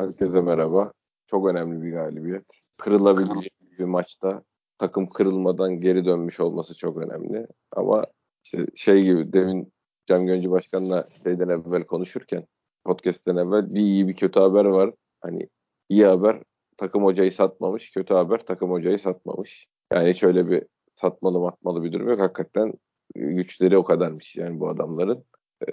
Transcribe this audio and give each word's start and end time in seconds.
Herkese 0.00 0.40
merhaba. 0.40 0.92
Çok 1.26 1.48
önemli 1.48 1.82
bir 1.82 1.92
galibiyet. 1.92 2.44
Kırılabilecek 2.78 3.52
bir 3.78 3.84
maçta 3.84 4.42
takım 4.78 5.08
kırılmadan 5.08 5.80
geri 5.80 6.04
dönmüş 6.04 6.40
olması 6.40 6.76
çok 6.76 6.96
önemli. 6.96 7.46
Ama 7.72 8.04
işte 8.44 8.66
şey 8.74 9.02
gibi 9.02 9.32
demin 9.32 9.72
Cem 10.06 10.26
Göncü 10.26 10.50
Başkan'la 10.50 11.04
şeyden 11.22 11.48
evvel 11.48 11.84
konuşurken 11.84 12.46
podcast'ten 12.84 13.36
evvel 13.36 13.74
bir 13.74 13.80
iyi 13.80 14.08
bir 14.08 14.16
kötü 14.16 14.40
haber 14.40 14.64
var. 14.64 14.94
Hani 15.20 15.48
iyi 15.88 16.06
haber 16.06 16.42
takım 16.76 17.04
hocayı 17.04 17.32
satmamış, 17.32 17.90
kötü 17.90 18.14
haber 18.14 18.46
takım 18.46 18.70
hocayı 18.70 18.98
satmamış. 18.98 19.66
Yani 19.92 20.10
hiç 20.10 20.22
öyle 20.22 20.50
bir 20.50 20.62
satmalı 21.00 21.38
matmalı 21.40 21.84
bir 21.84 21.92
durum 21.92 22.08
yok. 22.08 22.20
Hakikaten 22.20 22.72
güçleri 23.14 23.78
o 23.78 23.84
kadarmış 23.84 24.36
yani 24.36 24.60
bu 24.60 24.68
adamların. 24.68 25.24
E, 25.68 25.72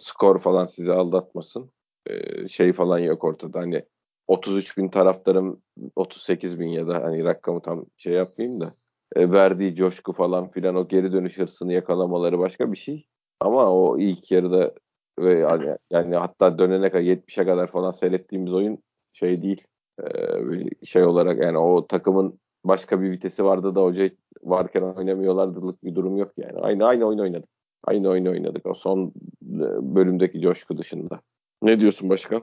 skor 0.00 0.38
falan 0.38 0.66
sizi 0.66 0.92
aldatmasın. 0.92 1.70
Şey 2.48 2.72
falan 2.72 2.98
yok 2.98 3.24
ortada. 3.24 3.58
Hani 3.58 3.84
33 4.28 4.78
bin 4.78 4.88
taraftarım 4.88 5.62
38 5.96 6.60
bin 6.60 6.68
ya 6.68 6.88
da 6.88 6.94
hani 6.94 7.24
rakamı 7.24 7.62
tam 7.62 7.86
şey 7.96 8.12
yapmayayım 8.12 8.60
da 8.60 8.74
e, 9.16 9.30
verdiği 9.30 9.74
coşku 9.74 10.12
falan 10.12 10.50
filan 10.50 10.74
o 10.74 10.88
geri 10.88 11.12
dönüş 11.12 11.38
hırsını 11.38 11.72
yakalamaları 11.72 12.38
başka 12.38 12.72
bir 12.72 12.76
şey. 12.76 13.06
Ama 13.40 13.72
o 13.72 13.98
ilk 13.98 14.30
yarıda 14.30 14.74
ve 15.18 15.38
yani, 15.38 15.76
yani 15.90 16.16
hatta 16.16 16.58
dönene 16.58 16.90
kadar 16.90 17.02
70'e 17.02 17.44
kadar 17.44 17.66
falan 17.66 17.92
seyrettiğimiz 17.92 18.52
oyun 18.52 18.78
şey 19.12 19.42
değil. 19.42 19.62
E, 20.02 20.06
şey 20.86 21.04
olarak 21.04 21.42
yani 21.42 21.58
o 21.58 21.86
takımın 21.86 22.40
başka 22.64 23.00
bir 23.02 23.10
vitesi 23.10 23.44
vardı 23.44 23.74
da 23.74 23.82
hoca 23.82 24.10
varken 24.42 24.82
oynamıyorlardılık 24.82 25.84
bir 25.84 25.94
durum 25.94 26.16
yok 26.16 26.32
yani. 26.36 26.58
Aynı 26.60 26.86
aynı 26.86 27.04
oyun 27.04 27.18
oynadık. 27.18 27.48
Aynı 27.84 28.08
oyun 28.08 28.26
oynadık 28.26 28.66
o 28.66 28.74
son 28.74 29.12
bölümdeki 29.80 30.40
coşku 30.40 30.78
dışında. 30.78 31.20
Ne 31.62 31.80
diyorsun 31.80 32.08
başkan? 32.08 32.42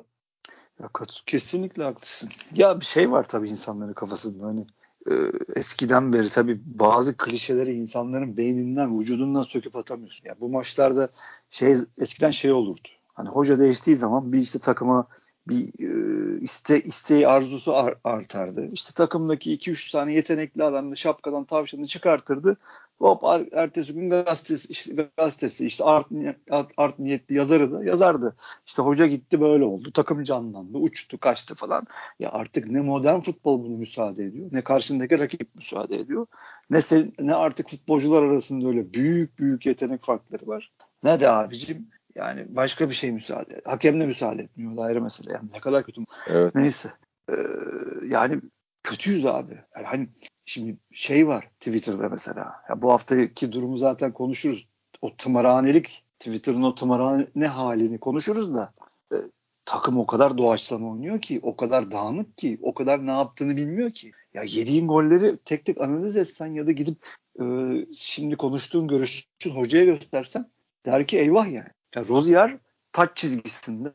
Ya, 0.79 0.89
kesinlikle 1.25 1.83
haklısın. 1.83 2.29
Ya 2.55 2.79
bir 2.79 2.85
şey 2.85 3.11
var 3.11 3.27
tabii 3.27 3.49
insanların 3.49 3.93
kafasında 3.93 4.45
hani 4.45 4.65
e, 5.11 5.13
eskiden 5.55 6.13
beri 6.13 6.29
tabii 6.29 6.61
bazı 6.65 7.17
klişeleri 7.17 7.73
insanların 7.73 8.37
beyninden, 8.37 8.99
vücudundan 8.99 9.43
söküp 9.43 9.75
atamıyorsun. 9.75 10.27
Ya 10.27 10.35
bu 10.39 10.49
maçlarda 10.49 11.09
şey 11.49 11.75
eskiden 11.97 12.31
şey 12.31 12.51
olurdu. 12.51 12.87
Hani 13.13 13.29
hoca 13.29 13.59
değiştiği 13.59 13.95
zaman 13.95 14.33
bir 14.33 14.37
işte 14.37 14.59
takıma 14.59 15.07
bir 15.49 15.69
e, 15.79 16.41
iste 16.41 16.81
isteği 16.81 17.27
arzusu 17.27 17.75
ar, 17.75 17.95
artardı. 18.03 18.69
İşte 18.73 18.93
takımdaki 18.93 19.57
2-3 19.57 19.91
tane 19.91 20.13
yetenekli 20.13 20.63
adamı 20.63 20.97
şapkadan 20.97 21.43
tavşanı 21.43 21.85
çıkartırdı. 21.85 22.57
Hop 22.99 23.23
er, 23.23 23.45
ertesi 23.51 23.93
gün 23.93 24.09
gazetesi 24.09 24.67
işte, 24.67 25.09
gazetesi 25.17 25.65
işte 25.65 25.83
art, 25.83 26.07
art, 26.49 26.71
art 26.77 26.99
niyetli 26.99 27.35
yazarı 27.35 27.71
da 27.71 27.83
yazardı. 27.83 28.35
İşte 28.67 28.81
hoca 28.81 29.05
gitti 29.05 29.41
böyle 29.41 29.63
oldu. 29.63 29.91
Takım 29.93 30.23
canlandı. 30.23 30.77
Uçtu 30.77 31.17
kaçtı 31.17 31.55
falan. 31.55 31.87
Ya 32.19 32.31
artık 32.31 32.67
ne 32.67 32.81
modern 32.81 33.19
futbol 33.19 33.63
bunu 33.63 33.77
müsaade 33.77 34.25
ediyor. 34.25 34.49
Ne 34.51 34.63
karşındaki 34.63 35.19
rakip 35.19 35.55
müsaade 35.55 35.99
ediyor. 35.99 36.27
Ne, 36.69 36.81
sen, 36.81 37.13
ne 37.19 37.35
artık 37.35 37.69
futbolcular 37.69 38.23
arasında 38.23 38.67
öyle 38.67 38.93
büyük 38.93 39.39
büyük 39.39 39.65
yetenek 39.65 40.03
farkları 40.03 40.47
var. 40.47 40.71
Ne 41.03 41.19
de 41.19 41.29
abicim 41.29 41.87
yani 42.15 42.45
başka 42.49 42.89
bir 42.89 42.95
şey 42.95 43.11
müsaade. 43.11 43.61
Hakem 43.65 43.99
de 43.99 44.05
müsaade 44.05 44.41
etmiyor. 44.41 44.77
O 44.77 44.81
ayrı 44.81 45.01
mesele. 45.01 45.33
Yani 45.33 45.49
ne 45.53 45.59
kadar 45.59 45.83
kötü. 45.83 46.01
Evet. 46.27 46.55
Neyse. 46.55 46.91
Ee, 47.29 47.33
yani 48.07 48.41
kötüyüz 48.83 49.25
abi. 49.25 49.53
Yani 49.75 49.85
hani 49.85 50.09
şimdi 50.45 50.77
şey 50.91 51.27
var 51.27 51.49
Twitter'da 51.59 52.09
mesela. 52.09 52.53
Ya 52.69 52.81
bu 52.81 52.91
haftaki 52.91 53.51
durumu 53.51 53.77
zaten 53.77 54.11
konuşuruz. 54.11 54.67
O 55.01 55.15
tımarhanelik 55.15 56.03
Twitter'ın 56.19 56.63
o 56.63 56.75
tımarhane 56.75 57.47
halini 57.47 57.99
konuşuruz 57.99 58.55
da 58.55 58.73
e, 59.13 59.15
takım 59.65 59.99
o 59.99 60.05
kadar 60.05 60.37
doğaçlama 60.37 60.91
oynuyor 60.91 61.21
ki, 61.21 61.39
o 61.43 61.55
kadar 61.55 61.91
dağınık 61.91 62.37
ki, 62.37 62.59
o 62.61 62.73
kadar 62.73 63.05
ne 63.05 63.11
yaptığını 63.11 63.57
bilmiyor 63.57 63.91
ki. 63.91 64.11
Ya 64.33 64.43
yediğin 64.43 64.87
golleri 64.87 65.37
tek 65.45 65.65
tek 65.65 65.81
analiz 65.81 66.17
etsen 66.17 66.47
ya 66.47 66.67
da 66.67 66.71
gidip 66.71 66.97
e, 67.41 67.45
şimdi 67.95 68.35
konuştuğun 68.35 68.87
görüşün 68.87 69.55
hocaya 69.55 69.85
göstersen 69.85 70.49
der 70.85 71.07
ki 71.07 71.19
eyvah 71.19 71.51
yani. 71.51 71.69
Ya 71.95 72.05
Rozier 72.07 72.57
taç 72.91 73.17
çizgisinde. 73.17 73.93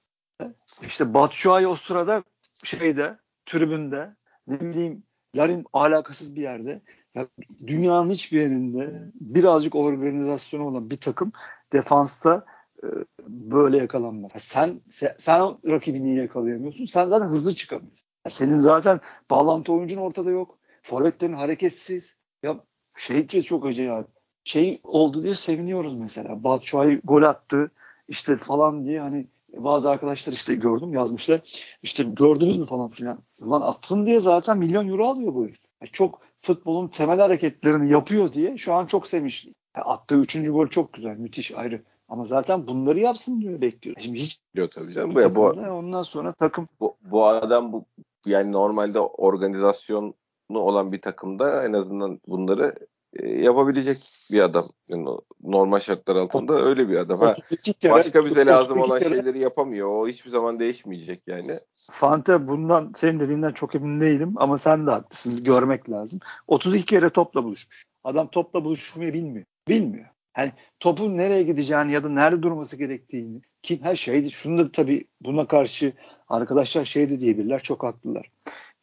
İşte 0.82 1.14
Batshuayi 1.14 1.66
o 1.66 1.74
sırada 1.74 2.22
şeyde, 2.64 3.18
tribünde, 3.46 4.16
ne 4.46 4.60
bileyim 4.60 5.02
Larin 5.36 5.64
alakasız 5.72 6.36
bir 6.36 6.42
yerde. 6.42 6.82
Ya 7.14 7.28
dünyanın 7.66 8.10
hiçbir 8.10 8.40
yerinde 8.40 9.10
birazcık 9.14 9.74
organizasyonu 9.74 10.66
olan 10.66 10.90
bir 10.90 10.96
takım 10.96 11.32
defansta 11.72 12.46
e, 12.82 12.86
böyle 13.28 13.78
yakalanmaz. 13.78 14.32
Sen, 14.38 14.80
sen 14.90 15.14
sen 15.18 15.40
rakibini 15.66 16.16
yakalayamıyorsun. 16.16 16.84
Sen 16.84 17.06
zaten 17.06 17.26
hızlı 17.26 17.54
çıkamıyorsun. 17.54 18.04
Ya 18.24 18.30
senin 18.30 18.58
zaten 18.58 19.00
bağlantı 19.30 19.72
oyuncun 19.72 19.96
ortada 19.96 20.30
yok. 20.30 20.58
Forvetlerin 20.82 21.32
hareketsiz. 21.32 22.16
Ya 22.42 22.60
şey 22.96 23.26
çok 23.26 23.66
acayip. 23.66 24.06
Şey 24.44 24.80
oldu 24.82 25.22
diye 25.22 25.34
seviniyoruz 25.34 25.94
mesela. 25.94 26.44
Batshuayi 26.44 27.00
gol 27.04 27.22
attı 27.22 27.70
işte 28.08 28.36
falan 28.36 28.84
diye 28.84 29.00
hani 29.00 29.26
bazı 29.56 29.90
arkadaşlar 29.90 30.32
işte 30.32 30.54
gördüm 30.54 30.92
yazmışlar. 30.92 31.40
İşte 31.82 32.02
gördünüz 32.02 32.58
mü 32.58 32.64
falan 32.64 32.90
filan. 32.90 33.18
Ulan 33.40 33.60
atsın 33.60 34.06
diye 34.06 34.20
zaten 34.20 34.58
milyon 34.58 34.88
euro 34.88 35.06
alıyor 35.06 35.34
bu 35.34 35.44
herif. 35.44 35.58
Yani 35.82 35.90
çok 35.92 36.20
futbolun 36.42 36.88
temel 36.88 37.18
hareketlerini 37.18 37.90
yapıyor 37.90 38.32
diye 38.32 38.58
şu 38.58 38.74
an 38.74 38.86
çok 38.86 39.06
sevinçli. 39.06 39.54
Yani 39.76 39.84
attığı 39.84 40.18
üçüncü 40.20 40.50
gol 40.50 40.66
çok 40.66 40.92
güzel. 40.92 41.16
Müthiş 41.16 41.52
ayrı. 41.52 41.82
Ama 42.08 42.24
zaten 42.24 42.66
bunları 42.66 43.00
yapsın 43.00 43.40
diyor 43.40 43.60
bekliyor. 43.60 43.96
Şimdi 44.00 44.18
hiç 44.18 44.40
diyor 44.54 44.68
tabii 44.70 44.92
canım. 44.92 45.14
Bu, 45.14 45.34
bu, 45.34 45.46
ondan 45.48 46.02
sonra 46.02 46.32
takım 46.32 46.66
bu, 46.80 46.96
bu 47.02 47.26
adam 47.26 47.72
bu 47.72 47.84
yani 48.26 48.52
normalde 48.52 49.00
organizasyonu 49.00 50.14
olan 50.50 50.92
bir 50.92 51.00
takımda 51.00 51.64
en 51.64 51.72
azından 51.72 52.20
bunları 52.26 52.74
e, 52.80 52.86
yapabilecek 53.22 53.98
bir 54.32 54.40
adam. 54.40 54.68
Yani 54.88 55.08
normal 55.42 55.80
şartlar 55.80 56.16
altında 56.16 56.60
öyle 56.60 56.88
bir 56.88 56.96
adam. 56.96 57.20
Ha, 57.20 57.36
başka 57.84 58.24
bize 58.24 58.46
lazım 58.46 58.80
olan 58.80 58.98
kere, 58.98 59.08
şeyleri 59.08 59.38
yapamıyor. 59.38 59.88
O 59.88 60.08
hiçbir 60.08 60.30
zaman 60.30 60.60
değişmeyecek 60.60 61.22
yani. 61.26 61.60
Fante 61.90 62.48
bundan 62.48 62.92
senin 62.96 63.20
dediğinden 63.20 63.52
çok 63.52 63.74
emin 63.74 64.00
değilim 64.00 64.34
ama 64.36 64.58
sen 64.58 64.86
de 64.86 64.90
haklısın. 64.90 65.44
Görmek 65.44 65.90
lazım. 65.90 66.20
32 66.48 66.86
kere 66.86 67.10
topla 67.10 67.44
buluşmuş. 67.44 67.86
Adam 68.04 68.28
topla 68.28 68.64
buluşmayı 68.64 69.12
bilmiyor. 69.12 69.46
Bilmiyor. 69.68 70.06
Hani 70.32 70.52
topun 70.80 71.16
nereye 71.16 71.42
gideceğini 71.42 71.92
ya 71.92 72.04
da 72.04 72.08
nerede 72.08 72.42
durması 72.42 72.76
gerektiğini 72.76 73.42
kim 73.62 73.82
her 73.82 73.96
şeydi. 73.96 74.30
Şunu 74.30 74.58
da 74.58 74.72
tabii 74.72 75.04
buna 75.20 75.46
karşı 75.46 75.92
arkadaşlar 76.28 76.84
şey 76.84 77.10
de 77.10 77.20
diyebilirler. 77.20 77.62
Çok 77.62 77.82
haklılar 77.82 78.30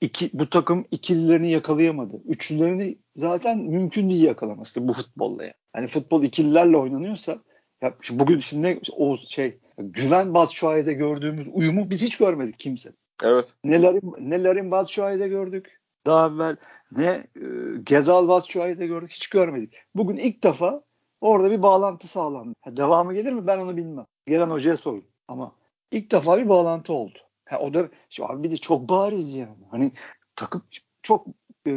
iki, 0.02 0.30
bu 0.34 0.50
takım 0.50 0.86
ikililerini 0.92 1.52
yakalayamadı. 1.52 2.22
Üçlülerini 2.26 2.98
zaten 3.16 3.58
mümkün 3.58 4.10
değil 4.10 4.24
yakalaması 4.24 4.88
bu 4.88 4.94
futbolla 4.94 5.44
yani. 5.44 5.54
Hani 5.74 5.88
futbol 5.88 6.24
ikililerle 6.24 6.78
oynanıyorsa 6.78 7.40
ya 7.82 7.94
şimdi 8.02 8.20
bugün 8.20 8.40
şimdi 8.40 8.80
o 8.98 9.18
şey 9.18 9.60
Güven 9.78 10.34
Batshuayi'de 10.34 10.94
gördüğümüz 10.94 11.48
uyumu 11.54 11.90
biz 11.90 12.02
hiç 12.02 12.18
görmedik 12.18 12.60
kimse. 12.60 12.92
Evet. 13.24 13.54
Nelerin 13.64 14.14
nelerin 14.20 14.72
Batshuayi'de 14.72 15.28
gördük. 15.28 15.80
Daha 16.06 16.28
evvel 16.28 16.56
ne 16.92 17.06
e, 17.06 17.46
Gezal 17.84 18.28
Batshuayi'de 18.28 18.88
gördük 18.88 19.12
hiç 19.12 19.30
görmedik. 19.30 19.78
Bugün 19.96 20.18
ilk 20.18 20.44
defa 20.44 20.84
orada 21.22 21.52
bir 21.52 21.62
bağlantı 21.62 22.08
sağlandı. 22.08 22.54
Ha, 22.62 22.78
devamı 22.78 23.14
gelir 23.14 23.34
mi 23.34 23.48
ben 23.48 23.60
onu 23.60 23.78
bilmem. 23.78 24.06
Gelen 24.28 24.50
hocaya 24.50 24.78
sorun. 24.78 25.04
Ama 25.28 25.56
ilk 25.92 26.12
defa 26.12 26.38
bir 26.38 26.50
bağlantı 26.50 26.94
oldu. 26.94 27.20
Ha, 27.52 27.60
o 27.60 27.74
da 27.74 27.90
şu 28.10 28.26
abi 28.26 28.44
bir 28.44 28.52
de 28.52 28.58
çok 28.58 28.90
bariz 28.90 29.34
yani. 29.34 29.64
Hani 29.72 29.92
takım 30.36 30.64
çok 31.04 31.28
e, 31.68 31.72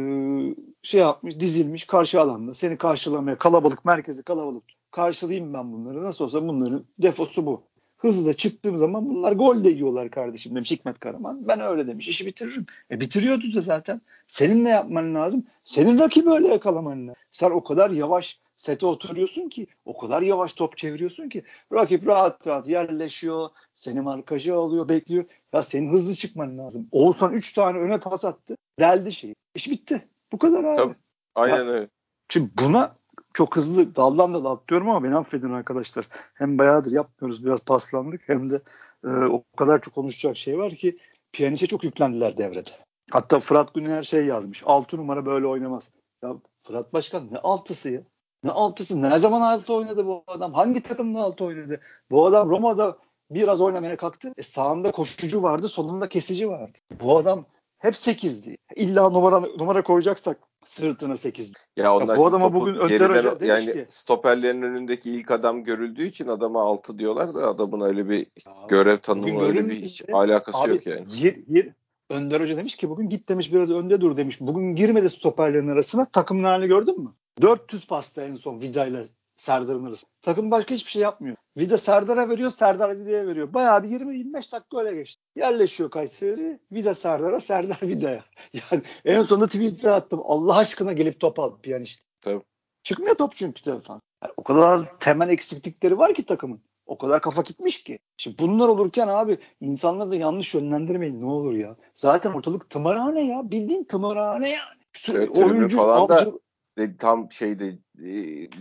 şey 0.81 1.01
yapmış, 1.01 1.39
dizilmiş 1.39 1.85
karşı 1.85 2.21
alanda. 2.21 2.53
Seni 2.53 2.77
karşılamaya 2.77 3.37
kalabalık, 3.37 3.85
merkezi 3.85 4.23
kalabalık. 4.23 4.63
Karşılayayım 4.91 5.53
ben 5.53 5.73
bunları. 5.73 6.03
Nasıl 6.03 6.25
olsa 6.25 6.47
bunların 6.47 6.85
defosu 6.99 7.45
bu. 7.45 7.63
Hızlı 7.97 8.33
çıktığım 8.33 8.77
zaman 8.77 9.09
bunlar 9.09 9.33
gol 9.33 9.63
de 9.63 9.69
yiyorlar 9.69 10.09
kardeşim 10.09 10.55
demiş 10.55 10.71
Hikmet 10.71 10.99
Karaman. 10.99 11.47
Ben 11.47 11.59
öyle 11.59 11.87
demiş. 11.87 12.07
işi 12.07 12.25
bitiririm. 12.25 12.65
E 12.91 12.99
bitiriyordu 12.99 13.53
da 13.53 13.61
zaten. 13.61 14.01
Senin 14.27 14.65
ne 14.65 14.69
yapman 14.69 15.15
lazım? 15.15 15.45
Senin 15.63 15.99
rakibi 15.99 16.29
öyle 16.29 16.47
yakalaman 16.47 17.07
lazım. 17.07 17.21
Sen 17.31 17.51
o 17.51 17.63
kadar 17.63 17.89
yavaş 17.89 18.39
sete 18.57 18.85
oturuyorsun 18.85 19.49
ki 19.49 19.67
o 19.85 19.97
kadar 19.97 20.21
yavaş 20.21 20.53
top 20.53 20.77
çeviriyorsun 20.77 21.29
ki 21.29 21.43
rakip 21.73 22.07
rahat 22.07 22.47
rahat 22.47 22.67
yerleşiyor. 22.67 23.49
Seni 23.75 24.01
markajı 24.01 24.55
alıyor, 24.55 24.89
bekliyor. 24.89 25.25
Ya 25.53 25.63
senin 25.63 25.91
hızlı 25.91 26.13
çıkman 26.13 26.57
lazım. 26.57 26.87
Oğuzhan 26.91 27.33
3 27.33 27.53
tane 27.53 27.77
öne 27.77 27.99
pas 27.99 28.25
attı. 28.25 28.57
Deldi 28.79 29.13
şeyi. 29.13 29.35
İş 29.55 29.69
bitti. 29.69 30.07
Bu 30.31 30.37
kadar 30.37 30.63
abi. 30.63 30.77
Tabii. 30.77 30.95
Aynen 31.35 31.55
ya, 31.55 31.71
öyle. 31.71 31.89
Şimdi 32.29 32.51
buna 32.61 32.95
çok 33.33 33.55
hızlı 33.55 33.95
daldan 33.95 34.33
da 34.33 34.49
atlıyorum 34.49 34.89
ama 34.89 35.03
beni 35.03 35.15
affedin 35.15 35.51
arkadaşlar. 35.51 36.07
Hem 36.33 36.57
bayağıdır 36.57 36.91
yapmıyoruz 36.91 37.45
biraz 37.45 37.59
paslandık 37.59 38.21
hem 38.25 38.49
de 38.49 38.61
e, 39.03 39.09
o 39.09 39.43
kadar 39.57 39.81
çok 39.81 39.93
konuşacak 39.93 40.37
şey 40.37 40.57
var 40.57 40.71
ki 40.71 40.97
Pjanic'e 41.33 41.67
çok 41.67 41.83
yüklendiler 41.83 42.37
devrede. 42.37 42.69
Hatta 43.11 43.39
Fırat 43.39 43.73
Güner 43.73 44.03
şey 44.03 44.25
yazmış. 44.25 44.63
6 44.65 44.97
numara 44.97 45.25
böyle 45.25 45.47
oynamaz. 45.47 45.91
Ya 46.23 46.35
Fırat 46.63 46.93
Başkan 46.93 47.27
ne 47.31 47.37
altısı 47.37 47.89
ya? 47.89 48.01
Ne 48.45 48.51
altısı? 48.51 49.01
Ne 49.01 49.19
zaman 49.19 49.41
altı 49.41 49.73
oynadı 49.73 50.05
bu 50.05 50.23
adam? 50.27 50.53
Hangi 50.53 50.83
takımda 50.83 51.19
altı 51.19 51.45
oynadı? 51.45 51.79
Bu 52.11 52.25
adam 52.25 52.49
Roma'da 52.49 52.97
Biraz 53.31 53.61
oynamaya 53.61 53.97
kalktı. 53.97 54.33
E 54.37 54.43
sağında 54.43 54.91
koşucu 54.91 55.43
vardı, 55.43 55.69
solunda 55.69 56.09
kesici 56.09 56.49
vardı. 56.49 56.77
Bu 57.01 57.17
adam 57.17 57.45
hep 57.77 57.93
8'di. 57.93 58.57
İlla 58.75 59.09
numara 59.09 59.39
numara 59.39 59.83
koyacaksak 59.83 60.39
sırtına 60.65 61.17
8. 61.17 61.51
Ya, 61.77 61.95
onlar 61.95 62.13
ya 62.13 62.19
bu 62.19 62.25
adama 62.25 62.53
bugün 62.53 62.75
Önder 62.75 63.09
Hoca 63.09 63.39
demiş 63.39 63.65
yani 63.65 63.73
ki 63.73 63.85
stoperlerin 63.89 64.61
önündeki 64.61 65.11
ilk 65.11 65.31
adam 65.31 65.63
görüldüğü 65.63 66.05
için 66.05 66.27
adama 66.27 66.61
6 66.61 66.99
diyorlar 66.99 67.33
da 67.33 67.47
adamın 67.47 67.81
öyle 67.81 68.09
bir 68.09 68.19
ya, 68.19 68.53
görev 68.69 68.97
tanımı 68.97 69.43
öyle 69.43 69.69
bir 69.69 69.81
hiç 69.81 70.03
alakası 70.13 70.57
abi, 70.57 70.69
yok 70.69 70.85
yani. 70.85 71.05
Yer, 71.17 71.35
yer, 71.47 71.65
Önder 72.09 72.41
Hoca 72.41 72.57
demiş 72.57 72.75
ki 72.75 72.89
bugün 72.89 73.09
git 73.09 73.29
demiş 73.29 73.53
biraz 73.53 73.69
önde 73.69 74.01
dur 74.01 74.17
demiş. 74.17 74.41
Bugün 74.41 74.75
girmedi 74.75 75.09
stoperlerin 75.09 75.67
arasına. 75.67 76.05
Takımın 76.05 76.43
halini 76.43 76.67
gördün 76.67 77.03
mü? 77.03 77.13
400 77.41 77.87
pasta 77.87 78.23
en 78.23 78.35
son 78.35 78.61
Vida 78.61 78.85
ile 78.85 79.05
Serdar'ın 79.35 79.85
arasında. 79.85 80.11
Takım 80.21 80.51
başka 80.51 80.75
hiçbir 80.75 80.91
şey 80.91 81.01
yapmıyor. 81.01 81.37
Vida 81.57 81.77
Serdar'a 81.77 82.29
veriyor, 82.29 82.51
Serdar 82.51 82.99
Vida'ya 82.99 83.27
veriyor. 83.27 83.53
Bayağı 83.53 83.83
bir 83.83 83.89
20-25 83.89 84.51
dakika 84.51 84.79
öyle 84.79 84.95
geçti. 84.95 85.23
Yerleşiyor 85.35 85.89
Kayseri. 85.89 86.59
Vida 86.71 86.95
Serdar'a, 86.95 87.39
Serdar 87.39 87.79
Vida'ya. 87.81 88.25
Yani 88.53 88.83
en 89.05 89.23
sonunda 89.23 89.47
Twitter'a 89.47 89.95
attım. 89.95 90.21
Allah 90.23 90.57
aşkına 90.57 90.93
gelip 90.93 91.19
top 91.19 91.39
al 91.39 91.59
piyanist. 91.61 92.01
Tabii. 92.21 92.41
Çıkmıyor 92.83 93.15
top 93.15 93.31
çünkü 93.35 93.61
telefon. 93.61 94.01
Yani 94.23 94.33
o 94.37 94.43
kadar 94.43 94.99
temel 94.99 95.29
eksiklikleri 95.29 95.97
var 95.97 96.13
ki 96.13 96.25
takımın. 96.25 96.61
O 96.85 96.97
kadar 96.97 97.21
kafa 97.21 97.41
gitmiş 97.41 97.83
ki. 97.83 97.99
Şimdi 98.17 98.39
bunlar 98.39 98.67
olurken 98.67 99.07
abi 99.07 99.37
insanları 99.61 100.11
da 100.11 100.15
yanlış 100.15 100.53
yönlendirmeyin 100.53 101.21
ne 101.21 101.25
olur 101.25 101.53
ya. 101.53 101.75
Zaten 101.95 102.31
ortalık 102.31 102.69
tımarhane 102.69 103.21
ya. 103.21 103.51
Bildiğin 103.51 103.83
tımarhane 103.83 104.49
yani. 104.49 104.81
Evet, 105.11 105.29
oyuncu 105.29 105.77
falan 105.77 106.09
da 106.09 106.31
de, 106.77 106.97
tam 106.97 107.31
şeyde 107.31 107.67
e, 108.03 108.11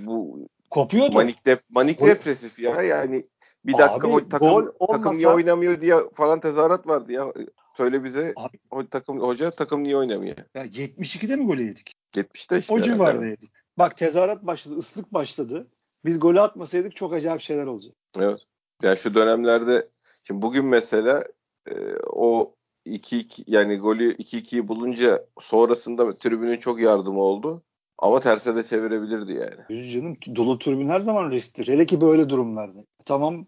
bu 0.06 0.48
kopuyordu. 0.70 1.12
Manik, 1.12 1.46
def, 1.46 1.60
manik 1.70 1.98
gol, 1.98 2.06
depresif 2.06 2.58
ya 2.58 2.82
yani 2.82 3.24
bir 3.66 3.72
dakika 3.72 4.08
abi, 4.08 4.28
takım, 4.28 4.48
gol 4.48 4.66
olmasa, 4.78 4.96
takım 4.96 5.12
niye 5.12 5.28
oynamıyor 5.28 5.80
diye 5.80 5.94
falan 6.14 6.40
tezahürat 6.40 6.86
vardı 6.86 7.12
ya. 7.12 7.32
Söyle 7.76 8.04
bize 8.04 8.32
abi, 8.36 8.58
o, 8.70 8.86
takım 8.86 9.20
hoca 9.20 9.50
takım 9.50 9.84
niye 9.84 9.96
oynamıyor? 9.96 10.36
Ya 10.54 10.66
72'de 10.66 11.36
mi 11.36 11.46
gol 11.46 11.56
yedik? 11.56 11.92
70'te 12.14 12.58
işte. 12.58 12.74
O 12.74 12.80
civarda 12.80 13.26
yedik. 13.26 13.50
Bak 13.78 13.96
tezahürat 13.96 14.46
başladı, 14.46 14.76
ıslık 14.78 15.14
başladı. 15.14 15.66
Biz 16.04 16.20
golü 16.20 16.40
atmasaydık 16.40 16.96
çok 16.96 17.12
acayip 17.12 17.40
şeyler 17.40 17.66
olacak. 17.66 17.94
Evet. 18.18 18.40
Yani 18.82 18.96
şu 18.96 19.14
dönemlerde 19.14 19.88
şimdi 20.22 20.42
bugün 20.42 20.66
mesela 20.66 21.24
e, 21.66 21.74
o 22.12 22.54
2-2 22.86 23.44
yani 23.46 23.76
golü 23.76 24.14
2-2'yi 24.14 24.68
bulunca 24.68 25.26
sonrasında 25.40 26.16
tribünün 26.16 26.58
çok 26.58 26.80
yardımı 26.80 27.20
oldu. 27.20 27.62
Ama 28.04 28.20
terse 28.20 28.56
de 28.56 28.62
çevirebilirdi 28.62 29.32
yani. 29.32 29.60
Yüz 29.68 29.92
canım 29.92 30.16
dolu 30.36 30.58
tribün 30.58 30.88
her 30.88 31.00
zaman 31.00 31.30
risktir. 31.30 31.68
Hele 31.68 31.86
ki 31.86 32.00
böyle 32.00 32.28
durumlarda. 32.28 32.78
Tamam 33.04 33.46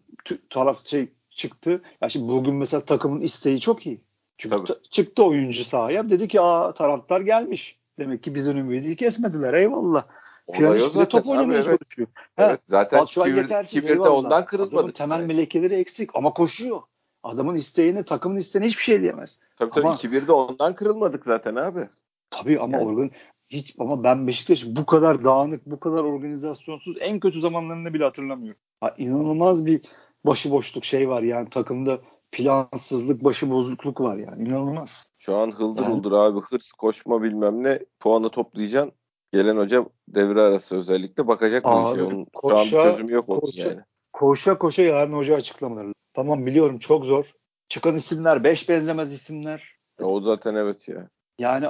taraf 0.50 0.86
şey 0.86 1.08
çıktı. 1.30 1.82
Ya 2.02 2.08
şimdi 2.08 2.32
bugün 2.32 2.54
mesela 2.54 2.80
takımın 2.80 3.20
isteği 3.20 3.60
çok 3.60 3.86
iyi. 3.86 4.00
Çünkü 4.38 4.64
ta- 4.64 4.82
çıktı 4.90 5.24
oyuncu 5.24 5.64
sahaya. 5.64 6.08
Dedi 6.08 6.28
ki 6.28 6.40
aa 6.40 6.74
taraftar 6.74 7.20
gelmiş. 7.20 7.78
Demek 7.98 8.22
ki 8.22 8.34
bizim 8.34 8.58
ümidi 8.58 8.96
kesmediler. 8.96 9.54
Eyvallah. 9.54 10.04
Piyanist 10.52 10.94
bile 10.94 11.08
top 11.08 11.26
oynamaya 11.26 11.56
evet. 11.56 11.64
çalışıyor. 11.64 12.08
Evet, 12.38 12.60
zaten 12.68 13.04
kibir, 13.04 13.64
kibir 13.64 13.96
de 13.96 14.08
ondan 14.08 14.44
kırılmadı. 14.44 14.76
Adamın 14.76 14.92
temel 14.92 15.18
yani. 15.18 15.26
melekeleri 15.26 15.74
eksik 15.74 16.10
ama 16.14 16.32
koşuyor. 16.32 16.80
Adamın 17.22 17.54
isteğini, 17.54 18.04
takımın 18.04 18.36
isteğini 18.36 18.66
hiçbir 18.66 18.82
şey 18.82 19.02
diyemez. 19.02 19.38
Tabii 19.56 19.70
tabii 19.70 19.86
ama, 19.86 19.96
kibirde 19.96 20.32
ondan 20.32 20.74
kırılmadık 20.74 21.24
zaten 21.24 21.54
abi. 21.54 21.88
Tabii 22.30 22.60
ama 22.60 22.76
yani. 22.76 22.86
organ 22.86 23.10
hiç 23.50 23.74
ama 23.78 24.04
ben 24.04 24.26
Beşiktaş 24.26 24.66
bu 24.66 24.86
kadar 24.86 25.24
dağınık, 25.24 25.66
bu 25.66 25.80
kadar 25.80 26.04
organizasyonsuz 26.04 26.96
en 27.00 27.20
kötü 27.20 27.40
zamanlarında 27.40 27.94
bile 27.94 28.04
hatırlamıyorum. 28.04 28.60
Ha, 28.80 28.94
inanılmaz 28.98 29.66
bir 29.66 29.80
başıboşluk 30.24 30.84
şey 30.84 31.08
var 31.08 31.22
yani 31.22 31.50
takımda 31.50 32.00
plansızlık, 32.32 33.24
başıbozukluk 33.24 34.00
var 34.00 34.16
yani 34.16 34.48
inanılmaz. 34.48 35.06
Şu 35.18 35.36
an 35.36 35.50
hıldır 35.50 35.82
yani, 35.82 35.94
hıldır 35.94 36.12
abi 36.12 36.40
hırs 36.40 36.72
koşma 36.72 37.22
bilmem 37.22 37.62
ne 37.62 37.80
puanı 38.00 38.28
toplayacaksın. 38.28 38.92
Gelen 39.32 39.56
hoca 39.56 39.86
devre 40.08 40.40
arası 40.40 40.76
özellikle 40.76 41.28
bakacak 41.28 41.64
bu 41.64 41.92
işe. 41.92 42.02
Onun 42.02 42.26
koşa, 42.34 42.64
şu 42.64 42.80
an 42.80 42.86
bir 42.86 42.90
çözümü 42.90 43.12
yok 43.12 43.26
koşa, 43.26 43.40
onun 43.40 43.52
yani. 43.52 43.80
Koşa 44.12 44.58
koşa 44.58 44.82
yarın 44.82 45.12
hoca 45.12 45.34
açıklamaları. 45.34 45.92
Tamam 46.14 46.46
biliyorum 46.46 46.78
çok 46.78 47.04
zor. 47.04 47.24
Çıkan 47.68 47.94
isimler 47.94 48.44
beş 48.44 48.68
benzemez 48.68 49.12
isimler. 49.12 49.76
O 50.02 50.20
zaten 50.20 50.54
evet 50.54 50.88
ya. 50.88 51.08
Yani 51.38 51.66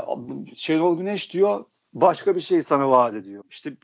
Şenol 0.57 0.99
Güneş 0.99 1.33
diyor 1.33 1.65
başka 1.95 2.35
bir 2.37 2.41
şey 2.41 2.63
sana 2.63 2.91
vaat 2.91 3.15
ediyor. 3.15 3.45
İşte 3.51 3.77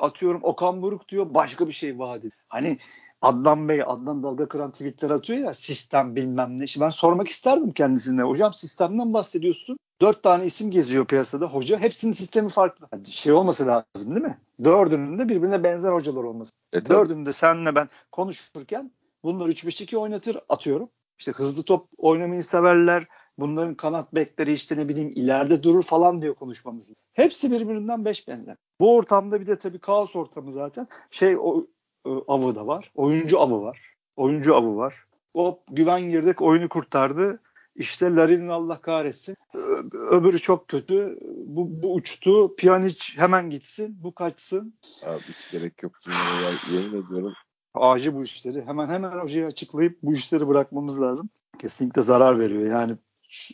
atıyorum 0.00 0.40
Okan 0.44 0.82
Buruk 0.82 1.08
diyor 1.08 1.34
başka 1.34 1.68
bir 1.68 1.72
şey 1.72 1.98
vaat 1.98 2.18
ediyor. 2.18 2.32
Hani 2.48 2.78
Adnan 3.22 3.68
Bey, 3.68 3.82
Adnan 3.86 4.22
dalga 4.22 4.48
kıran 4.48 4.72
tweetler 4.72 5.10
atıyor 5.10 5.38
ya 5.38 5.54
sistem 5.54 6.16
bilmem 6.16 6.58
ne. 6.58 6.66
Şimdi 6.66 6.84
ben 6.84 6.90
sormak 6.90 7.28
isterdim 7.28 7.72
kendisine. 7.72 8.22
Hocam 8.22 8.54
sistemden 8.54 9.14
bahsediyorsun. 9.14 9.78
Dört 10.00 10.22
tane 10.22 10.46
isim 10.46 10.70
geziyor 10.70 11.06
piyasada 11.06 11.46
hoca. 11.46 11.80
Hepsinin 11.80 12.12
sistemi 12.12 12.48
farklı. 12.48 12.88
Yani 12.92 13.06
şey 13.06 13.32
olması 13.32 13.66
lazım 13.66 14.14
değil 14.14 14.26
mi? 14.26 14.38
Dördünün 14.64 15.18
de 15.18 15.28
birbirine 15.28 15.62
benzer 15.62 15.92
hocalar 15.92 16.24
olması. 16.24 16.52
E, 16.72 16.86
Dördünün 16.86 17.26
de 17.26 17.32
senle 17.32 17.74
ben 17.74 17.88
konuşurken 18.12 18.90
bunlar 19.22 19.48
3-5-2 19.48 19.96
oynatır 19.96 20.38
atıyorum. 20.48 20.88
İşte 21.18 21.32
hızlı 21.32 21.62
top 21.62 21.88
oynamayı 21.98 22.44
severler. 22.44 23.06
Bunların 23.38 23.74
kanat 23.74 24.14
bekleri 24.14 24.52
işte 24.52 24.76
ne 24.76 24.88
bileyim 24.88 25.12
ileride 25.14 25.62
durur 25.62 25.82
falan 25.82 26.22
diyor 26.22 26.34
konuşmamız. 26.34 26.92
Hepsi 27.12 27.50
birbirinden 27.50 28.04
beş 28.04 28.28
benzer. 28.28 28.56
Bu 28.80 28.96
ortamda 28.96 29.40
bir 29.40 29.46
de 29.46 29.58
tabii 29.58 29.78
kaos 29.78 30.16
ortamı 30.16 30.52
zaten. 30.52 30.88
Şey 31.10 31.36
o 31.36 31.66
e, 32.06 32.10
avı 32.28 32.54
da 32.54 32.66
var. 32.66 32.92
Oyuncu 32.94 33.40
avı 33.40 33.62
var. 33.62 33.94
Oyuncu 34.16 34.54
avı 34.54 34.76
var. 34.76 35.04
O 35.34 35.62
güven 35.70 36.10
girdik 36.10 36.42
oyunu 36.42 36.68
kurtardı. 36.68 37.40
İşte 37.76 38.14
Larin'in 38.14 38.48
Allah 38.48 38.80
kahretsin. 38.80 39.36
Öbürü 39.92 40.38
çok 40.38 40.68
kötü. 40.68 41.18
Bu, 41.46 41.82
bu 41.82 41.94
uçtu. 41.94 42.56
Pjanic 42.56 43.04
hemen 43.16 43.50
gitsin. 43.50 43.96
Bu 44.02 44.14
kaçsın. 44.14 44.74
Abi 45.06 45.22
hiç 45.22 45.50
gerek 45.50 45.82
yok. 45.82 45.92
Yemin 46.72 47.06
ediyorum. 47.06 47.32
Acil 47.74 48.14
bu 48.14 48.22
işleri. 48.22 48.64
Hemen 48.66 48.88
hemen 48.88 49.10
hocaya 49.10 49.46
açıklayıp 49.46 49.98
bu 50.02 50.14
işleri 50.14 50.48
bırakmamız 50.48 51.00
lazım. 51.00 51.28
Kesinlikle 51.58 52.02
zarar 52.02 52.38
veriyor. 52.38 52.66
Yani 52.66 52.96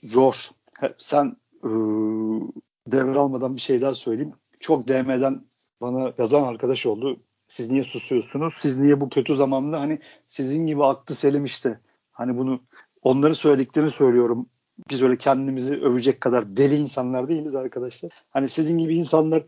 zor. 0.02 0.50
Sen 0.98 1.36
ıı, 1.64 2.40
devralmadan 2.86 3.56
bir 3.56 3.60
şey 3.60 3.80
daha 3.80 3.94
söyleyeyim. 3.94 4.32
Çok 4.60 4.88
DM'den 4.88 5.44
bana 5.80 6.12
yazan 6.18 6.42
arkadaş 6.42 6.86
oldu. 6.86 7.20
Siz 7.48 7.70
niye 7.70 7.84
susuyorsunuz? 7.84 8.54
Siz 8.60 8.78
niye 8.78 9.00
bu 9.00 9.08
kötü 9.08 9.36
zamanda 9.36 9.80
hani 9.80 9.98
sizin 10.28 10.66
gibi 10.66 10.84
aklı 10.84 11.14
selim 11.14 11.44
işte. 11.44 11.80
Hani 12.12 12.38
bunu 12.38 12.60
onların 13.02 13.34
söylediklerini 13.34 13.90
söylüyorum. 13.90 14.46
Biz 14.90 15.02
öyle 15.02 15.18
kendimizi 15.18 15.74
övecek 15.74 16.20
kadar 16.20 16.56
deli 16.56 16.76
insanlar 16.76 17.28
değiliz 17.28 17.54
arkadaşlar. 17.54 18.12
Hani 18.30 18.48
sizin 18.48 18.78
gibi 18.78 18.98
insanlar 18.98 19.42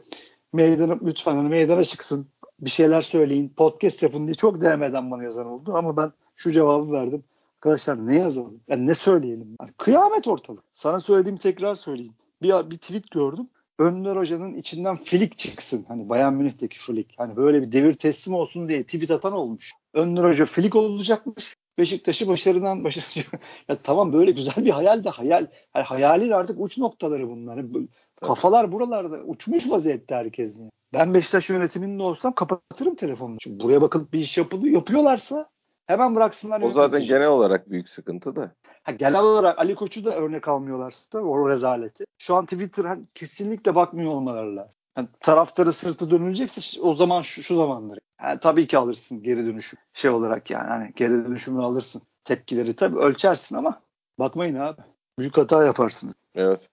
meydana 0.53 0.99
lütfen 1.03 1.37
hani 1.37 1.49
meydana 1.49 1.85
çıksın. 1.85 2.27
Bir 2.61 2.71
şeyler 2.71 3.03
söyleyin, 3.03 3.49
podcast 3.49 4.03
yapın 4.03 4.27
diye 4.27 4.35
çok 4.35 4.61
DM'den 4.61 5.11
bana 5.11 5.23
yazan 5.23 5.47
oldu 5.47 5.75
ama 5.75 5.97
ben 5.97 6.13
şu 6.37 6.51
cevabı 6.51 6.93
verdim. 6.93 7.25
Arkadaşlar 7.63 8.07
ne 8.07 8.19
yazalım? 8.19 8.61
Yani 8.69 8.87
ne 8.87 8.95
söyleyelim? 8.95 9.57
Yani 9.61 9.73
kıyamet 9.79 10.29
ortalık. 10.29 10.65
Sana 10.73 11.01
söylediğim 11.01 11.37
tekrar 11.37 11.75
söyleyeyim. 11.75 12.15
Bir, 12.43 12.71
bir 12.71 12.79
tweet 12.79 13.11
gördüm. 13.11 13.49
Önder 13.79 14.17
Hoca'nın 14.17 14.55
içinden 14.55 14.97
filik 14.97 15.39
çıksın. 15.39 15.85
Hani 15.89 16.09
Bayan 16.09 16.35
Münih'teki 16.35 16.79
filik. 16.79 17.15
Hani 17.17 17.37
böyle 17.37 17.63
bir 17.63 17.73
devir 17.73 17.95
teslim 17.95 18.35
olsun 18.35 18.69
diye 18.69 18.83
tweet 18.83 19.11
atan 19.11 19.33
olmuş. 19.33 19.73
Önder 19.95 20.25
Hoca 20.25 20.45
filik 20.45 20.77
olacakmış. 20.77 21.57
Beşiktaş'ı 21.79 22.29
başarıdan 22.29 22.85
başarıcı. 22.85 23.25
ya 23.69 23.77
tamam 23.83 24.13
böyle 24.13 24.31
güzel 24.31 24.65
bir 24.65 24.71
hayal 24.71 25.05
de 25.05 25.09
hayal. 25.09 25.47
Yani 25.75 25.85
hayalin 25.85 26.31
artık 26.31 26.61
uç 26.61 26.79
noktaları 26.79 27.29
bunlar. 27.29 27.57
Yani 27.57 27.89
kafalar 28.23 28.73
buralarda 28.73 29.17
uçmuş 29.17 29.71
vaziyette 29.71 30.15
herkes. 30.15 30.57
Ben 30.95 31.15
Beşiktaş 31.15 31.51
yönetiminde 31.51 32.03
olsam 32.03 32.33
kapatırım 32.33 32.95
telefonunu. 32.95 33.39
Çünkü 33.41 33.65
buraya 33.65 33.83
bakılıp 33.83 34.13
bir 34.13 34.19
iş 34.19 34.39
yapılıyor. 34.39 34.75
Yapıyorlarsa 34.75 35.51
hemen 35.87 36.15
bıraksınlar. 36.15 36.63
O 36.63 36.71
zaten 36.71 36.99
yönetici. 36.99 37.09
genel 37.09 37.29
olarak 37.29 37.71
büyük 37.71 37.89
sıkıntı 37.89 38.37
da. 38.37 38.55
Ha, 38.83 38.93
genel 38.93 39.23
olarak 39.23 39.59
Ali 39.59 39.75
Koç'u 39.75 40.05
da 40.05 40.17
örnek 40.17 40.49
almıyorlarsa 40.49 41.19
o 41.19 41.49
rezaleti. 41.49 42.05
Şu 42.19 42.35
an 42.35 42.45
Twitter 42.45 42.85
hani, 42.85 43.03
kesinlikle 43.15 43.75
bakmıyor 43.75 44.11
olmaları 44.11 44.57
lazım. 44.57 44.81
Yani 44.97 45.09
taraftarı 45.21 45.73
sırtı 45.73 46.11
dönülecekse 46.11 46.81
o 46.81 46.95
zaman 46.95 47.23
şu, 47.23 47.43
şu 47.43 47.57
zamanları. 47.57 48.01
Yani 48.23 48.41
tabii 48.41 48.67
ki 48.67 48.79
alırsın 48.79 49.23
geri 49.23 49.47
dönüşüm 49.47 49.79
şey 49.93 50.11
olarak 50.11 50.51
yani 50.51 50.69
hani 50.69 50.93
geri 50.97 51.13
dönüşümü 51.13 51.63
alırsın. 51.63 52.03
Tepkileri 52.25 52.77
tabii 52.77 52.99
ölçersin 52.99 53.57
ama 53.57 53.81
bakmayın 54.19 54.55
abi. 54.55 54.81
Büyük 55.19 55.37
hata 55.37 55.65
yaparsınız. 55.65 56.15
Evet. 56.35 56.69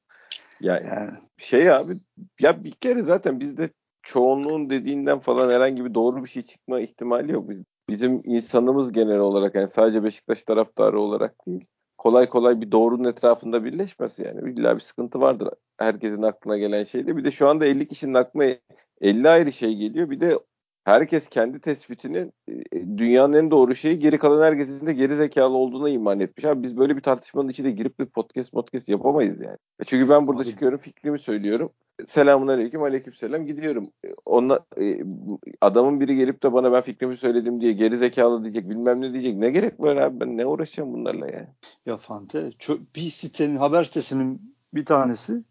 Yani, 0.61 0.87
yani 0.87 1.11
şey 1.37 1.71
abi 1.71 1.97
ya 2.39 2.63
bir 2.63 2.71
kere 2.71 3.03
zaten 3.03 3.39
bizde 3.39 3.69
çoğunluğun 4.01 4.69
dediğinden 4.69 5.19
falan 5.19 5.49
herhangi 5.49 5.85
bir 5.85 5.93
doğru 5.93 6.23
bir 6.23 6.29
şey 6.29 6.43
çıkma 6.43 6.79
ihtimali 6.79 7.31
yok. 7.31 7.49
Biz, 7.49 7.63
bizim 7.89 8.21
insanımız 8.25 8.91
genel 8.91 9.19
olarak 9.19 9.55
yani 9.55 9.69
sadece 9.69 10.03
Beşiktaş 10.03 10.43
taraftarı 10.43 10.99
olarak 10.99 11.47
değil 11.47 11.67
kolay 11.99 12.29
kolay 12.29 12.61
bir 12.61 12.71
doğrunun 12.71 13.03
etrafında 13.03 13.63
birleşmez 13.63 14.19
yani. 14.19 14.51
İlla 14.51 14.75
bir 14.75 14.81
sıkıntı 14.81 15.21
vardır 15.21 15.49
herkesin 15.77 16.21
aklına 16.21 16.57
gelen 16.57 16.83
şeyde. 16.83 17.17
Bir 17.17 17.25
de 17.25 17.31
şu 17.31 17.47
anda 17.47 17.65
50 17.65 17.87
kişinin 17.87 18.13
aklına 18.13 18.45
50 19.01 19.29
ayrı 19.29 19.51
şey 19.51 19.75
geliyor. 19.75 20.09
Bir 20.09 20.19
de 20.19 20.39
herkes 20.85 21.29
kendi 21.29 21.59
tespitinin 21.59 22.33
e, 22.49 22.97
dünyanın 22.97 23.33
en 23.33 23.51
doğru 23.51 23.75
şeyi 23.75 23.99
geri 23.99 24.17
kalan 24.19 24.45
herkesin 24.45 24.87
de 24.87 24.93
geri 24.93 25.15
zekalı 25.15 25.57
olduğuna 25.57 25.89
iman 25.89 26.19
etmiş. 26.19 26.45
Abi 26.45 26.63
biz 26.63 26.77
böyle 26.77 26.97
bir 26.97 27.01
tartışmanın 27.01 27.49
içine 27.49 27.71
girip 27.71 27.99
bir 27.99 28.05
podcast 28.05 28.51
podcast 28.51 28.89
yapamayız 28.89 29.41
yani. 29.41 29.57
E, 29.79 29.83
çünkü 29.83 30.09
ben 30.09 30.27
burada 30.27 30.41
Abi. 30.41 30.49
çıkıyorum 30.49 30.77
fikrimi 30.77 31.19
söylüyorum. 31.19 31.71
Selamun 32.05 32.47
aleyküm 32.47 32.83
aleyküm 32.83 33.13
selam 33.13 33.45
gidiyorum. 33.45 33.89
E, 34.05 34.07
Onunla, 34.25 34.65
adamın 35.61 35.99
biri 35.99 36.15
gelip 36.15 36.43
de 36.43 36.53
bana 36.53 36.71
ben 36.71 36.81
fikrimi 36.81 37.17
söyledim 37.17 37.61
diye 37.61 37.73
geri 37.73 37.97
zekalı 37.97 38.43
diyecek 38.43 38.69
bilmem 38.69 39.01
ne 39.01 39.13
diyecek. 39.13 39.35
Ne 39.35 39.49
gerek 39.49 39.79
var 39.79 39.95
abi 39.95 40.19
ben 40.19 40.37
ne 40.37 40.45
uğraşacağım 40.45 40.93
bunlarla 40.93 41.27
yani. 41.27 41.47
Ya 41.85 41.97
Fante 41.97 42.51
bir 42.95 43.01
sitenin 43.01 43.55
haber 43.55 43.83
sitesinin 43.83 44.55
bir 44.73 44.85
tanesi 44.85 45.43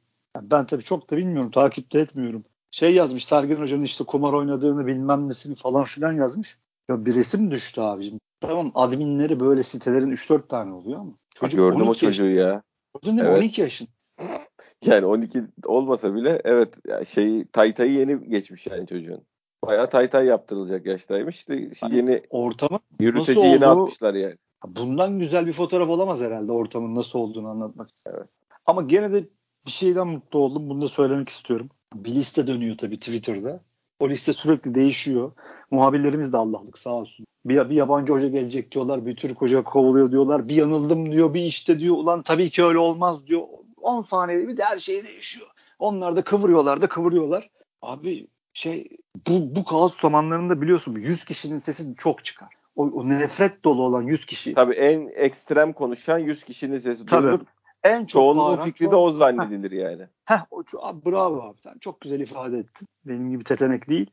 ben 0.42 0.66
tabii 0.66 0.82
çok 0.82 1.10
da 1.10 1.16
bilmiyorum 1.16 1.50
takipte 1.50 1.98
etmiyorum 2.00 2.44
şey 2.70 2.94
yazmış 2.94 3.26
Sergen 3.26 3.56
Hoca'nın 3.56 3.82
işte 3.82 4.04
kumar 4.04 4.32
oynadığını 4.32 4.86
bilmem 4.86 5.28
nesini 5.28 5.54
falan 5.54 5.84
filan 5.84 6.12
yazmış. 6.12 6.58
Ya 6.90 7.06
bir 7.06 7.14
resim 7.14 7.50
düştü 7.50 7.80
abicim. 7.80 8.20
Tamam 8.40 8.72
adminleri 8.74 9.40
böyle 9.40 9.62
sitelerin 9.62 10.10
3-4 10.10 10.48
tane 10.48 10.72
oluyor 10.72 11.00
ama. 11.00 11.12
Çocuk 11.34 11.58
Gördüm 11.58 11.88
o 11.88 11.94
çocuğu 11.94 12.24
yaşında. 12.24 12.48
ya. 12.48 12.62
Gördün 12.94 13.18
değil 13.18 13.28
evet. 13.28 13.38
12 13.38 13.60
yaşında. 13.60 13.90
Yani 14.84 15.06
12 15.06 15.42
olmasa 15.66 16.14
bile 16.14 16.42
evet 16.44 16.74
yani 16.86 17.06
şey 17.06 17.44
Taytay'ı 17.44 17.92
yeni 17.92 18.28
geçmiş 18.28 18.66
yani 18.66 18.86
çocuğun. 18.86 19.22
Bayağı 19.64 19.90
Taytay 19.90 20.26
yaptırılacak 20.26 20.86
yaştaymış. 20.86 21.36
İşte 21.36 21.70
hani 21.80 21.96
yeni 21.96 22.22
ortamı 22.30 22.78
yürüteci 23.00 23.40
yeni 23.40 23.66
olduğu, 23.66 23.82
atmışlar 23.82 24.14
yani. 24.14 24.36
Bundan 24.66 25.18
güzel 25.18 25.46
bir 25.46 25.52
fotoğraf 25.52 25.88
olamaz 25.88 26.20
herhalde 26.20 26.52
ortamın 26.52 26.94
nasıl 26.94 27.18
olduğunu 27.18 27.48
anlatmak. 27.48 27.90
Evet. 28.06 28.26
Ama 28.66 28.82
gene 28.82 29.12
de 29.12 29.28
bir 29.66 29.70
şeyden 29.70 30.08
mutlu 30.08 30.38
oldum. 30.38 30.70
Bunu 30.70 30.82
da 30.82 30.88
söylemek 30.88 31.28
istiyorum 31.28 31.70
bir 31.94 32.14
liste 32.14 32.46
dönüyor 32.46 32.76
tabii 32.76 32.96
Twitter'da. 32.96 33.60
O 34.00 34.08
liste 34.08 34.32
sürekli 34.32 34.74
değişiyor. 34.74 35.32
Muhabirlerimiz 35.70 36.32
de 36.32 36.36
Allah'lık 36.36 36.78
sağ 36.78 36.90
olsun. 36.90 37.26
Bir, 37.44 37.70
bir 37.70 37.74
yabancı 37.74 38.12
hoca 38.12 38.28
gelecek 38.28 38.72
diyorlar. 38.72 39.06
Bir 39.06 39.16
Türk 39.16 39.40
hoca 39.40 39.62
kovuluyor 39.62 40.12
diyorlar. 40.12 40.48
Bir 40.48 40.54
yanıldım 40.54 41.12
diyor. 41.12 41.34
Bir 41.34 41.42
işte 41.42 41.78
diyor. 41.78 41.96
Ulan 41.96 42.22
tabii 42.22 42.50
ki 42.50 42.64
öyle 42.64 42.78
olmaz 42.78 43.26
diyor. 43.26 43.42
10 43.76 44.02
saniyede 44.02 44.48
bir 44.48 44.56
de 44.56 44.64
her 44.64 44.78
şey 44.78 45.04
değişiyor. 45.04 45.46
Onlar 45.78 46.16
da 46.16 46.24
kıvırıyorlar 46.24 46.82
da 46.82 46.88
kıvırıyorlar. 46.88 47.50
Abi 47.82 48.26
şey 48.52 48.88
bu, 49.28 49.56
bu 49.56 49.64
kaos 49.64 50.00
zamanlarında 50.00 50.60
biliyorsun 50.60 50.94
100 50.94 51.24
kişinin 51.24 51.58
sesi 51.58 51.94
çok 51.96 52.24
çıkar. 52.24 52.48
O, 52.76 52.84
o 52.84 53.08
nefret 53.08 53.64
dolu 53.64 53.82
olan 53.82 54.02
100 54.02 54.26
kişi. 54.26 54.54
Tabii 54.54 54.74
en 54.74 55.08
ekstrem 55.14 55.72
konuşan 55.72 56.18
100 56.18 56.44
kişinin 56.44 56.78
sesi. 56.78 57.06
Tabii. 57.06 57.38
En 57.84 58.00
çok 58.00 58.08
Çoğunluğun 58.08 58.56
fikri 58.56 58.90
de 58.90 58.96
o 58.96 59.10
zannedilir 59.10 59.70
heh. 59.70 59.82
yani. 59.82 60.02
Heh, 60.24 60.44
o, 60.50 60.62
abi, 60.82 61.04
bravo 61.04 61.40
abi 61.40 61.58
sen 61.64 61.78
çok 61.80 62.00
güzel 62.00 62.20
ifade 62.20 62.58
ettin. 62.58 62.88
Benim 63.04 63.30
gibi 63.30 63.44
tetenek 63.44 63.88
değil. 63.88 64.10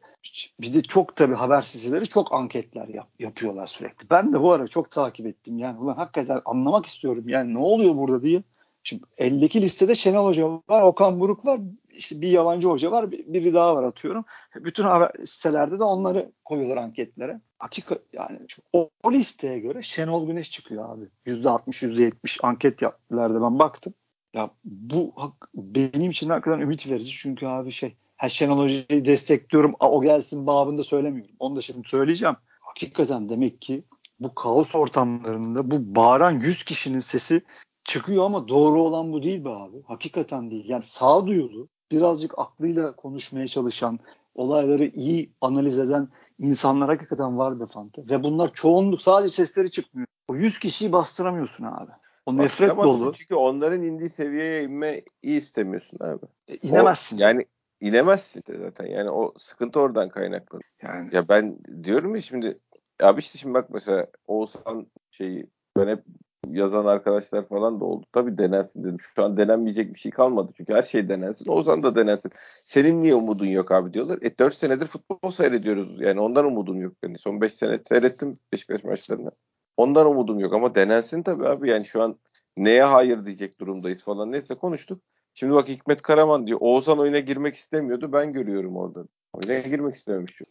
Bir 0.62 0.74
de 0.74 0.82
çok 0.82 1.16
tabii 1.16 1.34
haber 1.34 1.62
siteleri 1.62 2.08
çok 2.08 2.34
anketler 2.34 2.88
yap, 2.88 3.08
yapıyorlar 3.20 3.68
sürekli. 3.68 4.10
Ben 4.10 4.34
de 4.34 4.42
bu 4.42 4.52
ara 4.52 4.68
çok 4.68 4.92
takip 4.92 5.26
ettim. 5.26 5.58
Yani 5.58 5.80
ulan 5.80 5.96
hakikaten 5.96 6.42
anlamak 6.46 6.86
istiyorum. 6.86 7.24
Yani 7.28 7.54
ne 7.54 7.60
oluyor 7.60 7.98
burada 7.98 8.24
diye. 8.24 8.44
Şimdi 8.84 9.04
eldeki 9.18 9.62
listede 9.62 9.96
Şenol 9.96 10.26
Hoca 10.26 10.50
var, 10.70 10.82
Okan 10.82 11.20
Buruk 11.20 11.46
var, 11.46 11.60
işte 11.96 12.22
bir 12.22 12.28
yabancı 12.28 12.68
hoca 12.68 12.92
var, 12.92 13.12
biri 13.12 13.54
daha 13.54 13.76
var 13.76 13.84
atıyorum. 13.84 14.26
Bütün 14.56 14.84
haber 14.84 15.12
sitelerde 15.26 15.80
de 15.80 15.84
onları 15.84 16.32
koyuyorlar 16.46 16.78
anketlere. 16.78 17.42
Hakika 17.60 18.00
yani 18.14 18.40
o, 18.74 18.90
o 19.04 19.12
listeye 19.12 19.60
göre 19.60 19.82
Şenol 19.82 20.28
Güneş 20.28 20.52
çıkıyor 20.52 20.90
abi. 20.90 21.06
%60, 21.26 21.86
%70 21.86 22.40
anketlerde 22.44 23.42
ben 23.42 23.60
baktım. 23.60 23.94
Ya 24.34 24.50
bu 24.64 25.14
benim 25.56 26.12
için 26.12 26.30
hakikaten 26.30 26.60
ümit 26.60 26.90
verici 26.90 27.12
çünkü 27.12 27.46
abi 27.46 27.72
şey 27.72 27.96
her 28.18 28.30
Şenol 28.30 28.58
Hoca'yı 28.58 29.06
destekliyorum 29.06 29.76
o 29.80 30.02
gelsin 30.02 30.48
babında 30.48 30.84
söylemiyorum. 30.84 31.36
Onu 31.40 31.56
da 31.56 31.62
şimdi 31.62 31.88
söyleyeceğim. 31.88 32.36
Hakikaten 32.60 33.30
demek 33.30 33.62
ki 33.62 33.84
bu 34.20 34.36
kaos 34.36 34.76
ortamlarında 34.76 35.72
bu 35.72 35.96
bağıran 35.96 36.32
100 36.32 36.64
kişinin 36.64 37.00
sesi 37.00 37.42
çıkıyor 37.84 38.26
ama 38.26 38.48
doğru 38.48 38.82
olan 38.82 39.14
bu 39.14 39.24
değil 39.24 39.46
be 39.46 39.50
abi. 39.50 39.84
Hakikaten 39.88 40.52
değil. 40.52 40.70
Yani 40.70 40.84
sağduyulu, 40.84 41.68
birazcık 41.92 42.40
aklıyla 42.40 42.96
konuşmaya 42.96 43.48
çalışan, 43.48 44.00
olayları 44.36 44.86
iyi 44.86 45.32
analiz 45.42 45.80
eden 45.80 46.08
insanlar 46.38 46.90
hakikaten 46.90 47.38
var 47.38 47.60
be 47.60 47.66
Fante. 47.66 48.10
Ve 48.10 48.24
bunlar 48.24 48.54
çoğunluk 48.54 49.02
sadece 49.02 49.30
sesleri 49.30 49.72
çıkmıyor. 49.72 50.08
O 50.28 50.36
100 50.36 50.60
kişiyi 50.60 50.92
bastıramıyorsun 50.92 51.66
abi. 51.66 51.92
O 52.26 52.38
nefret 52.38 52.78
dolu. 52.78 53.14
Çünkü 53.14 53.36
onların 53.36 53.82
indiği 53.82 54.10
seviyeye 54.10 54.64
inme 54.64 55.02
iyi 55.24 55.42
istemiyorsun 55.42 55.98
abi. 56.00 56.26
E, 56.48 56.58
inemezsin. 56.58 57.18
O, 57.18 57.22
yani 57.22 57.46
inemezsin 57.82 58.44
de 58.48 58.58
zaten. 58.58 58.86
Yani 58.86 59.10
o 59.10 59.34
sıkıntı 59.38 59.80
oradan 59.80 60.10
kaynaklı. 60.10 60.60
Yani 60.82 61.16
ya 61.16 61.30
ben 61.30 61.58
diyorum 61.84 62.16
ya 62.16 62.22
şimdi 62.22 62.60
abi 63.02 63.20
işte 63.20 63.38
şimdi 63.38 63.54
bak 63.54 63.70
mesela 63.70 64.08
Oğuzhan 64.28 64.88
şeyi 65.12 65.48
ben 65.78 65.88
hep 65.88 66.04
yazan 66.52 66.86
arkadaşlar 66.86 67.48
falan 67.48 67.80
da 67.80 67.86
oldu. 67.86 68.06
Tabii 68.12 68.38
denensin 68.38 68.84
dedim. 68.84 68.98
Şu 69.00 69.24
an 69.24 69.38
denenmeyecek 69.38 69.94
bir 69.94 70.00
şey 70.00 70.12
kalmadı. 70.12 70.52
Çünkü 70.58 70.74
her 70.74 70.84
şey 70.84 71.10
denensin. 71.10 71.52
Ozan 71.52 71.84
da 71.84 71.96
denensin. 71.96 72.32
Senin 72.66 73.04
niye 73.04 73.16
umudun 73.16 73.46
yok 73.46 73.72
abi 73.72 73.94
diyorlar. 73.94 74.20
E 74.22 74.38
4 74.38 74.56
senedir 74.56 74.88
futbol 74.88 75.32
seyrediyoruz. 75.32 76.02
Yani 76.02 76.20
ondan 76.20 76.46
umudum 76.46 76.82
yok. 76.82 76.94
Yani 77.04 77.18
son 77.18 77.42
5 77.42 77.54
sene 77.54 77.80
seyrettim 77.90 78.38
Beşiktaş 78.54 78.84
maçlarını. 78.84 79.32
Ondan 79.78 80.08
umudum 80.08 80.40
yok 80.40 80.54
ama 80.54 80.76
denensin 80.76 81.24
tabii 81.24 81.48
abi. 81.48 81.70
Yani 81.70 81.86
şu 81.86 82.02
an 82.04 82.20
neye 82.58 82.84
hayır 82.84 83.26
diyecek 83.26 83.60
durumdayız 83.60 84.04
falan. 84.04 84.32
Neyse 84.32 84.56
konuştuk. 84.56 85.02
Şimdi 85.36 85.54
bak 85.54 85.68
Hikmet 85.68 86.02
Karaman 86.02 86.48
diyor. 86.48 86.60
Oğuzhan 86.62 87.00
oyuna 87.00 87.20
girmek 87.20 87.56
istemiyordu. 87.56 88.14
Ben 88.14 88.34
görüyorum 88.34 88.78
orada. 88.78 89.06
Oyuna 89.34 89.60
girmek 89.60 89.96
istememiş. 89.96 90.42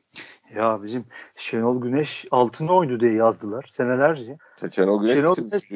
Ya 0.55 0.83
bizim 0.83 1.05
Şenol 1.37 1.83
Güneş 1.83 2.25
altın 2.31 2.69
oydu 2.69 3.01
diye 3.01 3.13
yazdılar 3.13 3.67
senelerce. 3.69 4.37
Şenol 4.71 5.03
Güneş 5.03 5.15
Şenol 5.15 5.35
Güneş, 5.35 5.71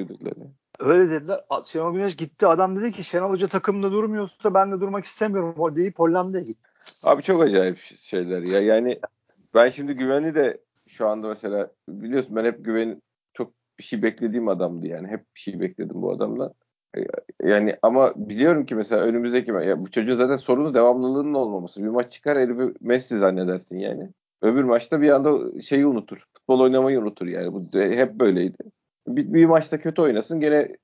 öyle 0.78 1.10
dediler. 1.10 1.40
Şenol 1.64 1.94
Güneş 1.94 2.16
gitti. 2.16 2.46
Adam 2.46 2.76
dedi 2.76 2.92
ki 2.92 3.04
Şenol 3.04 3.30
Hoca 3.30 3.48
takımda 3.48 3.92
durmuyorsa 3.92 4.54
ben 4.54 4.72
de 4.72 4.80
durmak 4.80 5.04
istemiyorum 5.04 5.76
deyip 5.76 5.98
Hollanda'ya 5.98 6.44
gitti. 6.44 6.68
Abi 7.02 7.22
çok 7.22 7.42
acayip 7.42 7.78
şeyler 7.78 8.42
ya. 8.42 8.60
Yani 8.60 9.00
ben 9.54 9.68
şimdi 9.68 9.92
güveni 9.92 10.34
de 10.34 10.58
şu 10.86 11.08
anda 11.08 11.28
mesela 11.28 11.70
biliyorsun 11.88 12.36
ben 12.36 12.44
hep 12.44 12.64
güven 12.64 13.02
çok 13.32 13.52
bir 13.78 13.84
şey 13.84 14.02
beklediğim 14.02 14.48
adamdı 14.48 14.86
yani. 14.86 15.08
Hep 15.08 15.24
bir 15.34 15.40
şey 15.40 15.60
bekledim 15.60 16.02
bu 16.02 16.12
adamla. 16.12 16.52
Yani 17.42 17.76
ama 17.82 18.12
biliyorum 18.16 18.66
ki 18.66 18.74
mesela 18.74 19.02
önümüzdeki 19.02 19.50
ya 19.50 19.80
bu 19.80 19.90
çocuğun 19.90 20.16
zaten 20.16 20.36
sorunu 20.36 20.74
devamlılığının 20.74 21.34
olmaması. 21.34 21.82
Bir 21.82 21.88
maç 21.88 22.12
çıkar 22.12 22.38
herifi 22.38 22.74
Messi 22.80 23.18
zannedersin 23.18 23.78
yani. 23.78 24.10
Öbür 24.42 24.64
maçta 24.64 25.00
bir 25.00 25.10
anda 25.10 25.62
şeyi 25.62 25.86
unutur. 25.86 26.24
Futbol 26.34 26.60
oynamayı 26.60 27.00
unutur 27.00 27.26
yani. 27.26 27.52
Bu 27.52 27.78
hep 27.78 28.14
böyleydi. 28.14 28.56
Bir, 29.08 29.32
bir 29.34 29.46
maçta 29.46 29.80
kötü 29.80 30.02
oynasın 30.02 30.40
gene 30.40 30.56
e, 30.56 30.76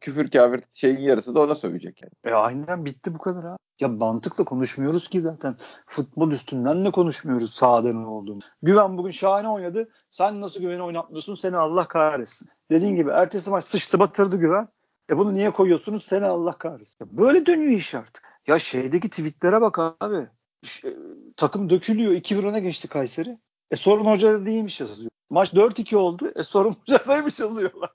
küfür 0.00 0.30
kafir 0.30 0.62
şeyin 0.72 0.98
yarısı 0.98 1.34
da 1.34 1.40
ona 1.40 1.54
sövecek 1.54 2.02
yani. 2.02 2.12
E 2.24 2.38
aynen 2.38 2.84
bitti 2.84 3.14
bu 3.14 3.18
kadar 3.18 3.44
ha. 3.44 3.56
Ya 3.80 3.88
mantıkla 3.88 4.44
konuşmuyoruz 4.44 5.08
ki 5.08 5.20
zaten. 5.20 5.54
Futbol 5.86 6.30
üstünden 6.30 6.84
de 6.84 6.90
konuşmuyoruz 6.90 7.54
sahada 7.54 7.92
ne 7.92 8.06
olduğunu. 8.06 8.40
Güven 8.62 8.98
bugün 8.98 9.10
şahane 9.10 9.48
oynadı. 9.48 9.88
Sen 10.10 10.40
nasıl 10.40 10.60
güveni 10.60 10.82
oynatmıyorsun? 10.82 11.34
Seni 11.34 11.56
Allah 11.56 11.88
kahretsin. 11.88 12.48
Dediğin 12.70 12.96
gibi 12.96 13.10
ertesi 13.10 13.50
maç 13.50 13.64
sıçtı 13.64 13.98
batırdı 13.98 14.36
güven. 14.36 14.68
E 15.10 15.18
bunu 15.18 15.34
niye 15.34 15.50
koyuyorsunuz? 15.50 16.04
Seni 16.04 16.24
Allah 16.24 16.58
kahretsin. 16.58 17.18
Böyle 17.18 17.46
dönüyor 17.46 17.72
iş 17.72 17.94
artık. 17.94 18.40
Ya 18.46 18.58
şeydeki 18.58 19.10
tweetlere 19.10 19.60
bak 19.60 19.78
abi. 19.78 20.28
Ş- 20.64 20.88
e, 20.88 20.92
takım 21.36 21.70
dökülüyor. 21.70 22.12
2-1 22.12 22.46
öne 22.46 22.60
geçti 22.60 22.88
Kayseri. 22.88 23.38
E 23.70 23.76
sorun 23.76 24.04
hocada 24.04 24.46
değilmiş 24.46 24.80
yazıyor. 24.80 25.10
Maç 25.30 25.52
4-2 25.52 25.96
oldu. 25.96 26.32
E 26.36 26.42
sorun 26.42 26.72
hocadaymış 26.86 27.40
yazıyorlar. 27.40 27.90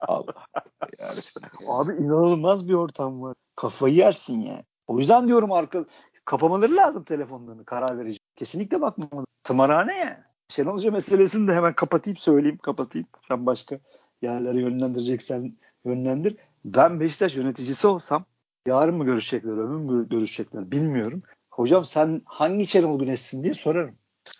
Allah. 0.00 0.34
Yani. 0.98 1.20
Abi 1.68 1.92
inanılmaz 1.92 2.68
bir 2.68 2.74
ortam 2.74 3.22
var. 3.22 3.34
Kafayı 3.56 3.94
yersin 3.94 4.40
yani. 4.40 4.64
O 4.86 4.98
yüzden 4.98 5.28
diyorum 5.28 5.52
arka 5.52 5.84
kapamaları 6.24 6.76
lazım 6.76 7.04
telefonlarını 7.04 7.64
karar 7.64 7.98
verici. 7.98 8.18
Kesinlikle 8.36 8.80
bakmamalı. 8.80 9.26
Tımarhane 9.44 9.98
yani. 9.98 10.16
Şenol 10.48 10.74
Hoca 10.74 10.90
meselesini 10.90 11.48
de 11.48 11.54
hemen 11.54 11.74
kapatayım 11.74 12.16
söyleyeyim 12.16 12.58
kapatayım. 12.58 13.08
Sen 13.28 13.46
başka 13.46 13.78
yerlere 14.22 14.60
yönlendireceksen 14.60 15.56
yönlendir. 15.86 16.36
Ben 16.64 17.00
Beşiktaş 17.00 17.36
yöneticisi 17.36 17.86
olsam 17.86 18.24
yarın 18.66 18.94
mı 18.94 19.04
görüşecekler, 19.04 19.52
ömür 19.52 19.92
mü 19.94 20.08
görüşecekler 20.08 20.72
bilmiyorum. 20.72 21.22
Hocam 21.50 21.84
sen 21.84 22.22
hangi 22.24 22.66
Şenol 22.66 22.98
Güneş'sin 22.98 23.44
diye 23.44 23.54
sorarım. 23.54 23.94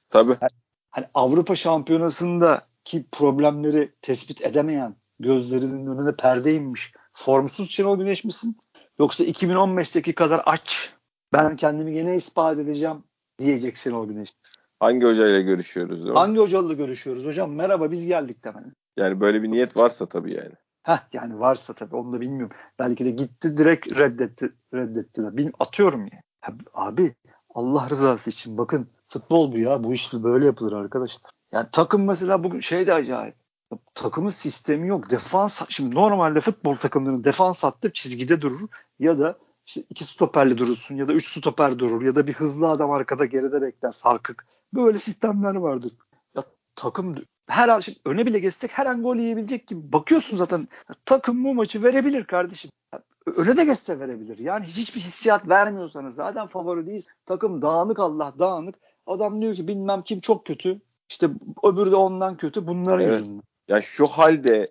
Tabii. 0.08 0.36
Yani, 0.40 0.50
hani 0.90 1.06
Avrupa 1.14 1.56
Şampiyonası'ndaki 1.56 3.06
problemleri 3.12 3.92
tespit 4.02 4.44
edemeyen 4.44 4.96
gözlerinin 5.20 5.86
önüne 5.86 6.16
perde 6.16 6.54
inmiş 6.54 6.92
formsuz 7.14 7.70
Şenol 7.70 7.98
Güneş 7.98 8.24
misin? 8.24 8.56
Yoksa 8.98 9.24
2015'teki 9.24 10.14
kadar 10.14 10.42
aç 10.46 10.92
ben 11.32 11.56
kendimi 11.56 11.96
yine 11.96 12.16
ispat 12.16 12.58
edeceğim 12.58 13.04
diyecek 13.38 13.76
Şenol 13.76 14.08
Güneş. 14.08 14.32
Hangi 14.80 15.06
hocayla 15.06 15.40
görüşüyoruz? 15.40 16.14
Hangi 16.14 16.40
hocayla 16.40 16.72
görüşüyoruz? 16.72 17.24
Hocam 17.24 17.52
merhaba 17.52 17.90
biz 17.90 18.06
geldik 18.06 18.44
demeli. 18.44 18.72
Yani 18.96 19.20
böyle 19.20 19.42
bir 19.42 19.50
niyet 19.50 19.76
varsa 19.76 20.06
tabii 20.06 20.34
yani. 20.34 20.54
Heh, 20.86 21.08
yani 21.12 21.40
varsa 21.40 21.72
tabii 21.72 21.96
onu 21.96 22.12
da 22.12 22.20
bilmiyorum. 22.20 22.56
Belki 22.78 23.04
de 23.04 23.10
gitti 23.10 23.56
direkt 23.56 23.98
reddetti, 23.98 24.52
reddettiler. 24.74 25.36
Bilmiyorum, 25.36 25.56
atıyorum 25.60 26.00
yani. 26.00 26.22
Ya, 26.48 26.54
abi 26.74 27.14
Allah 27.54 27.90
rızası 27.90 28.30
için 28.30 28.58
bakın 28.58 28.88
Futbol 29.08 29.52
bu 29.52 29.58
ya. 29.58 29.84
Bu 29.84 29.92
iş 29.92 30.12
böyle 30.12 30.46
yapılır 30.46 30.72
arkadaşlar. 30.72 31.30
Yani 31.52 31.66
takım 31.72 32.04
mesela 32.04 32.44
bugün 32.44 32.60
şey 32.60 32.86
de 32.86 32.94
acayip. 32.94 33.34
Takımın 33.94 34.30
sistemi 34.30 34.88
yok. 34.88 35.10
Defans 35.10 35.62
şimdi 35.68 35.94
normalde 35.94 36.40
futbol 36.40 36.76
takımlarının 36.76 37.24
defans 37.24 37.62
hattı 37.62 37.92
çizgide 37.92 38.40
durur 38.40 38.68
ya 38.98 39.18
da 39.18 39.38
işte 39.66 39.80
iki 39.90 40.04
stoperli 40.04 40.58
durursun 40.58 40.94
ya 40.94 41.08
da 41.08 41.12
üç 41.12 41.38
stoper 41.38 41.78
durur 41.78 42.02
ya 42.02 42.14
da 42.14 42.26
bir 42.26 42.32
hızlı 42.32 42.68
adam 42.68 42.90
arkada 42.90 43.24
geride 43.24 43.62
bekler 43.62 43.90
sarkık. 43.90 44.46
Böyle 44.74 44.98
sistemler 44.98 45.54
vardır. 45.54 45.92
Ya 46.36 46.42
takım 46.74 47.14
her 47.46 47.68
an 47.68 47.80
şimdi 47.80 47.98
öne 48.04 48.26
bile 48.26 48.38
geçsek 48.38 48.70
her 48.74 48.86
an 48.86 49.02
gol 49.02 49.16
yiyebilecek 49.16 49.66
gibi 49.66 49.92
bakıyorsun 49.92 50.36
zaten 50.36 50.68
takım 51.04 51.44
bu 51.44 51.54
maçı 51.54 51.82
verebilir 51.82 52.24
kardeşim. 52.24 52.70
Öne 53.36 53.56
de 53.56 53.64
geçse 53.64 54.00
verebilir. 54.00 54.38
Yani 54.38 54.66
hiçbir 54.66 55.00
hissiyat 55.00 55.48
vermiyorsanız 55.48 56.14
zaten 56.14 56.46
favori 56.46 56.86
değil. 56.86 57.06
Takım 57.26 57.62
dağınık 57.62 57.98
Allah 57.98 58.34
dağınık. 58.38 58.74
Adam 59.06 59.42
diyor 59.42 59.54
ki 59.54 59.68
bilmem 59.68 60.02
kim 60.02 60.20
çok 60.20 60.46
kötü. 60.46 60.80
İşte 61.08 61.28
öbürü 61.62 61.90
de 61.90 61.96
ondan 61.96 62.36
kötü. 62.36 62.66
Bunların 62.66 63.04
evet. 63.04 63.20
yüzünden. 63.20 63.42
Ya 63.68 63.82
şu 63.82 64.06
halde 64.06 64.68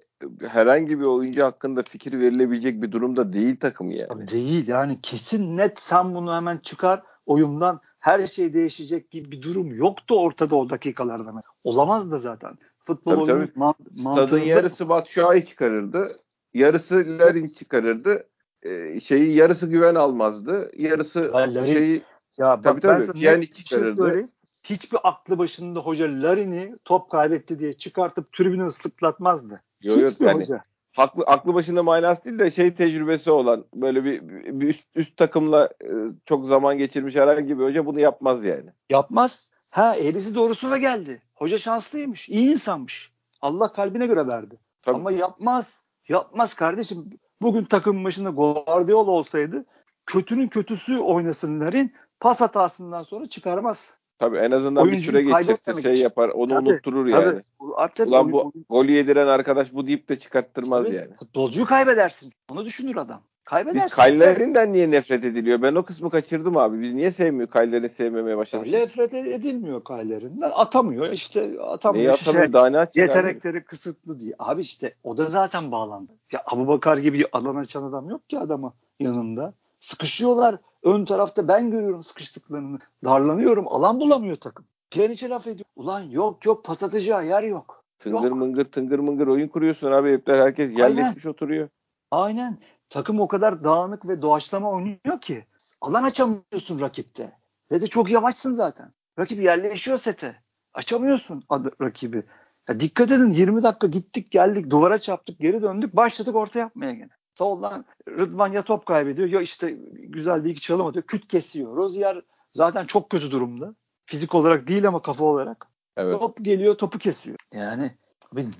herhangi 0.47 0.99
bir 0.99 1.05
oyuncu 1.05 1.43
hakkında 1.43 1.83
fikir 1.83 2.19
verilebilecek 2.19 2.81
bir 2.81 2.91
durumda 2.91 3.33
değil 3.33 3.59
takım 3.59 3.89
yani. 3.91 4.27
Değil 4.27 4.67
yani 4.67 4.99
kesin 5.01 5.57
net 5.57 5.79
sen 5.79 6.15
bunu 6.15 6.35
hemen 6.35 6.57
çıkar 6.57 7.03
oyundan 7.25 7.79
her 8.05 8.27
şey 8.27 8.53
değişecek 8.53 9.11
gibi 9.11 9.31
bir 9.31 9.41
durum 9.41 9.75
yoktu 9.75 10.19
ortada 10.19 10.55
o 10.55 10.69
dakikalarda. 10.69 11.33
Olamaz 11.63 12.11
da 12.11 12.17
zaten. 12.17 12.57
Futbol 12.85 13.11
tabii, 13.11 13.31
oyunu 13.31 13.47
tabii. 13.47 13.59
Man- 13.59 13.75
Stadın 13.97 14.39
yarısı 14.39 14.89
Batshuayi 14.89 15.45
çıkarırdı. 15.45 16.11
Yarısı 16.53 16.95
Larin 16.95 17.49
çıkarırdı. 17.49 18.29
Ee, 18.63 18.99
şeyi 18.99 19.35
yarısı 19.35 19.67
güven 19.67 19.95
almazdı. 19.95 20.71
Yarısı 20.77 21.19
ya, 21.19 21.33
Larin, 21.33 21.73
şeyi 21.73 22.03
ya 22.37 22.61
tabii 22.61 22.83
bak, 22.83 23.07
tabii. 23.07 23.19
Yani 23.19 23.53
çıkarırdı. 23.53 24.13
Şey 24.13 24.25
hiçbir 24.63 24.99
aklı 25.03 25.37
başında 25.37 25.79
hoca 25.79 26.05
Larin'i 26.05 26.75
top 26.85 27.11
kaybetti 27.11 27.59
diye 27.59 27.73
çıkartıp 27.73 28.33
tribünü 28.33 28.65
ıslıklatmazdı. 28.65 29.61
Yok, 29.83 29.97
Hiçbir 29.97 30.25
yani, 30.25 30.41
hoca. 30.41 30.63
Haklı, 30.95 31.23
aklı 31.23 31.53
başında 31.53 31.83
manası 31.83 32.23
değil 32.25 32.39
de 32.39 32.51
şey 32.51 32.73
tecrübesi 32.73 33.31
olan 33.31 33.65
böyle 33.75 34.03
bir, 34.03 34.21
bir 34.59 34.67
üst, 34.67 34.83
üst 34.95 35.17
takımla 35.17 35.65
e, 35.65 35.89
çok 36.25 36.45
zaman 36.45 36.77
geçirmiş 36.77 37.15
herhangi 37.15 37.59
bir 37.59 37.63
hoca 37.63 37.85
bunu 37.85 37.99
yapmaz 37.99 38.43
yani. 38.43 38.69
Yapmaz. 38.89 39.49
Ha 39.69 39.95
eğrisi 39.95 40.35
doğrusuna 40.35 40.77
geldi. 40.77 41.21
Hoca 41.33 41.57
şanslıymış. 41.57 42.29
iyi 42.29 42.51
insanmış. 42.51 43.11
Allah 43.41 43.73
kalbine 43.73 44.07
göre 44.07 44.27
verdi. 44.27 44.59
Tabii. 44.81 44.95
Ama 44.95 45.11
yapmaz. 45.11 45.83
Yapmaz 46.09 46.53
kardeşim. 46.53 47.09
Bugün 47.41 47.63
takım 47.63 48.03
başında 48.03 48.29
Guardiola 48.29 49.11
olsaydı 49.11 49.65
kötünün 50.05 50.47
kötüsü 50.47 50.97
oynasınların 50.97 51.91
pas 52.19 52.41
hatasından 52.41 53.03
sonra 53.03 53.29
çıkarmaz. 53.29 53.97
Tabii 54.19 54.37
en 54.37 54.51
azından 54.51 54.91
bir 54.91 55.03
süre 55.03 55.21
geçirse 55.21 55.81
şey 55.81 55.95
yapar. 55.95 56.29
Onu 56.29 56.47
tabii, 56.47 56.69
unutturur 56.69 57.11
tabii. 57.11 57.25
yani. 57.25 57.41
Artık 57.75 58.07
Ulan 58.07 58.31
bu 58.31 58.39
oyun, 58.41 58.65
golü 58.69 58.91
yediren 58.91 59.27
arkadaş 59.27 59.73
bu 59.73 59.87
deyip 59.87 60.09
de 60.09 60.19
çıkarttırmaz 60.19 60.85
tabii. 60.85 60.95
yani. 60.95 61.15
Futbolcuyu 61.15 61.65
kaybedersin. 61.65 62.33
Onu 62.51 62.65
düşünür 62.65 62.95
adam. 62.95 63.21
Kaybedersin. 63.45 63.85
Biz 63.85 63.95
Kaylerinden 63.95 64.73
niye 64.73 64.91
nefret 64.91 65.25
ediliyor? 65.25 65.61
Ben 65.61 65.75
o 65.75 65.83
kısmı 65.83 66.09
kaçırdım 66.09 66.57
abi. 66.57 66.81
Biz 66.81 66.93
niye 66.93 67.11
sevmiyor 67.11 67.49
Kayler'i 67.49 67.89
sevmemeye 67.89 68.37
başladık? 68.37 68.67
Nefret 68.67 69.13
edilmiyor 69.13 69.83
Kaylerinden. 69.83 70.51
Atamıyor. 70.53 71.11
İşte 71.11 71.61
atamıyor. 71.61 72.03
Neyi 72.03 72.11
atamıyor? 72.11 72.43
Şey, 72.45 72.53
Daha 72.53 72.69
ne 72.69 72.87
yetenekleri 72.95 73.57
abi? 73.57 73.63
kısıtlı 73.63 74.19
diye. 74.19 74.33
Abi 74.39 74.61
işte 74.61 74.93
o 75.03 75.17
da 75.17 75.25
zaten 75.25 75.71
bağlandı. 75.71 76.11
Ya 76.31 76.43
Abu 76.45 76.67
Bakar 76.67 76.97
gibi 76.97 77.25
alan 77.31 77.55
açan 77.55 77.83
adam 77.83 78.09
yok 78.09 78.29
ki 78.29 78.39
adama 78.39 78.73
yanında. 78.99 79.53
Sıkışıyorlar. 79.79 80.57
Ön 80.85 81.05
tarafta 81.05 81.47
ben 81.47 81.71
görüyorum 81.71 82.03
sıkıştıklarını. 82.03 82.79
Darlanıyorum. 83.03 83.67
Alan 83.67 83.99
bulamıyor 83.99 84.35
takım. 84.35 84.65
Pjanic'e 84.91 85.29
laf 85.29 85.47
ediyor. 85.47 85.65
Ulan 85.75 86.01
yok 86.01 86.45
yok 86.45 86.65
pas 86.65 86.83
atacağı 86.83 87.25
yer 87.25 87.43
yok. 87.43 87.85
Tıngır 87.99 88.29
yok. 88.29 88.37
mıngır 88.37 88.65
tıngır 88.65 88.99
mıngır 88.99 89.27
oyun 89.27 89.47
kuruyorsun 89.47 89.91
abi. 89.91 90.13
Hep 90.13 90.27
herkes 90.27 90.77
yerleşmiş 90.77 91.25
oturuyor. 91.25 91.69
Aynen. 92.11 92.57
Takım 92.89 93.19
o 93.19 93.27
kadar 93.27 93.63
dağınık 93.63 94.07
ve 94.07 94.21
doğaçlama 94.21 94.71
oynuyor 94.71 95.21
ki 95.21 95.45
alan 95.81 96.03
açamıyorsun 96.03 96.79
rakipte. 96.79 97.31
Ve 97.71 97.81
de 97.81 97.87
çok 97.87 98.09
yavaşsın 98.09 98.53
zaten. 98.53 98.93
Rakip 99.19 99.39
yerleşiyor 99.39 99.97
sete. 99.97 100.35
Açamıyorsun 100.73 101.43
rakibi. 101.81 102.23
Ya 102.69 102.79
dikkat 102.79 103.11
edin 103.11 103.29
20 103.29 103.63
dakika 103.63 103.87
gittik 103.87 104.31
geldik 104.31 104.69
duvara 104.69 104.99
çarptık 104.99 105.39
geri 105.39 105.61
döndük 105.61 105.95
başladık 105.95 106.35
orta 106.35 106.59
yapmaya 106.59 106.93
gene. 106.93 107.09
Soldan 107.37 107.85
Rıdvan 108.09 108.51
ya 108.51 108.61
top 108.61 108.85
kaybediyor 108.85 109.27
ya 109.27 109.41
işte 109.41 109.77
güzel 109.93 110.43
bir 110.43 110.49
iki 110.49 110.61
çalım 110.61 110.85
atıyor. 110.85 111.05
Küt 111.05 111.27
kesiyor. 111.27 111.75
Rozier 111.75 112.21
zaten 112.51 112.85
çok 112.85 113.09
kötü 113.09 113.31
durumda. 113.31 113.75
Fizik 114.05 114.35
olarak 114.35 114.67
değil 114.67 114.87
ama 114.87 115.01
kafa 115.01 115.23
olarak. 115.23 115.67
Evet. 115.97 116.19
Top 116.19 116.37
geliyor 116.41 116.75
topu 116.75 116.99
kesiyor. 116.99 117.37
Yani 117.53 117.91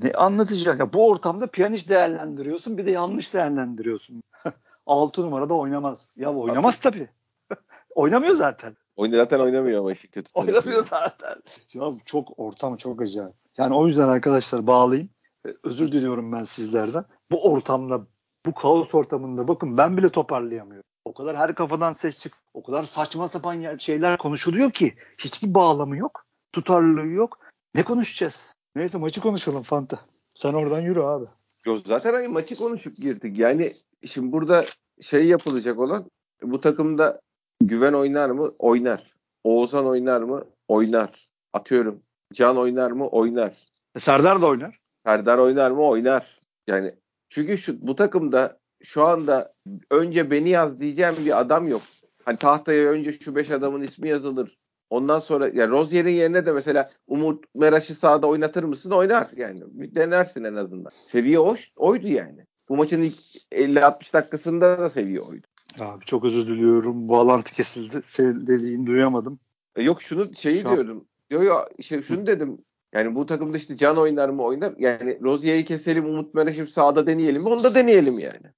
ne 0.04 0.12
anlatacak? 0.14 0.80
Ya 0.80 0.94
bu 0.94 1.08
ortamda 1.08 1.48
piyaniş 1.48 1.90
değerlendiriyorsun 1.90 2.78
bir 2.78 2.86
de 2.86 2.92
yanlış 2.92 3.34
değerlendiriyorsun. 3.34 4.24
6 4.86 5.22
numarada 5.22 5.54
oynamaz. 5.54 6.10
Ya 6.16 6.34
oynamaz 6.34 6.80
tabii. 6.80 7.10
Oynamıyor 7.96 8.36
zaten. 8.36 8.78
Oyna 8.96 9.18
zaten 9.18 9.40
oynamıyor 9.40 9.80
ama 9.80 9.92
işi 9.92 10.12
kötü. 10.12 10.32
Oynamıyor 10.34 10.84
zaten. 10.84 11.36
Ya 11.74 11.94
çok 12.06 12.40
ortam 12.40 12.78
çok 12.78 13.02
acayip. 13.02 13.34
Yani 13.58 13.76
o 13.76 13.88
yüzden 13.88 14.10
arkadaşlar 14.10 14.68
bağlayayım. 14.68 15.10
Özür 15.64 15.92
diliyorum 15.92 16.32
ben 16.32 16.44
sizlerden. 16.44 17.06
Bu 17.32 17.52
ortamda 17.52 18.08
bu 18.46 18.54
kaos 18.54 18.96
ortamında 18.96 19.48
bakın 19.48 19.78
ben 19.78 19.98
bile 19.98 20.10
toparlayamıyorum. 20.10 20.90
O 21.06 21.14
kadar 21.14 21.38
her 21.38 21.56
kafadan 21.56 21.92
ses 21.92 22.20
çık. 22.20 22.34
O 22.54 22.64
kadar 22.64 22.84
saçma 22.84 23.28
sapan 23.28 23.78
şeyler 23.78 24.18
konuşuluyor 24.18 24.72
ki 24.72 24.96
hiçbir 25.18 25.54
bağlamı 25.54 25.98
yok. 25.98 26.26
Tutarlılığı 26.52 27.08
yok. 27.08 27.40
Ne 27.76 27.84
konuşacağız? 27.84 28.54
Neyse 28.76 28.98
maçı 28.98 29.22
konuşalım 29.22 29.64
Fanta. 29.64 30.00
Sen 30.36 30.54
oradan 30.54 30.82
yürü 30.82 31.02
abi. 31.02 31.26
Yok 31.66 31.80
zaten 31.88 32.14
hani 32.14 32.28
maçı 32.28 32.56
konuşup 32.56 32.98
girdik. 32.98 33.38
Yani 33.38 33.74
şimdi 34.06 34.32
burada 34.32 34.66
şey 35.02 35.26
yapılacak 35.26 35.80
olan 35.80 36.10
bu 36.42 36.62
takımda 36.62 37.20
güven 37.62 37.94
oynar 37.94 38.30
mı? 38.30 38.52
Oynar. 38.60 39.14
Oğuzhan 39.44 39.86
oynar 39.86 40.22
mı? 40.22 40.44
Oynar. 40.68 41.30
Atıyorum. 41.54 42.02
Can 42.34 42.58
oynar 42.58 42.92
mı? 42.92 43.08
Oynar. 43.08 43.68
E, 43.96 44.00
Serdar 44.00 44.42
da 44.42 44.48
oynar. 44.48 44.80
Serdar 45.06 45.38
oynar 45.38 45.72
mı? 45.72 45.82
Oynar. 45.88 46.40
Yani 46.68 46.96
çünkü 47.30 47.58
şu 47.58 47.88
bu 47.88 47.96
takımda 47.96 48.60
şu 48.84 49.06
anda 49.06 49.54
önce 49.92 50.32
beni 50.32 50.50
yaz 50.50 50.80
diyeceğim 50.80 51.16
bir 51.26 51.40
adam 51.40 51.68
yok. 51.68 51.82
Hani 52.26 52.38
tahtaya 52.38 52.92
önce 52.92 53.12
şu 53.12 53.36
beş 53.36 53.52
adamın 53.52 53.82
ismi 53.82 54.10
yazılır. 54.10 54.58
Ondan 54.90 55.20
sonra 55.20 55.48
ya 55.48 55.68
Rozier'in 55.68 56.10
yerine 56.14 56.46
de 56.46 56.52
mesela 56.52 56.92
Umut 57.08 57.46
Meraş'ı 57.56 57.96
sahada 57.96 58.28
oynatır 58.28 58.64
mısın? 58.64 58.92
Oynar 58.92 59.30
yani. 59.36 59.62
Bir 59.66 59.96
denersin 59.96 60.44
en 60.44 60.56
azından. 60.56 60.90
Seviye 60.90 61.40
o, 61.40 61.56
oydu 61.76 62.08
yani. 62.08 62.46
Bu 62.70 62.76
maçın 62.76 63.02
ilk 63.02 63.18
50-60 63.52 64.14
dakikasında 64.14 64.80
da 64.80 64.90
seviye 64.90 65.22
oydu. 65.22 65.48
Abi 65.80 66.06
çok 66.06 66.26
özür 66.26 66.48
diliyorum. 66.48 67.10
Bağlantı 67.10 67.54
kesildi. 67.54 68.02
Senin 68.06 68.48
dediğini 68.48 68.88
duyamadım. 68.88 69.40
E 69.76 69.84
yok 69.84 70.02
şunu 70.02 70.36
şeyi 70.36 70.58
Şu 70.58 70.70
diyorum. 70.70 71.06
Yok 71.30 71.44
yok 71.44 71.68
şey, 71.82 72.02
şunu 72.02 72.28
dedim. 72.28 72.58
Yani 72.96 73.16
bu 73.16 73.26
takımda 73.26 73.58
işte 73.58 73.78
Can 73.78 73.98
oynar 73.98 74.30
mı 74.30 74.44
oynar. 74.44 74.74
Yani 74.78 75.20
Rozier'i 75.22 75.66
keselim 75.66 76.06
Umut 76.06 76.34
Meraş'ı 76.34 76.68
sahada 76.68 77.08
deneyelim 77.08 77.42
mi? 77.42 77.50
Onu 77.50 77.64
da 77.64 77.76
deneyelim 77.76 78.20
yani 78.20 78.52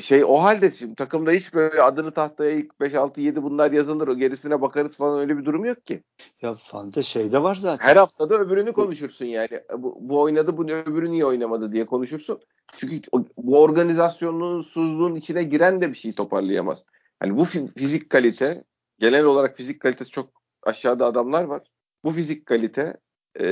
şey 0.00 0.24
o 0.24 0.34
halde 0.34 0.70
şimdi 0.70 0.94
takımda 0.94 1.30
hiç 1.30 1.54
böyle 1.54 1.82
adını 1.82 2.10
tahtaya 2.10 2.50
ilk 2.50 2.80
5 2.80 2.94
6 2.94 3.20
7 3.20 3.42
bunlar 3.42 3.72
yazılır 3.72 4.08
o 4.08 4.16
gerisine 4.16 4.60
bakarız 4.60 4.96
falan 4.96 5.20
öyle 5.20 5.38
bir 5.38 5.44
durum 5.44 5.64
yok 5.64 5.86
ki. 5.86 6.02
Ya 6.42 6.54
fanta 6.54 7.02
şey 7.02 7.32
de 7.32 7.42
var 7.42 7.54
zaten. 7.54 7.86
Her 7.86 7.96
haftada 7.96 8.38
öbürünü 8.38 8.72
konuşursun 8.72 9.24
yani. 9.24 9.60
Bu, 9.78 9.98
bu 10.00 10.20
oynadı 10.20 10.56
bu 10.56 10.64
öbürü 10.64 11.10
niye 11.10 11.26
oynamadı 11.26 11.72
diye 11.72 11.86
konuşursun. 11.86 12.40
Çünkü 12.76 13.00
bu 13.36 13.62
organizasyonsuzluğun 13.62 15.14
içine 15.14 15.42
giren 15.42 15.80
de 15.80 15.88
bir 15.88 15.98
şey 15.98 16.12
toparlayamaz. 16.12 16.84
Hani 17.20 17.36
bu 17.36 17.44
fizik 17.76 18.10
kalite 18.10 18.62
genel 18.98 19.24
olarak 19.24 19.56
fizik 19.56 19.80
kalitesi 19.80 20.10
çok 20.10 20.28
aşağıda 20.62 21.06
adamlar 21.06 21.44
var. 21.44 21.62
Bu 22.04 22.10
fizik 22.10 22.46
kalite 22.46 22.96
e, 23.34 23.46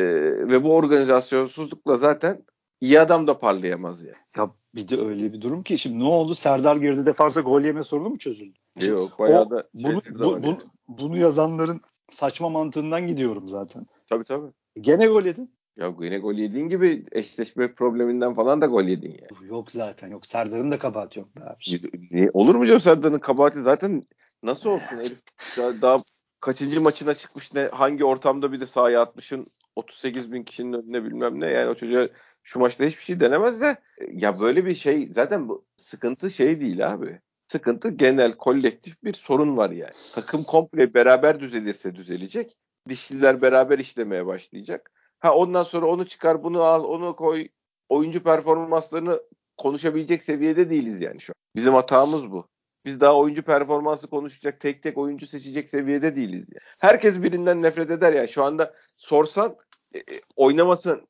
ve 0.49 0.64
bu 0.64 0.77
organizasyonsuzlukla 0.77 1.97
zaten 1.97 2.45
iyi 2.81 3.01
adam 3.01 3.29
da 3.29 3.38
parlayamaz 3.38 4.03
yani. 4.03 4.16
Ya 4.37 4.51
bir 4.75 4.88
de 4.88 5.01
öyle 5.01 5.33
bir 5.33 5.40
durum 5.40 5.62
ki 5.62 5.79
şimdi 5.79 5.99
ne 5.99 6.05
oldu? 6.05 6.35
Serdar 6.35 6.77
geride 6.77 7.07
defansa 7.07 7.40
gol 7.40 7.62
yeme 7.62 7.83
sorunu 7.83 8.11
mu 8.11 8.19
çözüldü? 8.19 8.59
Yok 8.87 9.19
bayağı 9.19 9.43
o, 9.43 9.51
da 9.51 9.69
bunu, 9.75 10.03
bu, 10.19 10.43
bu, 10.43 10.59
bunu 10.88 11.19
yazanların 11.19 11.81
saçma 12.11 12.49
mantığından 12.49 13.07
gidiyorum 13.07 13.49
zaten. 13.49 13.87
Tabii 14.09 14.25
tabii. 14.25 14.53
Gene 14.81 15.07
gol 15.07 15.25
yedin. 15.25 15.55
Ya 15.77 15.88
gene 16.01 16.19
gol 16.19 16.35
yediğin 16.35 16.69
gibi 16.69 17.07
eşleşme 17.12 17.75
probleminden 17.75 18.35
falan 18.35 18.61
da 18.61 18.66
gol 18.66 18.85
yedin 18.85 19.11
yani. 19.11 19.49
Yok 19.51 19.71
zaten 19.71 20.09
yok. 20.09 20.27
Serdar'ın 20.27 20.71
da 20.71 20.79
kabahati 20.79 21.19
yok 21.19 21.37
be 21.37 21.40
abi. 21.45 21.90
Ne, 22.11 22.31
olur 22.33 22.55
mu 22.55 22.66
canım 22.66 22.81
Serdar'ın 22.81 23.19
kabahati 23.19 23.62
zaten 23.62 24.07
nasıl 24.43 24.71
olsun 24.71 24.97
herif? 24.97 25.19
Daha, 25.57 25.83
daha 25.83 25.99
kaçıncı 26.40 26.81
maçına 26.81 27.14
çıkmış 27.14 27.55
ne 27.55 27.69
hangi 27.73 28.05
ortamda 28.05 28.53
bir 28.53 28.61
de 28.61 28.66
sahaya 28.66 29.03
atmışın 29.03 29.47
38 29.81 30.33
bin 30.33 30.43
kişinin 30.43 30.73
önüne 30.73 31.05
bilmem 31.05 31.40
ne 31.40 31.47
yani 31.47 31.71
o 31.71 31.75
çocuğa 31.75 32.09
şu 32.43 32.59
maçta 32.59 32.85
hiçbir 32.85 33.03
şey 33.03 33.21
denemez 33.21 33.61
de 33.61 33.77
ya 34.12 34.40
böyle 34.40 34.66
bir 34.66 34.75
şey 34.75 35.09
zaten 35.12 35.49
bu 35.49 35.64
sıkıntı 35.77 36.31
şey 36.31 36.61
değil 36.61 36.93
abi. 36.93 37.21
Sıkıntı 37.47 37.88
genel 37.88 38.33
kolektif 38.33 39.05
bir 39.05 39.14
sorun 39.14 39.57
var 39.57 39.71
yani. 39.71 39.93
Takım 40.14 40.45
komple 40.45 40.95
beraber 40.95 41.40
düzelirse 41.40 41.95
düzelecek. 41.95 42.57
dişliler 42.88 43.43
beraber 43.43 43.79
işlemeye 43.79 44.27
başlayacak. 44.27 44.90
Ha 45.19 45.35
ondan 45.35 45.62
sonra 45.62 45.87
onu 45.87 46.07
çıkar, 46.09 46.45
bunu 46.45 46.62
al, 46.62 46.85
onu 46.85 47.16
koy. 47.16 47.49
Oyuncu 47.88 48.23
performanslarını 48.23 49.21
konuşabilecek 49.57 50.23
seviyede 50.23 50.71
değiliz 50.71 51.01
yani 51.01 51.21
şu 51.21 51.33
an. 51.33 51.57
Bizim 51.57 51.75
hatamız 51.75 52.31
bu. 52.31 52.49
Biz 52.85 53.01
daha 53.01 53.16
oyuncu 53.16 53.43
performansı 53.43 54.11
konuşacak, 54.11 54.61
tek 54.61 54.83
tek 54.83 54.99
oyuncu 54.99 55.27
seçecek 55.27 55.71
seviyede 55.71 56.16
değiliz. 56.16 56.49
Yani. 56.53 56.61
Herkes 56.79 57.23
birinden 57.23 57.62
nefret 57.62 57.90
eder 57.90 58.12
yani. 58.12 58.29
Şu 58.29 58.45
anda 58.45 58.75
sorsan 58.97 59.57
e, 59.94 59.98
e 59.98 60.20
oynamasın 60.37 61.09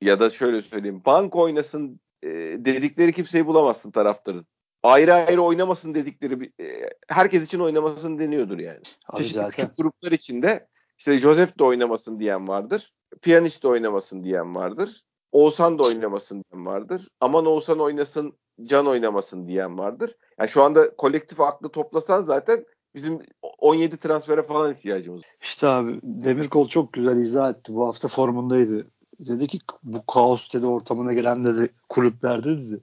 ya 0.00 0.20
da 0.20 0.30
şöyle 0.30 0.62
söyleyeyim. 0.62 1.02
Bank 1.06 1.36
oynasın 1.36 2.00
e, 2.22 2.28
dedikleri 2.58 3.12
kimseyi 3.12 3.46
bulamazsın 3.46 3.90
taraftarın. 3.90 4.46
Ayrı 4.82 5.14
ayrı 5.14 5.42
oynamasın 5.42 5.94
dedikleri 5.94 6.52
e, 6.60 6.90
herkes 7.08 7.44
için 7.44 7.60
oynamasın 7.60 8.18
deniyordur 8.18 8.58
yani. 8.58 8.82
Abi 9.08 9.18
Çeşitli 9.18 9.34
zaten. 9.34 9.50
küçük 9.50 9.78
gruplar 9.78 10.12
içinde 10.12 10.68
işte 10.98 11.18
Joseph 11.18 11.58
de 11.58 11.64
oynamasın 11.64 12.20
diyen 12.20 12.48
vardır. 12.48 12.92
Piyanist 13.22 13.62
de 13.62 13.68
oynamasın 13.68 14.24
diyen 14.24 14.54
vardır. 14.54 15.04
Oğuzhan 15.32 15.78
da 15.78 15.82
oynamasın 15.82 16.44
diyen 16.52 16.66
vardır. 16.66 17.08
Aman 17.20 17.46
Oğuzhan 17.46 17.80
oynasın, 17.80 18.38
Can 18.64 18.86
oynamasın 18.86 19.48
diyen 19.48 19.78
vardır. 19.78 20.16
Yani 20.40 20.48
şu 20.48 20.62
anda 20.62 20.96
kolektif 20.96 21.40
aklı 21.40 21.68
toplasan 21.68 22.22
zaten 22.22 22.64
bizim 22.96 23.20
17 23.58 23.96
transfere 23.96 24.42
falan 24.42 24.74
ihtiyacımız 24.74 25.20
var. 25.20 25.26
İşte 25.42 25.68
abi 25.68 26.00
Demirkol 26.02 26.68
çok 26.68 26.92
güzel 26.92 27.16
izah 27.16 27.50
etti. 27.50 27.74
Bu 27.74 27.86
hafta 27.86 28.08
formundaydı. 28.08 28.86
Dedi 29.20 29.46
ki 29.46 29.58
bu 29.82 30.06
kaos 30.06 30.54
dedi 30.54 30.66
ortamına 30.66 31.12
gelen 31.12 31.44
dedi 31.44 31.72
kulüplerde 31.88 32.58
dedi. 32.58 32.80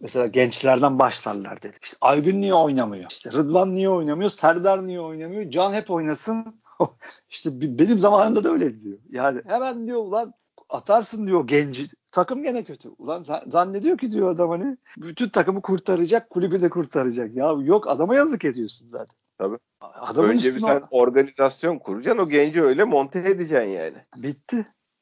Mesela 0.00 0.26
gençlerden 0.26 0.98
başlarlar 0.98 1.62
dedi. 1.62 1.76
İşte 1.82 1.96
Aygün 2.00 2.40
niye 2.40 2.54
oynamıyor? 2.54 3.10
İşte 3.10 3.32
Rıdvan 3.32 3.74
niye 3.74 3.90
oynamıyor? 3.90 4.30
Serdar 4.30 4.86
niye 4.86 5.00
oynamıyor? 5.00 5.50
Can 5.50 5.72
hep 5.72 5.90
oynasın. 5.90 6.60
İşte 7.30 7.78
benim 7.78 7.98
zamanımda 7.98 8.44
da 8.44 8.50
öyle 8.50 8.80
diyor. 8.80 8.98
Yani 9.10 9.40
hemen 9.46 9.86
diyor 9.86 9.98
ulan 9.98 10.34
atarsın 10.68 11.26
diyor 11.26 11.46
genci. 11.46 11.86
Takım 12.12 12.42
gene 12.42 12.64
kötü. 12.64 12.88
Ulan 12.98 13.24
zannediyor 13.46 13.98
ki 13.98 14.12
diyor 14.12 14.30
adam 14.30 14.50
hani 14.50 14.76
bütün 14.96 15.28
takımı 15.28 15.62
kurtaracak, 15.62 16.30
kulübü 16.30 16.62
de 16.62 16.70
kurtaracak. 16.70 17.34
Ya 17.34 17.54
yok 17.60 17.88
adama 17.88 18.14
yazık 18.14 18.44
ediyorsun 18.44 18.88
zaten. 18.88 19.16
Tabii. 19.40 19.58
Adamın 19.80 20.28
Önce 20.28 20.54
bir 20.54 20.60
sen 20.60 20.82
organizasyon 20.90 21.78
kuracaksın. 21.78 22.22
O 22.22 22.28
genci 22.28 22.62
öyle 22.62 22.84
monte 22.84 23.18
edeceksin 23.18 23.68
yani. 23.68 23.96
Bitti. 24.16 24.56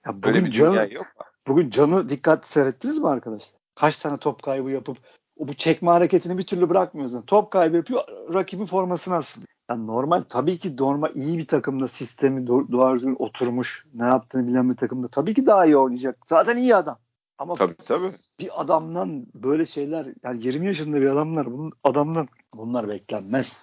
Ya 0.07 0.13
bugün 0.13 0.23
Böyle 0.23 0.45
bir 0.45 0.51
canı, 0.51 0.95
yok 0.95 1.07
mu? 1.19 1.25
Bugün 1.49 1.71
canı 1.71 2.09
dikkat 2.09 2.47
seyrettiniz 2.47 2.99
mi 2.99 3.09
arkadaşlar? 3.09 3.61
Kaç 3.75 4.01
tane 4.01 4.17
top 4.17 4.43
kaybı 4.43 4.71
yapıp 4.71 4.99
o 5.37 5.49
bu 5.49 5.55
çekme 5.55 5.91
hareketini 5.91 6.39
bir 6.39 6.47
türlü 6.47 6.71
bırakmıyorsun. 6.71 7.23
Top 7.23 7.51
kaybı 7.51 7.77
yapıyor, 7.77 8.01
rakibin 8.35 8.67
formasını 8.67 9.15
asılıyor. 9.15 9.49
Yani 9.71 9.87
normal 9.87 10.21
tabii 10.21 10.59
ki 10.59 10.77
normal 10.77 11.15
iyi 11.15 11.39
bir 11.39 11.47
takımda 11.47 11.89
sistemi 11.89 12.47
doğru 12.47 12.95
düzgün 12.95 13.17
oturmuş, 13.19 13.87
ne 13.95 14.07
yaptığını 14.07 14.47
bilen 14.47 14.71
bir 14.71 14.77
takımda 14.77 15.07
tabii 15.07 15.35
ki 15.35 15.47
daha 15.47 15.67
iyi 15.67 15.77
oynayacak. 15.77 16.17
Zaten 16.27 16.57
iyi 16.57 16.77
adam. 16.77 16.99
Ama 17.39 17.55
tabii, 17.55 17.75
tabii. 17.75 18.13
bir 18.41 18.61
adamdan 18.61 19.27
böyle 19.35 19.67
şeyler 19.67 20.07
yani 20.25 20.47
20 20.47 20.67
yaşında 20.67 21.01
bir 21.01 21.07
adamlar 21.07 21.53
bunun 21.53 21.73
adamdan 21.85 22.29
bunlar 22.55 22.89
beklenmez. 22.89 23.61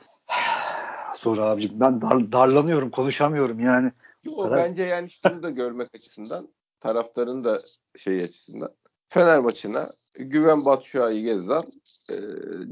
Sonra 1.26 1.46
abicim 1.46 1.80
ben 1.80 2.02
dar, 2.02 2.32
darlanıyorum 2.32 2.90
konuşamıyorum 2.90 3.60
yani. 3.60 3.92
Yo, 4.24 4.38
kadar... 4.38 4.64
Bence 4.64 4.84
yani 4.84 5.10
şunu 5.10 5.44
da 5.44 5.50
görmek 5.50 5.96
açısından 5.96 6.50
taraftarın 6.80 7.44
da 7.44 7.62
şey 7.98 8.24
açısından 8.24 8.72
Fener 9.10 9.40
maçına 9.40 9.90
Güven 10.20 10.66
Batshuayi 10.66 11.24
Gezzal, 11.24 11.62
e, 12.10 12.16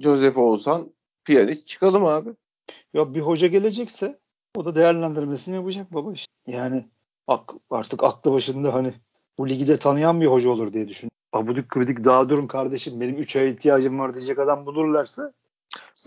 Josef 0.02 0.38
Oğuzhan, 0.38 0.92
Piyaniç 1.26 1.68
çıkalım 1.68 2.06
abi. 2.06 2.30
Ya 2.94 3.14
bir 3.14 3.22
hoca 3.22 3.48
gelecekse 3.48 4.20
o 4.56 4.66
da 4.66 4.76
değerlendirmesini 4.76 5.56
yapacak 5.56 5.94
baba 5.94 6.14
işte. 6.14 6.34
Yani 6.48 6.86
artık 7.70 8.04
aklı 8.04 8.34
başında 8.34 8.74
hani 8.74 8.94
bu 9.38 9.50
ligi 9.50 9.68
de 9.68 9.78
tanıyan 9.78 10.22
bir 10.22 10.28
hoca 10.28 10.50
olur 10.50 10.74
diye 10.74 10.88
düşün. 10.88 11.10
Abudik 11.34 11.70
kıvıdik 11.70 12.04
daha 12.04 12.30
durun 12.30 12.48
kardeşim 12.48 13.02
benim 13.02 13.18
3 13.18 13.36
aya 13.36 13.48
ihtiyacım 13.48 14.00
var 14.00 14.16
diyecek 14.16 14.40
adam 14.40 14.66
bulurlarsa. 14.66 15.34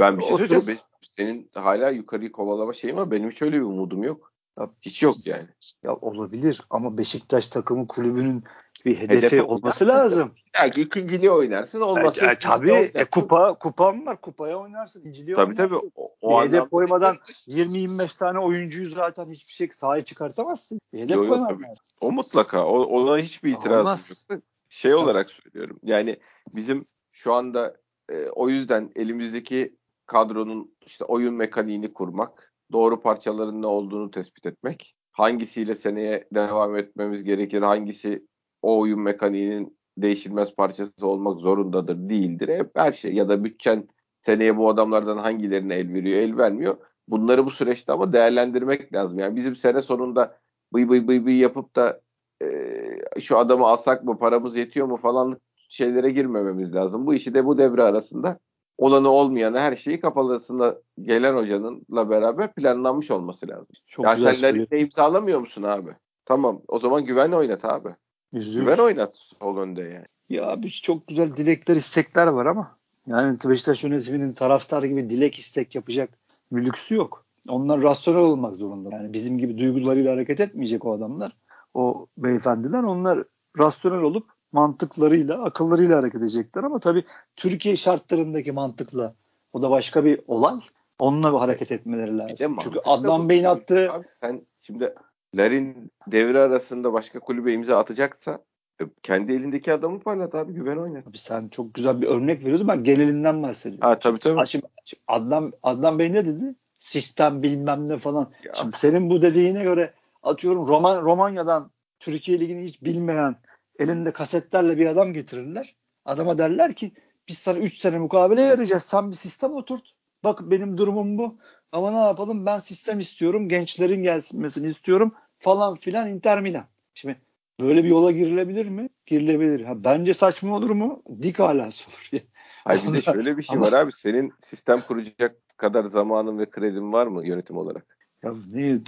Ben 0.00 0.18
bir 0.18 0.22
şey 0.22 0.36
söyleyeceğim. 0.36 0.78
Senin 1.16 1.50
hala 1.54 1.90
yukarıyı 1.90 2.32
kovalama 2.32 2.72
şeyin 2.72 2.96
var. 2.96 3.10
Benim 3.10 3.30
hiç 3.30 3.42
öyle 3.42 3.56
bir 3.56 3.62
umudum 3.62 4.02
yok. 4.02 4.32
Ya, 4.58 4.70
hiç 4.82 5.02
yok 5.02 5.26
yani. 5.26 5.46
Ya 5.82 5.94
olabilir 5.94 6.62
ama 6.70 6.98
Beşiktaş 6.98 7.48
takımı 7.48 7.86
kulübünün 7.86 8.44
bir 8.86 8.96
hedefi 8.96 9.26
Hedef 9.36 9.48
olması 9.48 9.84
oynarsın. 9.84 9.86
lazım. 9.86 10.34
Yani 10.54 10.72
ikinciliği 10.76 11.30
oynarsın 11.30 11.80
olmaz. 11.80 12.18
E, 12.18 12.38
tabii 12.40 12.90
e, 12.94 13.04
kupa 13.04 13.58
kupam 13.58 14.06
var 14.06 14.20
kupaya 14.20 14.56
oynarsın. 14.56 15.00
İkinciliği 15.00 15.36
tabii 15.36 15.50
oynarsın. 15.50 15.68
tabii. 15.68 15.90
O, 15.94 16.14
o 16.20 16.42
bir 16.42 16.48
hedef 16.48 16.70
koymadan 16.70 17.16
20-25 17.48 18.18
tane 18.18 18.38
oyuncuyu 18.38 18.88
zaten 18.88 19.30
hiçbir 19.30 19.52
şey 19.52 19.68
sahaya 19.72 20.04
çıkartamazsın. 20.04 20.80
Bir 20.92 20.98
hedef 21.00 21.16
yok, 21.16 21.48
tabii. 21.48 21.64
O 22.00 22.12
mutlaka. 22.12 22.66
O, 22.66 22.82
ona 22.82 23.18
hiçbir 23.18 23.52
itiraz 23.52 24.26
yok. 24.30 24.40
Şey 24.68 24.94
olarak 24.94 25.30
söylüyorum. 25.30 25.80
Yani 25.82 26.16
bizim 26.54 26.86
şu 27.12 27.34
anda 27.34 27.76
e, 28.08 28.26
o 28.28 28.48
yüzden 28.48 28.90
elimizdeki 28.96 29.76
kadronun 30.06 30.74
işte 30.86 31.04
oyun 31.04 31.34
mekaniğini 31.34 31.92
kurmak, 31.92 32.52
doğru 32.72 33.00
parçaların 33.00 33.62
ne 33.62 33.66
olduğunu 33.66 34.10
tespit 34.10 34.46
etmek, 34.46 34.96
hangisiyle 35.12 35.74
seneye 35.74 36.28
devam 36.34 36.76
etmemiz 36.76 37.24
gerekir, 37.24 37.62
hangisi 37.62 38.26
o 38.62 38.80
oyun 38.80 39.00
mekaniğinin 39.00 39.78
değişilmez 39.98 40.54
parçası 40.54 41.06
olmak 41.06 41.40
zorundadır, 41.40 42.08
değildir. 42.08 42.48
Hep 42.48 42.70
her 42.74 42.92
şey 42.92 43.14
ya 43.14 43.28
da 43.28 43.44
bütçen 43.44 43.88
seneye 44.22 44.56
bu 44.56 44.68
adamlardan 44.68 45.18
hangilerine 45.18 45.74
el 45.74 45.92
veriyor, 45.92 46.20
el 46.20 46.36
vermiyor. 46.36 46.76
Bunları 47.08 47.46
bu 47.46 47.50
süreçte 47.50 47.92
ama 47.92 48.12
değerlendirmek 48.12 48.92
lazım. 48.92 49.18
Yani 49.18 49.36
bizim 49.36 49.56
sene 49.56 49.82
sonunda 49.82 50.38
bıy 50.74 50.88
bıy 50.88 51.08
bıy 51.08 51.26
bıy 51.26 51.38
yapıp 51.38 51.76
da 51.76 52.00
e, 52.42 53.20
şu 53.20 53.38
adamı 53.38 53.66
alsak 53.66 54.04
mı, 54.04 54.18
paramız 54.18 54.56
yetiyor 54.56 54.86
mu 54.86 54.96
falan 54.96 55.40
şeylere 55.68 56.10
girmememiz 56.10 56.74
lazım. 56.74 57.06
Bu 57.06 57.14
işi 57.14 57.34
de 57.34 57.46
bu 57.46 57.58
devre 57.58 57.82
arasında 57.82 58.38
olanı 58.78 59.08
olmayanı 59.08 59.58
her 59.58 59.76
şeyi 59.76 60.00
kafasında 60.00 60.78
gelen 61.02 61.36
hocanınla 61.36 62.10
beraber 62.10 62.54
planlanmış 62.54 63.10
olması 63.10 63.48
lazım. 63.48 63.66
Çok 63.86 64.04
ya 64.04 64.14
güzel 64.14 64.34
sen 64.34 64.66
imzalamıyor 64.78 65.40
musun 65.40 65.62
abi? 65.62 65.90
Tamam 66.24 66.62
o 66.68 66.78
zaman 66.78 67.04
güvenle 67.04 67.36
oynat 67.36 67.64
abi. 67.64 67.88
Yüzde 68.32 68.60
Güven 68.60 68.78
oynat 68.78 69.16
sol 69.16 69.56
önde 69.56 69.82
yani. 69.82 70.06
Ya 70.28 70.46
abi 70.46 70.70
çok 70.70 71.06
güzel 71.06 71.36
dilekler 71.36 71.76
istekler 71.76 72.26
var 72.26 72.46
ama 72.46 72.76
yani 73.06 73.38
Beşiktaş 73.44 73.84
yönetiminin 73.84 74.32
taraftar 74.32 74.82
gibi 74.82 75.10
dilek 75.10 75.38
istek 75.38 75.74
yapacak 75.74 76.10
bir 76.52 76.64
lüksü 76.64 76.94
yok. 76.94 77.24
Onlar 77.48 77.82
rasyonel 77.82 78.20
olmak 78.20 78.56
zorunda. 78.56 78.88
Yani 78.92 79.12
bizim 79.12 79.38
gibi 79.38 79.58
duygularıyla 79.58 80.12
hareket 80.12 80.40
etmeyecek 80.40 80.84
o 80.84 80.92
adamlar. 80.92 81.36
O 81.74 82.06
beyefendiler 82.18 82.82
onlar 82.82 83.24
rasyonel 83.58 84.02
olup 84.02 84.35
mantıklarıyla, 84.52 85.44
akıllarıyla 85.44 85.98
hareket 85.98 86.20
edecekler 86.20 86.64
ama 86.64 86.78
tabii 86.78 87.04
Türkiye 87.36 87.76
şartlarındaki 87.76 88.52
mantıkla 88.52 89.14
o 89.52 89.62
da 89.62 89.70
başka 89.70 90.04
bir 90.04 90.20
olay. 90.26 90.58
Onunla 90.98 91.40
hareket 91.40 91.72
etmeleri 91.72 92.18
lazım. 92.18 92.56
Çünkü 92.62 92.78
Adnan 92.84 93.28
Bey'in 93.28 93.44
attığı 93.44 93.92
abi, 93.92 94.06
sen 94.20 94.46
şimdi 94.60 94.94
Larin 95.34 95.90
devre 96.06 96.40
arasında 96.40 96.92
başka 96.92 97.20
kulübe 97.20 97.52
imza 97.52 97.78
atacaksa 97.78 98.38
e, 98.80 98.84
kendi 99.02 99.32
elindeki 99.32 99.72
adamı 99.72 100.00
parlat 100.00 100.34
abi 100.34 100.52
güven 100.52 100.76
oynar. 100.76 101.02
Abi 101.10 101.18
sen 101.18 101.48
çok 101.48 101.74
güzel 101.74 102.00
bir 102.00 102.06
örnek 102.06 102.40
veriyorsun. 102.44 102.68
Ben 102.68 102.84
genelinden 102.84 103.42
bahsediyorum. 103.42 103.88
Ha 103.88 103.98
tabii 103.98 104.18
tabii. 104.18 104.46
Şimdi, 104.46 104.66
şimdi 104.84 105.02
Adnan, 105.08 105.52
Adnan 105.62 105.98
Bey 105.98 106.12
ne 106.12 106.26
dedi? 106.26 106.54
Sistem 106.78 107.42
bilmem 107.42 107.88
ne 107.88 107.98
falan. 107.98 108.30
Ya. 108.44 108.54
Şimdi 108.54 108.78
senin 108.78 109.10
bu 109.10 109.22
dediğine 109.22 109.62
göre 109.62 109.92
atıyorum 110.22 110.68
Roman 110.68 111.02
Romanya'dan 111.02 111.70
Türkiye 111.98 112.38
Ligi'ni 112.38 112.64
hiç 112.64 112.82
bilmeyen 112.82 113.36
elinde 113.78 114.12
kasetlerle 114.12 114.78
bir 114.78 114.86
adam 114.86 115.12
getirirler. 115.12 115.76
Adama 116.04 116.38
derler 116.38 116.74
ki 116.74 116.92
biz 117.28 117.38
sana 117.38 117.58
3 117.58 117.78
sene 117.78 117.98
mukabele 117.98 118.48
vereceğiz. 118.48 118.82
Sen 118.82 119.10
bir 119.10 119.16
sistem 119.16 119.54
oturt. 119.54 119.82
Bak 120.24 120.40
benim 120.42 120.78
durumum 120.78 121.18
bu. 121.18 121.38
Ama 121.72 121.90
ne 121.90 122.06
yapalım 122.06 122.46
ben 122.46 122.58
sistem 122.58 122.98
istiyorum. 122.98 123.48
Gençlerin 123.48 124.02
gelmesini 124.02 124.66
istiyorum 124.66 125.14
falan 125.38 125.74
filan 125.74 126.08
Inter 126.08 126.40
Milan. 126.40 126.66
Şimdi 126.94 127.20
böyle 127.60 127.84
bir 127.84 127.88
yola 127.88 128.12
girilebilir 128.12 128.66
mi? 128.66 128.88
Girilebilir. 129.06 129.64
Ha, 129.64 129.84
bence 129.84 130.14
saçma 130.14 130.56
olur 130.56 130.70
mu? 130.70 131.02
Dik 131.22 131.40
alası 131.40 131.90
olur. 131.90 132.22
Hayır 132.64 132.82
bir 132.86 132.92
de 132.92 133.02
şöyle 133.12 133.36
bir 133.36 133.42
şey 133.42 133.56
Ama... 133.56 133.66
var 133.66 133.72
abi. 133.72 133.92
Senin 133.92 134.32
sistem 134.44 134.80
kuracak 134.80 135.36
kadar 135.56 135.84
zamanın 135.84 136.38
ve 136.38 136.50
kredin 136.50 136.92
var 136.92 137.06
mı 137.06 137.26
yönetim 137.26 137.56
olarak? 137.56 137.96
Ya 138.22 138.34
ne 138.52 138.80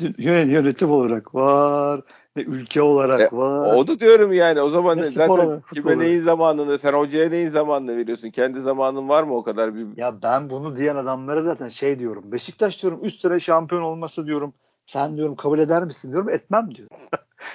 yönetim 0.44 0.90
olarak 0.90 1.34
var 1.34 2.00
ülke 2.44 2.82
olarak 2.82 3.32
e, 3.32 3.36
var. 3.36 3.76
O 3.76 3.86
da 3.86 4.00
diyorum 4.00 4.32
yani 4.32 4.60
o 4.60 4.68
zaman 4.68 4.98
ne 4.98 5.04
zaten 5.04 5.28
olarak, 5.28 5.68
kime 5.68 5.98
neyin 5.98 6.22
zamanını 6.22 6.78
sen 6.78 6.92
hocaya 6.92 7.30
neyin 7.30 7.48
zamanını 7.48 7.96
veriyorsun? 7.96 8.30
Kendi 8.30 8.60
zamanın 8.60 9.08
var 9.08 9.22
mı 9.22 9.36
o 9.36 9.42
kadar? 9.42 9.74
Bir... 9.74 9.86
Ya 9.96 10.22
ben 10.22 10.50
bunu 10.50 10.76
diyen 10.76 10.96
adamlara 10.96 11.42
zaten 11.42 11.68
şey 11.68 11.98
diyorum. 11.98 12.32
Beşiktaş 12.32 12.82
diyorum 12.82 13.00
üst 13.02 13.20
sıra 13.20 13.38
şampiyon 13.38 13.82
olması 13.82 14.26
diyorum. 14.26 14.54
Sen 14.86 15.16
diyorum 15.16 15.36
kabul 15.36 15.58
eder 15.58 15.84
misin 15.84 16.12
diyorum. 16.12 16.28
Etmem 16.28 16.74
diyorum. 16.74 16.96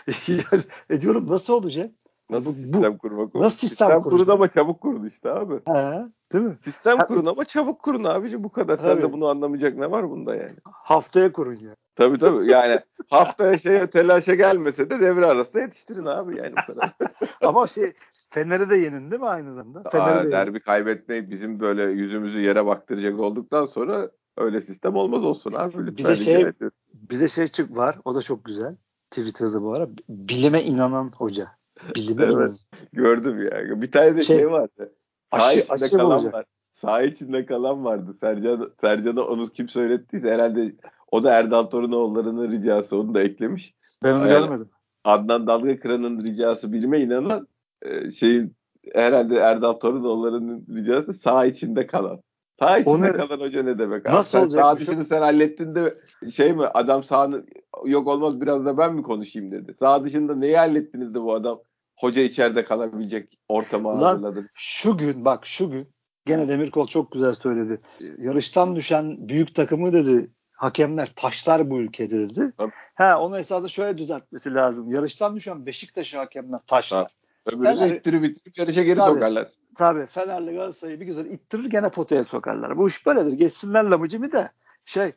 yani, 0.28 0.64
e 0.90 1.02
diyorum 1.02 1.28
nasıl 1.30 1.54
olacak? 1.54 1.92
Nasıl 2.30 2.50
bu, 2.50 2.54
sistem 2.54 2.98
kurmak 2.98 3.36
Nasıl 3.36 3.68
sistem, 3.68 3.88
sistem 3.88 4.04
kurun 4.04 4.28
ama 4.28 4.48
çabuk 4.48 4.82
kurun 4.82 5.08
işte 5.08 5.32
abi. 5.32 5.54
He, 5.54 6.06
değil 6.34 6.46
mi? 6.46 6.58
Sistem 6.62 6.98
ha, 6.98 7.06
kurun 7.06 7.26
ama 7.26 7.46
çabuk 7.46 7.82
kurun 7.82 8.04
abici 8.04 8.44
bu 8.44 8.50
kadar. 8.50 8.78
Sen 8.78 9.02
de 9.02 9.14
bunu 9.14 9.28
anlamayacak 9.28 9.78
ne 9.78 9.92
var 9.92 10.10
bunda 10.10 10.36
yani? 10.36 10.56
Haftaya 10.64 11.32
kurun 11.32 11.56
ya. 11.56 11.76
Tabii 11.96 12.18
tabii 12.18 12.52
yani 12.52 12.80
haftaya 13.10 13.58
şeye 13.58 13.90
telaşa 13.90 14.36
gelmese 14.36 14.90
de 14.90 15.00
devre 15.00 15.26
arasında 15.26 15.62
yetiştirin 15.62 16.06
abi 16.06 16.38
yani 16.38 16.52
bu 16.52 16.74
kadar. 16.74 16.94
Ama 17.42 17.68
şey 17.68 17.94
Fener'e 18.30 18.70
de 18.70 18.76
yenin 18.76 19.12
değil 19.12 19.22
mi 19.22 19.28
aynı 19.28 19.54
zamanda? 19.54 19.90
Fener'e 19.90 20.26
de 20.26 20.32
derbi 20.32 20.60
kaybetmeyi 20.60 21.32
bizim 21.32 21.60
böyle 21.60 21.84
yüzümüzü 21.84 22.40
yere 22.40 22.66
baktıracak 22.66 23.20
olduktan 23.20 23.66
sonra 23.66 24.12
öyle 24.38 24.62
sistem 24.62 24.96
olmaz 24.96 25.24
olsun 25.24 25.54
abi. 25.54 25.78
Lütfen 25.78 25.96
bir 25.98 26.06
de 26.06 26.16
şey 26.16 26.46
bir 26.94 27.20
de 27.20 27.28
şey 27.28 27.48
çık 27.48 27.78
var. 27.78 28.00
O 28.06 28.16
da 28.16 28.22
çok 28.22 28.46
güzel. 28.46 28.76
Twitter'da 29.12 29.62
bu 29.62 29.74
ara. 29.74 29.90
Bilime 30.10 30.62
inanan 30.62 31.12
hoca. 31.18 31.48
Bilime 31.96 32.24
evet, 32.24 32.34
inanan. 32.34 32.56
Gördüm 32.94 33.44
ya. 33.44 33.82
Bir 33.82 33.92
tane 33.92 34.18
de 34.18 34.22
şey, 34.22 34.38
şey 34.38 34.52
vardı. 34.52 34.94
Saha 35.26 35.46
aşı, 35.46 35.60
içinde 35.60 35.74
aşı 35.74 35.98
kalan 35.98 36.12
olacak. 36.12 36.34
var. 36.34 36.46
Saha 36.74 37.02
içinde 37.02 37.46
kalan 37.46 37.86
vardı. 37.86 38.18
Sercan, 38.20 38.74
Sercan'a 38.82 39.22
onu 39.22 39.50
kim 39.50 39.70
söylettiyse 39.70 40.32
herhalde 40.32 40.76
o 41.14 41.24
da 41.24 41.32
Erdal 41.32 41.64
Torunoğulları'nın 41.64 42.52
ricası. 42.52 42.98
Onu 42.98 43.14
da 43.14 43.22
eklemiş. 43.22 43.74
Ben 44.04 44.14
onu 44.14 44.28
yani, 44.28 44.40
görmedim. 44.40 44.70
Adnan 45.04 45.48
Dalga 45.48 45.80
Kıran'ın 45.80 46.24
ricası 46.24 46.74
bilime 46.74 47.02
inanan 47.02 47.48
e, 47.82 48.12
şeyin 48.12 48.56
herhalde 48.94 49.36
Erdal 49.36 49.74
Torunoğulları'nın 49.74 50.66
ricası 50.76 51.14
sağ 51.14 51.46
içinde 51.46 51.88
kalan. 51.88 52.22
Sağ 52.60 52.78
içinde 52.78 53.08
ne, 53.08 53.14
kalan 53.14 53.40
hoca 53.40 53.64
ne 53.64 53.80
demek? 53.80 54.06
Nasıl 54.06 54.32
sen 54.32 54.42
olacak? 54.42 54.62
Sağ 54.62 54.78
dışını 54.78 55.06
sen 55.06 55.22
hallettin 55.22 55.76
de 55.76 55.94
şey 56.32 56.54
mi 56.54 56.66
adam 56.66 57.04
sağını 57.04 57.46
yok 57.86 58.08
olmaz 58.08 58.42
biraz 58.42 58.66
da 58.66 58.78
ben 58.78 58.96
mi 58.96 59.04
konuşayım 59.04 59.52
dedi. 59.52 59.76
Sağ 59.80 60.04
dışında 60.04 60.36
neyi 60.36 60.58
hallettiniz 60.58 61.14
de 61.14 61.22
bu 61.22 61.34
adam 61.34 61.60
hoca 62.00 62.22
içeride 62.22 62.66
kalabilecek 62.66 63.40
ortamı 63.48 63.88
Lan, 63.88 63.98
hazırladı. 63.98 64.50
Şu 64.54 64.98
gün 64.98 65.26
bak 65.26 65.46
şu 65.46 65.70
gün 65.70 65.88
gene 66.26 66.48
Demirkol 66.48 66.88
çok 66.88 67.12
güzel 67.12 67.34
söyledi. 67.34 67.82
Yarıştan 68.18 68.76
düşen 68.76 69.30
büyük 69.30 69.56
takımı 69.56 69.94
dedi 69.94 70.30
hakemler 70.54 71.12
taşlar 71.16 71.70
bu 71.70 71.80
ülkede 71.80 72.30
dedi. 72.30 72.54
Tabii. 72.58 72.72
Ha 72.96 73.20
onu 73.22 73.40
esasında 73.40 73.68
şöyle 73.68 73.98
düzeltmesi 73.98 74.54
lazım. 74.54 74.92
Yarıştan 74.92 75.36
düşen 75.36 75.66
Beşiktaş'ı 75.66 76.18
hakemler 76.18 76.60
taşlar. 76.68 77.12
Öbürü 77.46 77.64
Fener, 77.64 77.90
de 77.90 77.98
ittirip 77.98 78.26
ittirip 78.26 78.58
yarışa 78.58 78.84
geri 78.84 79.00
tabii, 79.00 79.14
sokarlar. 79.14 79.52
Tabii 79.78 80.06
Fenerli 80.06 80.54
Galatasaray'ı 80.54 81.00
bir 81.00 81.06
güzel 81.06 81.26
ittirir 81.26 81.66
gene 81.70 81.90
potaya 81.90 82.24
sokarlar. 82.24 82.78
Bu 82.78 82.88
iş 82.88 83.06
böyledir. 83.06 83.34
Geçsinler 83.34 83.84
lamıcımı 83.84 84.32
da 84.32 84.52
şey 84.86 85.12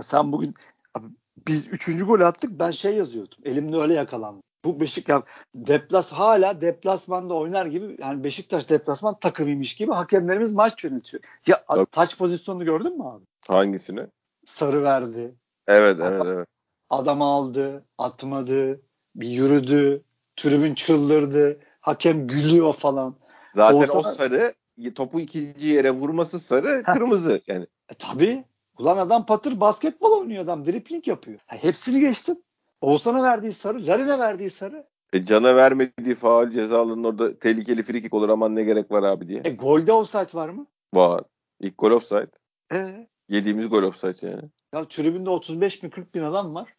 sen 0.00 0.32
bugün 0.32 0.54
abi, 0.94 1.06
biz 1.48 1.68
üçüncü 1.68 2.04
gol 2.04 2.20
attık 2.20 2.50
ben 2.58 2.70
şey 2.70 2.94
yazıyordum. 2.94 3.38
Elimde 3.44 3.76
öyle 3.76 3.94
yakalandım. 3.94 4.42
Bu 4.64 4.80
Beşiktaş 4.80 5.22
deplas 5.54 6.12
hala 6.12 6.60
deplasmanda 6.60 7.34
oynar 7.34 7.66
gibi 7.66 7.96
yani 8.00 8.24
Beşiktaş 8.24 8.70
deplasman 8.70 9.18
takımıymış 9.18 9.74
gibi 9.74 9.92
hakemlerimiz 9.92 10.52
maç 10.52 10.84
yönetiyor. 10.84 11.22
Ya 11.46 11.64
Tabii. 11.68 11.86
taç 11.86 12.18
pozisyonunu 12.18 12.64
gördün 12.64 12.98
mü 12.98 13.04
abi? 13.04 13.24
Hangisini? 13.48 14.06
Sarı 14.44 14.82
verdi. 14.82 15.34
Evet 15.66 15.96
evet 16.00 16.22
adam, 16.22 16.28
evet. 16.28 16.48
Adam 16.90 17.22
aldı, 17.22 17.84
atmadı, 17.98 18.80
bir 19.14 19.28
yürüdü, 19.28 20.02
tribün 20.36 20.74
çıldırdı, 20.74 21.60
hakem 21.80 22.26
gülüyor 22.26 22.74
falan. 22.74 23.14
Zaten 23.54 23.76
Olsa, 23.76 23.98
o 23.98 24.02
sarı 24.02 24.54
topu 24.94 25.20
ikinci 25.20 25.66
yere 25.66 25.90
vurması 25.90 26.40
sarı, 26.40 26.82
kırmızı 26.82 27.40
yani. 27.46 27.66
E, 27.88 27.94
tabii. 27.98 28.44
Ulan 28.78 28.96
adam 28.96 29.26
patır 29.26 29.60
basketbol 29.60 30.20
oynuyor 30.20 30.44
adam. 30.44 30.66
Dripling 30.66 31.08
yapıyor. 31.08 31.38
Ha, 31.46 31.56
hepsini 31.56 32.00
geçtim. 32.00 32.36
Oğuzhan'a 32.80 33.22
verdiği 33.22 33.52
sarı, 33.52 33.86
Larin'e 33.86 34.18
verdiği 34.18 34.50
sarı. 34.50 34.86
E 35.12 35.22
Can'a 35.22 35.56
vermediği 35.56 36.14
faal 36.14 36.50
cezalının 36.50 37.04
orada 37.04 37.38
tehlikeli 37.38 37.82
frikik 37.82 38.14
olur 38.14 38.28
aman 38.28 38.56
ne 38.56 38.62
gerek 38.62 38.90
var 38.90 39.02
abi 39.02 39.28
diye. 39.28 39.40
E 39.44 39.50
golde 39.50 39.92
offside 39.92 40.34
var 40.34 40.48
mı? 40.48 40.66
Var. 40.94 41.24
İlk 41.60 41.78
gol 41.78 41.90
offside. 41.90 42.30
E? 42.72 43.08
Yediğimiz 43.28 43.68
gol 43.68 43.82
offside 43.82 44.26
yani. 44.30 44.42
Ya 44.74 44.88
tribünde 44.88 45.30
35 45.30 45.82
bin 45.82 45.90
40 45.90 46.14
bin 46.14 46.22
adam 46.22 46.54
var. 46.54 46.74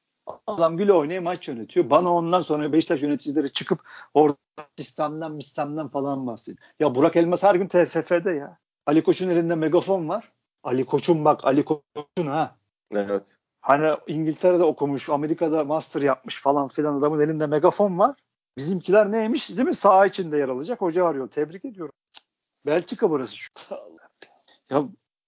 Adam 0.48 0.78
güle 0.78 0.94
oynaya 0.94 1.22
maç 1.22 1.48
yönetiyor. 1.48 1.90
Bana 1.90 2.14
ondan 2.14 2.42
sonra 2.42 2.74
Beşiktaş 2.74 3.02
yöneticileri 3.02 3.54
çıkıp 3.54 3.80
orada 4.14 4.38
sistemden 4.78 5.40
sistemden 5.40 5.88
falan 5.88 6.28
bahsediyor. 6.28 6.68
Ya 6.80 6.96
Burak 6.96 7.16
Elmas 7.16 7.44
her 7.44 7.56
gün 7.56 7.68
TFF'de 7.68 8.32
ya. 8.32 8.58
Ali 8.86 9.04
Koç'un 9.04 9.30
elinde 9.30 9.56
megafon 9.56 10.10
var. 10.10 10.32
Ali 10.64 10.86
Koç'un 10.86 11.26
bak 11.26 11.46
Ali 11.46 11.66
Koç'un 11.66 12.28
ha. 12.28 12.56
Evet. 12.92 13.38
Hani 13.62 13.96
İngiltere'de 14.08 14.64
okumuş, 14.64 15.10
Amerika'da 15.10 15.64
master 15.64 16.02
yapmış 16.02 16.42
falan 16.42 16.68
filan 16.68 16.96
adamın 16.96 17.20
elinde 17.20 17.48
megafon 17.48 18.00
var. 18.00 18.16
Bizimkiler 18.58 19.12
neymiş 19.12 19.50
değil 19.50 19.68
mi? 19.68 19.76
Sağ 19.76 20.06
içinde 20.06 20.38
yer 20.38 20.50
alacak. 20.50 20.82
Hoca 20.82 21.06
arıyor. 21.06 21.30
Tebrik 21.30 21.66
ediyorum. 21.66 21.94
Belçika 22.66 23.10
burası 23.10 23.36
şu. 23.36 23.50
Ya 24.70 24.84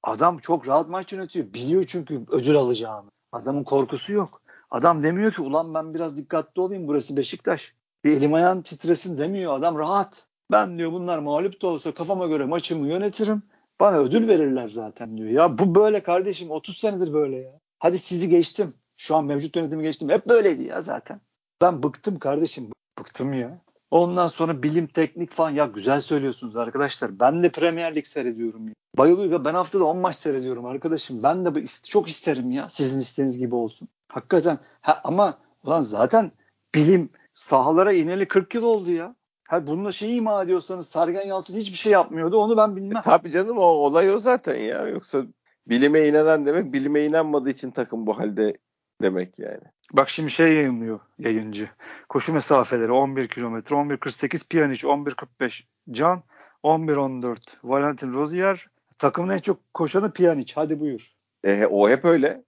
adam 0.05 0.37
çok 0.37 0.67
rahat 0.67 0.89
maç 0.89 1.13
yönetiyor. 1.13 1.53
Biliyor 1.53 1.83
çünkü 1.87 2.21
ödül 2.27 2.55
alacağını. 2.55 3.09
Adamın 3.31 3.63
korkusu 3.63 4.13
yok. 4.13 4.41
Adam 4.71 5.03
demiyor 5.03 5.31
ki 5.31 5.41
ulan 5.41 5.73
ben 5.73 5.93
biraz 5.93 6.17
dikkatli 6.17 6.61
olayım 6.61 6.87
burası 6.87 7.17
Beşiktaş. 7.17 7.73
Bir 8.03 8.11
elim 8.11 8.33
ayağım 8.33 8.61
titresin 8.61 9.17
demiyor. 9.17 9.53
Adam 9.57 9.77
rahat. 9.77 10.27
Ben 10.51 10.77
diyor 10.77 10.91
bunlar 10.91 11.19
mağlup 11.19 11.61
da 11.61 11.67
olsa 11.67 11.93
kafama 11.93 12.27
göre 12.27 12.45
maçımı 12.45 12.87
yönetirim. 12.87 13.43
Bana 13.79 13.97
ödül 13.97 14.27
verirler 14.27 14.69
zaten 14.69 15.17
diyor. 15.17 15.29
Ya 15.29 15.57
bu 15.57 15.75
böyle 15.75 16.03
kardeşim 16.03 16.51
30 16.51 16.77
senedir 16.77 17.13
böyle 17.13 17.37
ya. 17.37 17.59
Hadi 17.79 17.99
sizi 17.99 18.29
geçtim. 18.29 18.73
Şu 18.97 19.15
an 19.15 19.25
mevcut 19.25 19.55
yönetimi 19.55 19.83
geçtim. 19.83 20.09
Hep 20.09 20.27
böyleydi 20.27 20.63
ya 20.63 20.81
zaten. 20.81 21.21
Ben 21.61 21.83
bıktım 21.83 22.19
kardeşim. 22.19 22.69
Bıktım 22.99 23.33
ya. 23.33 23.61
Ondan 23.95 24.27
sonra 24.27 24.63
bilim, 24.63 24.87
teknik 24.87 25.31
falan. 25.31 25.49
Ya 25.49 25.65
güzel 25.65 26.01
söylüyorsunuz 26.01 26.55
arkadaşlar. 26.55 27.19
Ben 27.19 27.43
de 27.43 27.51
Premier 27.51 27.95
Lig 27.95 28.05
seyrediyorum. 28.05 28.67
Ya. 28.67 28.73
Bayılıyorum. 28.97 29.45
Ben 29.45 29.53
haftada 29.53 29.83
10 29.83 29.97
maç 29.97 30.15
seyrediyorum 30.15 30.65
arkadaşım. 30.65 31.23
Ben 31.23 31.45
de 31.45 31.63
çok 31.89 32.09
isterim 32.09 32.51
ya. 32.51 32.69
Sizin 32.69 32.99
isteğiniz 32.99 33.37
gibi 33.37 33.55
olsun. 33.55 33.87
Hakikaten. 34.11 34.59
Ha, 34.81 35.01
ama 35.03 35.37
ulan 35.63 35.81
zaten 35.81 36.31
bilim 36.75 37.09
sahalara 37.35 37.93
ineli 37.93 38.27
40 38.27 38.55
yıl 38.55 38.63
oldu 38.63 38.91
ya. 38.91 39.15
Ha 39.47 39.67
bununla 39.67 39.91
şey 39.91 40.17
ima 40.17 40.43
ediyorsanız 40.43 40.89
Sergen 40.89 41.27
Yalçın 41.27 41.57
hiçbir 41.57 41.77
şey 41.77 41.91
yapmıyordu. 41.91 42.37
Onu 42.37 42.57
ben 42.57 42.75
bilmem. 42.75 42.97
E, 42.97 43.01
tabii 43.01 43.31
canım 43.31 43.57
o 43.57 43.63
olay 43.63 44.11
o 44.11 44.19
zaten 44.19 44.55
ya. 44.55 44.87
Yoksa 44.87 45.23
bilime 45.67 46.07
inanan 46.07 46.45
demek 46.45 46.73
bilime 46.73 47.05
inanmadığı 47.05 47.49
için 47.49 47.71
takım 47.71 48.07
bu 48.07 48.19
halde 48.19 48.57
demek 49.01 49.39
yani. 49.39 49.74
Bak 49.93 50.09
şimdi 50.09 50.31
şey 50.31 50.53
yayınlıyor 50.53 50.99
yayıncı. 51.19 51.69
Koşu 52.09 52.33
mesafeleri 52.33 52.91
11 52.91 53.27
kilometre, 53.27 53.75
11.48 53.75 54.47
Pjanic, 54.49 54.87
11.45 54.87 55.63
Can, 55.91 56.23
11.14 56.63 57.37
Valentin 57.63 58.13
Rozier. 58.13 58.67
Takımın 58.99 59.33
en 59.33 59.39
çok 59.39 59.73
koşanı 59.73 60.11
Pjanic. 60.11 60.53
Hadi 60.55 60.79
buyur. 60.79 61.15
E, 61.43 61.65
o 61.65 61.89
hep 61.89 62.05
öyle. 62.05 62.43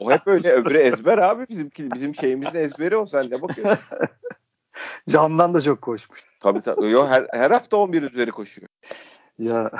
O 0.00 0.10
hep 0.10 0.26
öyle. 0.26 0.52
Öbürü 0.52 0.78
ezber 0.78 1.18
abi. 1.18 1.48
Bizimki, 1.48 1.90
bizim 1.90 2.14
şeyimizin 2.14 2.54
ezberi 2.54 2.96
o. 2.96 3.06
Sen 3.06 3.30
de 3.30 3.42
bakıyorsun. 3.42 3.78
Candan 5.08 5.54
da 5.54 5.60
çok 5.60 5.82
koşmuş. 5.82 6.24
Tabii 6.40 6.60
tabii. 6.60 6.90
Yo, 6.90 7.06
her, 7.06 7.26
her 7.32 7.50
hafta 7.50 7.76
11 7.76 8.02
üzeri 8.02 8.30
koşuyor. 8.30 8.68
Ya 9.38 9.70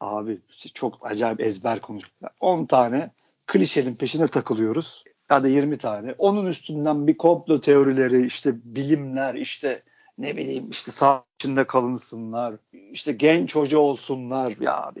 abi 0.00 0.40
çok 0.74 1.06
acayip 1.06 1.40
ezber 1.40 1.80
konuşuyor. 1.80 2.30
10 2.40 2.66
tane 2.66 3.10
klişenin 3.46 3.94
peşine 3.94 4.28
takılıyoruz. 4.28 5.04
Ya 5.30 5.42
da 5.42 5.48
20 5.48 5.78
tane. 5.78 6.14
Onun 6.18 6.46
üstünden 6.46 7.06
bir 7.06 7.16
komplo 7.16 7.60
teorileri, 7.60 8.26
işte 8.26 8.54
bilimler, 8.64 9.34
işte 9.34 9.82
ne 10.18 10.36
bileyim 10.36 10.70
işte 10.70 10.90
sağ 10.90 11.24
içinde 11.38 11.66
kalınsınlar, 11.66 12.54
işte 12.72 13.12
genç 13.12 13.56
hoca 13.56 13.78
olsunlar. 13.78 14.54
Ya 14.60 14.82
abi 14.82 15.00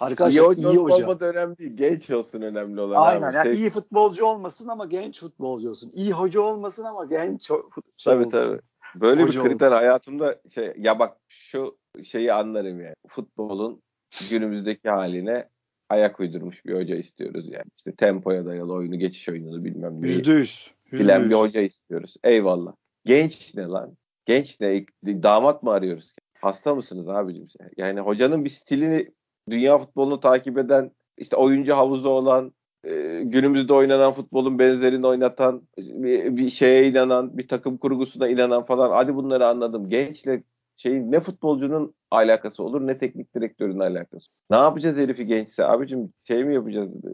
Arkadaşlar 0.00 0.40
iyi 0.40 0.46
hoca, 0.46 0.70
iyi 0.70 0.78
hoca. 0.78 0.94
olmadı 0.94 1.24
önemli 1.24 1.58
değil. 1.58 1.76
Genç 1.76 2.10
olsun 2.10 2.42
önemli 2.42 2.80
olan. 2.80 3.02
Aynen. 3.02 3.28
Abi. 3.28 3.36
Yani 3.36 3.52
şey... 3.52 3.62
iyi 3.62 3.70
futbolcu 3.70 4.26
olmasın 4.26 4.68
ama 4.68 4.86
genç 4.86 5.20
futbolcu 5.20 5.70
olsun. 5.70 5.92
İyi 5.94 6.12
hoca 6.12 6.40
olmasın 6.40 6.84
ama 6.84 7.04
genç 7.04 7.46
şey 7.46 7.56
tabii, 8.04 8.26
olsun. 8.26 8.30
Tabii. 8.30 8.60
Böyle 8.94 9.22
hoca 9.22 9.44
bir 9.44 9.48
kriter 9.48 9.66
olsun. 9.66 9.76
hayatımda 9.76 10.40
şey 10.54 10.72
ya 10.76 10.98
bak 10.98 11.16
şu 11.28 11.76
şeyi 12.04 12.32
anlarım 12.32 12.80
yani. 12.80 12.94
Futbolun 13.08 13.82
günümüzdeki 14.30 14.90
haline 14.90 15.48
ayak 15.92 16.20
uydurmuş 16.20 16.66
bir 16.66 16.74
hoca 16.74 16.96
istiyoruz 16.96 17.50
yani. 17.50 17.66
İşte 17.78 17.92
tempoya 17.92 18.46
dayalı 18.46 18.72
oyunu, 18.72 18.98
geçiş 18.98 19.28
oyununu 19.28 19.64
bilmem 19.64 20.02
ne. 20.02 20.06
Yüzde 20.06 20.32
yüz. 20.32 20.70
Bilen 20.92 21.30
bir 21.30 21.34
hoca 21.34 21.60
istiyoruz. 21.60 22.14
Eyvallah. 22.24 22.72
Genç 23.04 23.54
ne 23.54 23.62
lan? 23.62 23.96
Genç 24.26 24.60
ne? 24.60 24.86
Damat 25.04 25.62
mı 25.62 25.70
arıyoruz? 25.70 26.12
Hasta 26.40 26.74
mısınız 26.74 27.08
abicim? 27.08 27.46
Yani 27.76 28.00
hocanın 28.00 28.44
bir 28.44 28.50
stilini 28.50 29.08
dünya 29.50 29.78
futbolunu 29.78 30.20
takip 30.20 30.58
eden, 30.58 30.90
işte 31.18 31.36
oyuncu 31.36 31.74
havuzu 31.74 32.08
olan, 32.08 32.52
e, 32.84 33.22
günümüzde 33.24 33.72
oynanan 33.72 34.12
futbolun 34.12 34.58
benzerini 34.58 35.06
oynatan, 35.06 35.62
bir, 35.78 36.36
bir 36.36 36.50
şeye 36.50 36.88
inanan, 36.88 37.38
bir 37.38 37.48
takım 37.48 37.76
kurgusuna 37.76 38.28
inanan 38.28 38.64
falan. 38.64 38.90
Hadi 38.90 39.14
bunları 39.14 39.46
anladım. 39.46 39.88
Gençle 39.88 40.42
şeyin 40.82 41.12
ne 41.12 41.20
futbolcunun 41.20 41.94
alakası 42.10 42.62
olur 42.62 42.86
ne 42.86 42.98
teknik 42.98 43.34
direktörün 43.34 43.78
alakası. 43.78 44.26
Ne 44.50 44.56
yapacağız 44.56 44.96
herifi 44.96 45.26
gençse? 45.26 45.64
Abicim 45.64 46.12
şey 46.26 46.44
mi 46.44 46.54
yapacağız? 46.54 46.88
Ee, 46.88 47.10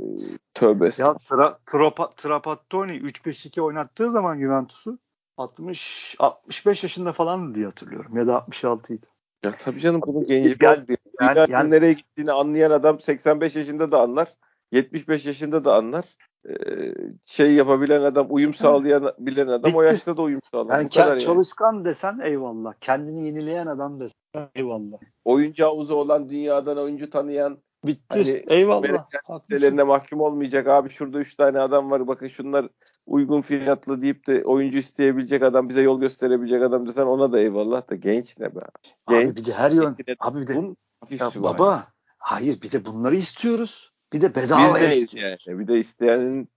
tövbe. 0.54 0.90
Ya 0.98 1.14
tra, 1.14 1.56
Trapa, 1.66 2.10
Trapattoni 2.10 2.92
3-5-2 2.92 3.60
oynattığı 3.60 4.10
zaman 4.10 4.40
Juventus'u 4.40 4.98
60 5.36 6.16
65 6.18 6.82
yaşında 6.82 7.12
falan 7.12 7.54
diye 7.54 7.66
hatırlıyorum 7.66 8.16
ya 8.16 8.26
da 8.26 8.36
66 8.36 8.94
idi. 8.94 9.06
Ya 9.44 9.52
tabii 9.52 9.80
canım 9.80 10.00
bunun 10.06 10.26
genci 10.26 10.56
yani, 10.62 10.84
yani, 11.20 11.50
yani, 11.50 11.70
nereye 11.70 11.92
gittiğini 11.92 12.32
anlayan 12.32 12.70
adam 12.70 13.00
85 13.00 13.56
yaşında 13.56 13.92
da 13.92 14.00
anlar. 14.00 14.34
75 14.72 15.26
yaşında 15.26 15.64
da 15.64 15.74
anlar. 15.74 16.04
E, 16.48 16.54
şey 17.24 17.54
yapabilen 17.54 18.02
adam, 18.02 18.26
uyum 18.30 18.54
sağlayan 18.54 19.12
bilen 19.18 19.46
adam 19.46 19.70
Bitti. 19.70 19.76
o 19.76 19.82
yaşta 19.82 20.16
da 20.16 20.22
uyum 20.22 20.40
sağlar. 20.54 20.78
Yani 20.78 20.88
kadar 20.88 21.08
yani. 21.08 21.20
çalışkan 21.20 21.84
desen 21.84 22.18
eyvallah. 22.18 22.74
Kendini 22.80 23.26
yenileyen 23.26 23.66
adam 23.66 24.00
desen 24.00 24.48
eyvallah. 24.54 24.98
Oyuncu 25.24 25.64
havuzu 25.64 25.94
olan 25.94 26.28
dünyadan 26.28 26.78
oyuncu 26.78 27.10
tanıyan 27.10 27.58
Bitti. 27.84 28.18
Hani 28.18 28.44
eyvallah. 28.48 29.06
Sitelerine 29.50 29.82
mahkum 29.82 30.20
olmayacak. 30.20 30.66
Abi 30.66 30.90
şurada 30.90 31.18
3 31.18 31.34
tane 31.34 31.60
adam 31.60 31.90
var 31.90 32.08
bakın 32.08 32.28
şunlar 32.28 32.68
uygun 33.06 33.40
fiyatlı 33.40 34.02
deyip 34.02 34.26
de 34.26 34.44
oyuncu 34.44 34.78
isteyebilecek 34.78 35.42
adam 35.42 35.68
bize 35.68 35.82
yol 35.82 36.00
gösterebilecek 36.00 36.62
adam 36.62 36.88
desen 36.88 37.06
ona 37.06 37.32
da 37.32 37.40
eyvallah 37.40 37.90
da 37.90 37.94
genç 37.94 38.38
ne 38.38 38.54
be. 38.54 38.60
Abi 39.06 39.36
bir 39.36 39.44
de 39.44 39.52
her 39.52 39.70
yön. 39.70 39.96
Genç- 40.06 40.16
Abi 40.20 40.40
bir 40.40 40.46
de 40.46 40.54
Bunun 40.54 40.76
ya 41.10 41.30
baba 41.36 41.86
hayır 42.18 42.62
bir 42.62 42.72
de 42.72 42.84
bunları 42.84 43.16
istiyoruz. 43.16 43.92
Bir 44.12 44.20
de 44.20 44.34
Biz 44.34 44.44
bedavaya 44.44 44.88
neyiz 44.88 45.02
istiyoruz. 45.02 45.46
yani? 45.48 45.58
Bir 45.58 45.68
de 45.68 45.78
isteyenin 45.80 46.48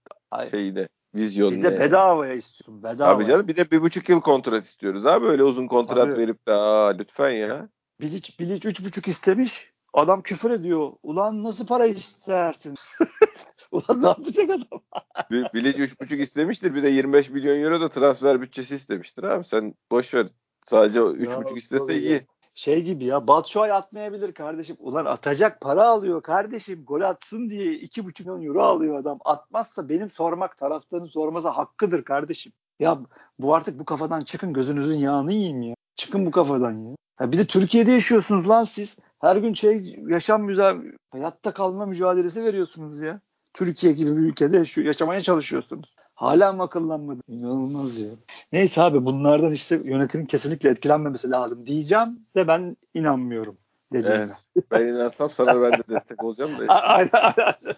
şeyi 0.50 0.88
vizyonu 1.14 1.50
Bir 1.56 1.62
de 1.62 1.70
ne? 1.70 1.80
bedavaya 1.80 2.34
istiyorsun. 2.34 2.82
Bedava. 2.82 3.14
Abi 3.14 3.26
canım 3.26 3.48
bir 3.48 3.56
de 3.56 3.70
bir 3.70 3.82
buçuk 3.82 4.08
yıl 4.08 4.20
kontrat 4.20 4.64
istiyoruz 4.64 5.06
abi 5.06 5.26
öyle 5.26 5.44
uzun 5.44 5.66
kontrat 5.66 6.10
Tabii. 6.10 6.20
verip 6.20 6.48
de 6.48 6.52
aa 6.52 6.88
lütfen 6.88 7.30
ya. 7.30 7.68
Bilic, 8.00 8.38
Bilic 8.38 8.68
üç 8.68 8.84
buçuk 8.84 9.08
istemiş. 9.08 9.72
Adam 9.94 10.22
küfür 10.22 10.50
ediyor. 10.50 10.92
Ulan 11.02 11.44
nasıl 11.44 11.66
para 11.66 11.86
istersin? 11.86 12.74
Ulan 13.72 14.02
ne 14.02 14.06
yapacak 14.06 14.50
adam? 14.50 14.82
Bilic 15.54 15.82
üç 15.82 16.00
buçuk 16.00 16.20
istemiştir 16.20 16.74
bir 16.74 16.82
de 16.82 16.88
25 16.88 17.30
milyon 17.30 17.60
euro 17.60 17.80
da 17.80 17.88
transfer 17.88 18.40
bütçesi 18.40 18.74
istemiştir 18.74 19.22
abi 19.22 19.44
sen 19.44 19.74
boş 19.90 20.14
ver. 20.14 20.26
Sadece 20.64 21.02
o 21.02 21.12
üç 21.12 21.30
Ya, 21.30 21.40
buçuk 21.40 21.58
istese 21.58 21.86
tabii 21.86 21.98
iyi. 21.98 22.26
Şey 22.54 22.82
gibi 22.82 23.04
ya 23.04 23.28
Batshuayi 23.28 23.72
atmayabilir 23.72 24.32
kardeşim. 24.32 24.76
Ulan 24.78 25.04
atacak 25.04 25.60
para 25.60 25.88
alıyor 25.88 26.22
kardeşim. 26.22 26.84
Gol 26.84 27.00
atsın 27.00 27.50
diye 27.50 27.72
iki 27.72 28.04
buçuk 28.04 28.26
milyon 28.26 28.42
euro 28.42 28.62
alıyor 28.62 28.96
adam. 28.96 29.18
Atmazsa 29.24 29.88
benim 29.88 30.10
sormak 30.10 30.56
taraftarın 30.56 31.06
sorması 31.06 31.48
hakkıdır 31.48 32.04
kardeşim. 32.04 32.52
Ya 32.80 32.98
bu 33.38 33.54
artık 33.54 33.78
bu 33.78 33.84
kafadan 33.84 34.20
çıkın 34.20 34.52
gözünüzün 34.52 34.96
yağını 34.96 35.32
yiyeyim 35.32 35.62
ya. 35.62 35.74
Çıkın 35.96 36.26
bu 36.26 36.30
kafadan 36.30 36.72
ya. 36.72 36.96
ya 37.20 37.32
bir 37.32 37.38
de 37.38 37.46
Türkiye'de 37.46 37.92
yaşıyorsunuz 37.92 38.48
lan 38.48 38.64
siz. 38.64 38.98
Her 39.20 39.36
gün 39.36 39.54
şey 39.54 39.96
yaşam 40.08 40.42
müza 40.42 40.76
hayatta 41.10 41.54
kalma 41.54 41.86
mücadelesi 41.86 42.44
veriyorsunuz 42.44 43.00
ya. 43.00 43.20
Türkiye 43.54 43.92
gibi 43.92 44.16
bir 44.16 44.22
ülkede 44.22 44.82
yaşamaya 44.82 45.22
çalışıyorsunuz. 45.22 45.94
Hala 46.22 46.52
mı 46.52 46.62
akıllanmadı? 46.62 47.20
İnanılmaz 47.28 47.98
ya. 47.98 48.10
Neyse 48.52 48.82
abi 48.82 49.04
bunlardan 49.04 49.52
işte 49.52 49.80
yönetimin 49.84 50.26
kesinlikle 50.26 50.70
etkilenmemesi 50.70 51.30
lazım 51.30 51.66
diyeceğim 51.66 52.26
de 52.36 52.48
ben 52.48 52.76
inanmıyorum 52.94 53.56
dediğime. 53.92 54.16
Evet. 54.56 54.64
Ben 54.70 54.86
inansam 54.86 55.30
sana 55.30 55.62
ben 55.62 55.72
de 55.72 55.82
destek 55.88 56.24
olacağım 56.24 56.50
da. 56.58 56.66
Aynen, 56.68 57.10
aynen. 57.12 57.74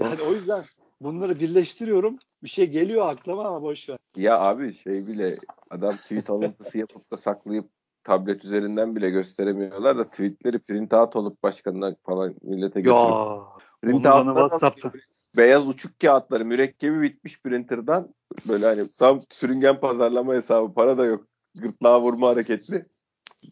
yani 0.00 0.22
o 0.30 0.32
yüzden 0.32 0.62
bunları 1.00 1.40
birleştiriyorum. 1.40 2.18
Bir 2.42 2.48
şey 2.48 2.66
geliyor 2.66 3.08
aklıma 3.08 3.44
ama 3.44 3.62
boş 3.62 3.88
ver. 3.88 3.98
Ya 4.16 4.38
abi 4.40 4.74
şey 4.74 5.06
bile 5.06 5.36
adam 5.70 5.96
tweet 5.96 6.30
alıntısı 6.30 6.78
yapıp 6.78 7.10
da 7.10 7.16
saklayıp 7.16 7.68
tablet 8.04 8.44
üzerinden 8.44 8.96
bile 8.96 9.10
gösteremiyorlar 9.10 9.98
da 9.98 10.04
tweetleri 10.04 10.58
print 10.58 10.94
out 10.94 11.16
olup 11.16 11.42
başkanına 11.42 11.96
falan 12.06 12.34
millete 12.42 12.80
götürüp 12.80 12.96
Ya 12.96 13.38
print 13.82 14.06
onu 14.06 14.14
bana 14.14 14.48
WhatsApp'ta. 14.48 14.92
Beyaz 15.36 15.68
uçuk 15.68 16.00
kağıtları 16.00 16.44
mürekkebi 16.44 17.02
bitmiş 17.02 17.42
printer'dan 17.42 18.14
böyle 18.48 18.66
hani 18.66 18.88
tam 18.98 19.20
sürüngen 19.30 19.80
pazarlama 19.80 20.34
hesabı 20.34 20.74
para 20.74 20.98
da 20.98 21.04
yok 21.04 21.26
gırtlağa 21.54 22.00
vurma 22.00 22.28
hareketli 22.28 22.82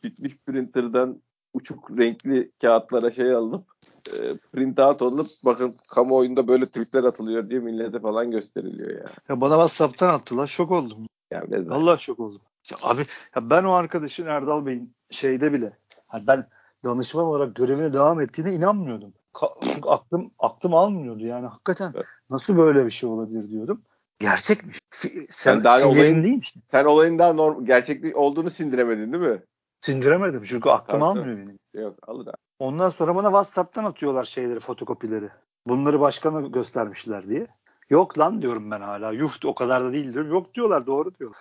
bitmiş 0.03 0.37
printer'dan 0.47 1.23
uçuk 1.55 1.91
renkli 1.99 2.51
kağıtlara 2.63 3.11
şey 3.11 3.33
alınıp 3.33 3.65
e, 4.13 4.35
print 4.53 4.79
out 4.79 5.03
olup 5.03 5.27
bakın 5.45 5.75
kamuoyunda 5.89 6.49
böyle 6.49 6.67
tweetler 6.67 7.05
atılıyor 7.05 7.51
diye 7.51 7.61
millete 7.61 8.01
falan 8.01 8.31
gösteriliyor 8.31 8.91
ya. 8.91 9.11
ya 9.29 9.41
bana 9.41 9.53
WhatsApp'tan 9.55 10.09
attılar. 10.09 10.47
Şok 10.47 10.71
oldum. 10.71 11.07
Yani 11.31 11.49
zaman- 11.51 11.71
Vallahi 11.71 12.03
şok 12.03 12.21
oldum. 12.21 12.41
Ya 12.71 12.77
abi 12.83 13.07
ya 13.37 13.51
ben 13.51 13.65
o 13.65 13.73
arkadaşın 13.73 14.27
Erdal 14.27 14.67
Bey'in 14.67 14.95
şeyde 15.11 15.53
bile 15.53 15.79
hani 16.07 16.27
ben 16.27 16.47
danışman 16.85 17.25
olarak 17.25 17.55
görevine 17.57 17.93
devam 17.93 18.21
ettiğine 18.21 18.53
inanmıyordum. 18.53 19.13
Çünkü 19.75 19.89
aklım 19.89 20.31
aklım 20.39 20.75
almıyordu 20.75 21.25
yani 21.27 21.47
hakikaten 21.47 21.93
Evet. 21.97 22.07
nasıl 22.31 22.57
böyle 22.57 22.87
bir 22.87 22.91
şey 22.91 23.11
olabilir 23.11 23.51
diyordum. 23.51 23.83
Gerçekmiş. 24.19 24.79
Fi- 24.95 25.27
sen 25.31 25.53
Yani 25.53 25.65
daha 25.65 25.89
olayın- 25.89 26.25
değilmiş. 26.25 26.55
Sen 26.71 26.85
olayın 26.85 27.19
daha 27.19 27.33
norm 27.33 27.65
gerçeklik 27.65 28.17
olduğunu 28.17 28.51
sindiremedin 28.51 29.13
değil 29.13 29.25
mi? 29.33 29.43
Sindiremedim 29.81 30.43
çünkü 30.45 30.69
aklım 30.71 31.01
Tabii, 31.01 31.05
almıyor 31.05 31.27
benim. 31.39 31.59
Yok 31.75 32.09
alır 32.09 32.27
abi. 32.27 32.37
Ondan 32.59 32.89
sonra 32.89 33.15
bana 33.17 33.27
WhatsApp'tan 33.27 33.85
atıyorlar 33.85 34.25
şeyleri, 34.25 34.61
fotokopileri. 34.61 35.29
Bunları 35.67 36.01
başkana 36.01 36.41
göstermişler 36.41 37.29
diye. 37.29 37.47
Yok 37.91 38.19
lan 38.19 38.43
diyorum 38.43 38.71
ben 38.71 38.81
hala. 38.81 39.13
Yuh 39.13 39.33
o 39.45 39.55
kadar 39.55 39.85
da 39.85 39.93
değil 39.93 40.13
diyorum. 40.13 40.31
Yok 40.31 40.55
diyorlar 40.55 40.87
doğru 40.87 41.15
diyorlar. 41.15 41.41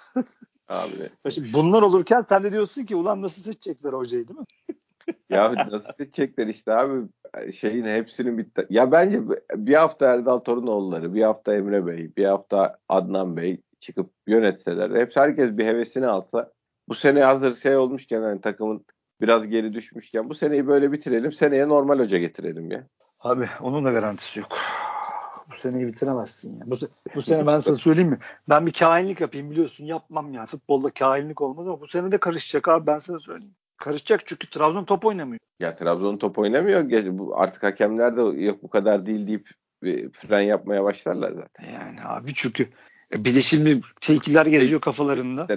Abi 0.70 1.10
Şimdi 1.32 1.54
bunlar 1.54 1.82
olurken 1.82 2.22
sen 2.22 2.44
de 2.44 2.52
diyorsun 2.52 2.86
ki 2.86 2.96
ulan 2.96 3.22
nasıl 3.22 3.42
seçecekler 3.42 3.94
hocayı 3.94 4.28
değil 4.28 4.40
mi? 4.40 4.46
Ya 5.30 5.54
nasıl 5.54 5.94
seçecekler 5.98 6.48
işte 6.48 6.74
abi 6.74 7.08
şeyin 7.54 7.86
hepsinin 7.86 8.38
bitti. 8.38 8.68
Ya 8.70 8.92
bence 8.92 9.22
bir 9.56 9.74
hafta 9.74 10.06
Erdal 10.06 10.40
Torunoğulları, 10.40 11.14
bir 11.14 11.24
hafta 11.24 11.56
Emre 11.56 11.88
Bey, 11.88 12.16
bir 12.18 12.26
hafta 12.26 12.78
Adnan 12.90 13.38
Bey 13.38 13.62
çıkıp 13.80 14.10
yönetseler. 14.28 15.00
Hepsi 15.00 15.20
herkes 15.20 15.58
bir 15.58 15.66
hevesini 15.66 16.08
alsa. 16.08 16.52
Bu 16.90 16.96
sene 16.96 17.24
hazır 17.24 17.56
şey 17.56 17.78
olmuşken 17.78 18.22
hani 18.22 18.42
takımın 18.42 18.86
biraz 19.22 19.48
geri 19.48 19.74
düşmüşken 19.74 20.30
bu 20.30 20.36
seneyi 20.36 20.68
böyle 20.68 20.92
bitirelim. 20.92 21.32
Seneye 21.32 21.68
normal 21.68 22.00
hoca 22.00 22.18
getirelim 22.18 22.72
ya. 22.72 22.88
Abi 23.20 23.50
onun 23.62 23.86
da 23.86 23.92
garantisi 23.92 24.40
yok. 24.40 24.58
Bu 25.52 25.56
seneyi 25.56 25.88
bitiremezsin 25.88 26.60
ya. 26.60 26.62
Bu, 26.66 26.76
bu 27.16 27.22
sene 27.22 27.48
ben 27.48 27.60
sana 27.60 27.76
söyleyeyim 27.76 28.10
mi? 28.10 28.20
Ben 28.50 28.66
bir 28.66 28.74
kainlik 28.74 29.22
yapayım 29.22 29.52
biliyorsun. 29.52 29.86
Yapmam 29.86 30.34
ya. 30.34 30.46
Futbolda 30.46 30.90
kainlik 30.90 31.42
olmaz 31.42 31.68
ama 31.68 31.82
bu 31.82 31.88
sene 31.88 32.12
de 32.12 32.18
karışacak 32.18 32.68
abi 32.68 32.88
ben 32.88 33.00
sana 33.00 33.20
söyleyeyim. 33.20 33.56
Karışacak 33.80 34.28
çünkü 34.28 34.50
Trabzon 34.50 34.86
top 34.86 35.06
oynamıyor. 35.06 35.40
Ya 35.60 35.76
Trabzon 35.76 36.18
top 36.18 36.38
oynamıyor. 36.38 36.86
Artık 37.36 37.64
hakemler 37.64 38.18
de 38.18 38.22
yok 38.22 38.64
bu 38.64 38.70
kadar 38.70 39.06
değil 39.06 39.28
deyip 39.28 39.50
fren 40.14 40.42
yapmaya 40.42 40.84
başlarlar 40.84 41.32
zaten. 41.32 41.74
Yani 41.74 42.00
abi 42.04 42.34
çünkü 42.34 42.70
e, 43.14 43.26
bir 43.26 43.36
de 43.36 43.42
şimdi 43.42 43.82
tilkiler 44.02 44.46
geziyor 44.46 44.82
kafalarında. 44.82 45.48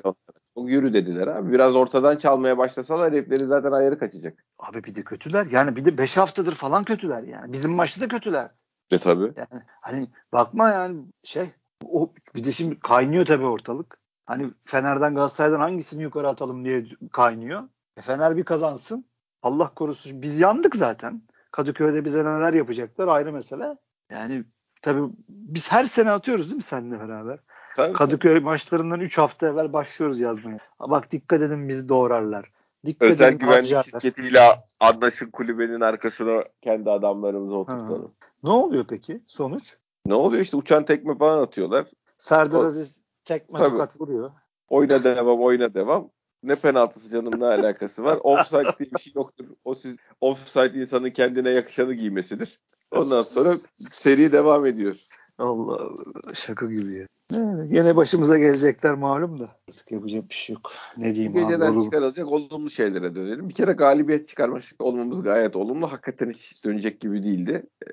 Çok 0.54 0.68
yürü 0.68 0.92
dediler 0.92 1.26
abi. 1.26 1.52
Biraz 1.52 1.74
ortadan 1.74 2.16
çalmaya 2.16 2.58
başlasalar 2.58 3.12
herifleri 3.12 3.46
zaten 3.46 3.72
ayarı 3.72 3.98
kaçacak. 3.98 4.44
Abi 4.58 4.84
bir 4.84 4.94
de 4.94 5.02
kötüler. 5.02 5.46
Yani 5.50 5.76
bir 5.76 5.84
de 5.84 5.98
5 5.98 6.16
haftadır 6.16 6.54
falan 6.54 6.84
kötüler 6.84 7.22
yani. 7.22 7.52
Bizim 7.52 7.72
maçta 7.72 8.00
da 8.00 8.08
kötüler. 8.08 8.50
E 8.90 8.98
tabii. 8.98 9.32
Yani 9.36 9.62
hani 9.80 10.08
bakma 10.32 10.68
yani 10.68 11.02
şey 11.22 11.50
o 11.84 12.12
bir 12.36 12.44
de 12.44 12.52
şimdi 12.52 12.80
kaynıyor 12.80 13.26
tabii 13.26 13.44
ortalık. 13.44 13.98
Hani 14.26 14.50
Fener'den 14.64 15.14
Galatasaray'dan 15.14 15.60
hangisini 15.60 16.02
yukarı 16.02 16.28
atalım 16.28 16.64
diye 16.64 16.84
kaynıyor. 17.12 17.62
E 17.96 18.00
Fener 18.02 18.36
bir 18.36 18.44
kazansın. 18.44 19.04
Allah 19.42 19.74
korusun 19.74 20.22
biz 20.22 20.40
yandık 20.40 20.76
zaten. 20.76 21.22
Kadıköy'de 21.50 22.04
bize 22.04 22.24
neler 22.24 22.52
yapacaklar 22.52 23.08
ayrı 23.08 23.32
mesele. 23.32 23.76
Yani 24.10 24.44
tabii 24.82 25.02
biz 25.28 25.72
her 25.72 25.84
sene 25.84 26.10
atıyoruz 26.10 26.46
değil 26.46 26.56
mi 26.56 26.62
seninle 26.62 27.00
beraber? 27.00 27.38
Tabii. 27.76 27.92
Kadıköy 27.92 28.40
maçlarından 28.40 29.00
3 29.00 29.18
hafta 29.18 29.46
evvel 29.48 29.72
başlıyoruz 29.72 30.20
yazmaya. 30.20 30.58
Ha 30.78 30.90
Bak 30.90 31.10
dikkat 31.10 31.42
edin 31.42 31.68
bizi 31.68 31.88
doğrarlar. 31.88 32.50
Dikkat 32.86 33.10
Özel 33.10 33.28
edin 33.28 33.38
güvenlik 33.38 33.56
harcarlar. 33.76 34.00
şirketiyle 34.00 34.40
anlaşın 34.80 35.30
kulübenin 35.30 35.80
arkasına 35.80 36.44
kendi 36.62 36.90
adamlarımızı 36.90 37.56
oturtalım. 37.56 38.12
Ne 38.42 38.50
oluyor 38.50 38.84
peki 38.88 39.20
sonuç? 39.26 39.76
Ne 40.06 40.14
oluyor 40.14 40.42
işte 40.42 40.56
uçan 40.56 40.84
tekme 40.84 41.18
falan 41.18 41.42
atıyorlar. 41.42 41.86
Serdar 42.18 42.58
O- 42.58 42.66
Aziz 42.66 43.02
tekme 43.24 43.58
Tabii. 43.58 43.70
tokat 43.70 44.00
vuruyor. 44.00 44.30
Oyna 44.68 45.04
devam 45.04 45.40
oyna 45.40 45.74
devam. 45.74 46.08
Ne 46.42 46.56
penaltısı 46.56 47.08
canım 47.08 47.40
ne 47.40 47.44
alakası 47.46 48.04
var. 48.04 48.18
Offside 48.22 48.62
diye 48.78 48.90
bir 48.94 48.98
şey 48.98 49.12
yoktur. 49.16 49.44
O 49.64 49.74
siz 49.74 49.96
offside 50.20 50.80
insanın 50.80 51.10
kendine 51.10 51.50
yakışanı 51.50 51.94
giymesidir. 51.94 52.60
Ondan 52.90 53.22
sonra 53.22 53.54
seri 53.92 54.32
devam 54.32 54.66
ediyor. 54.66 54.96
Allah 55.38 55.74
Allah 55.82 56.34
şaka 56.34 56.66
gibi 56.66 56.94
ya. 56.94 57.06
Yani 57.32 57.76
Yine 57.76 57.96
başımıza 57.96 58.38
gelecekler 58.38 58.94
malum 58.94 59.40
da. 59.40 59.48
Artık 59.68 59.92
yapacak 59.92 60.28
bir 60.28 60.34
şey 60.34 60.54
yok. 60.54 60.72
Ne 60.96 61.14
diyeyim 61.14 61.32
abi. 61.36 61.40
geceden 61.42 61.72
oğlum? 61.72 61.84
çıkarılacak 61.84 62.32
olumlu 62.32 62.70
şeylere 62.70 63.14
dönelim. 63.14 63.48
Bir 63.48 63.54
kere 63.54 63.72
galibiyet 63.72 64.28
çıkarmak 64.28 64.62
olmamız 64.78 65.22
gayet 65.22 65.56
olumlu. 65.56 65.92
Hakikaten 65.92 66.30
hiç 66.30 66.64
dönecek 66.64 67.00
gibi 67.00 67.22
değildi. 67.22 67.66
Ee, 67.86 67.92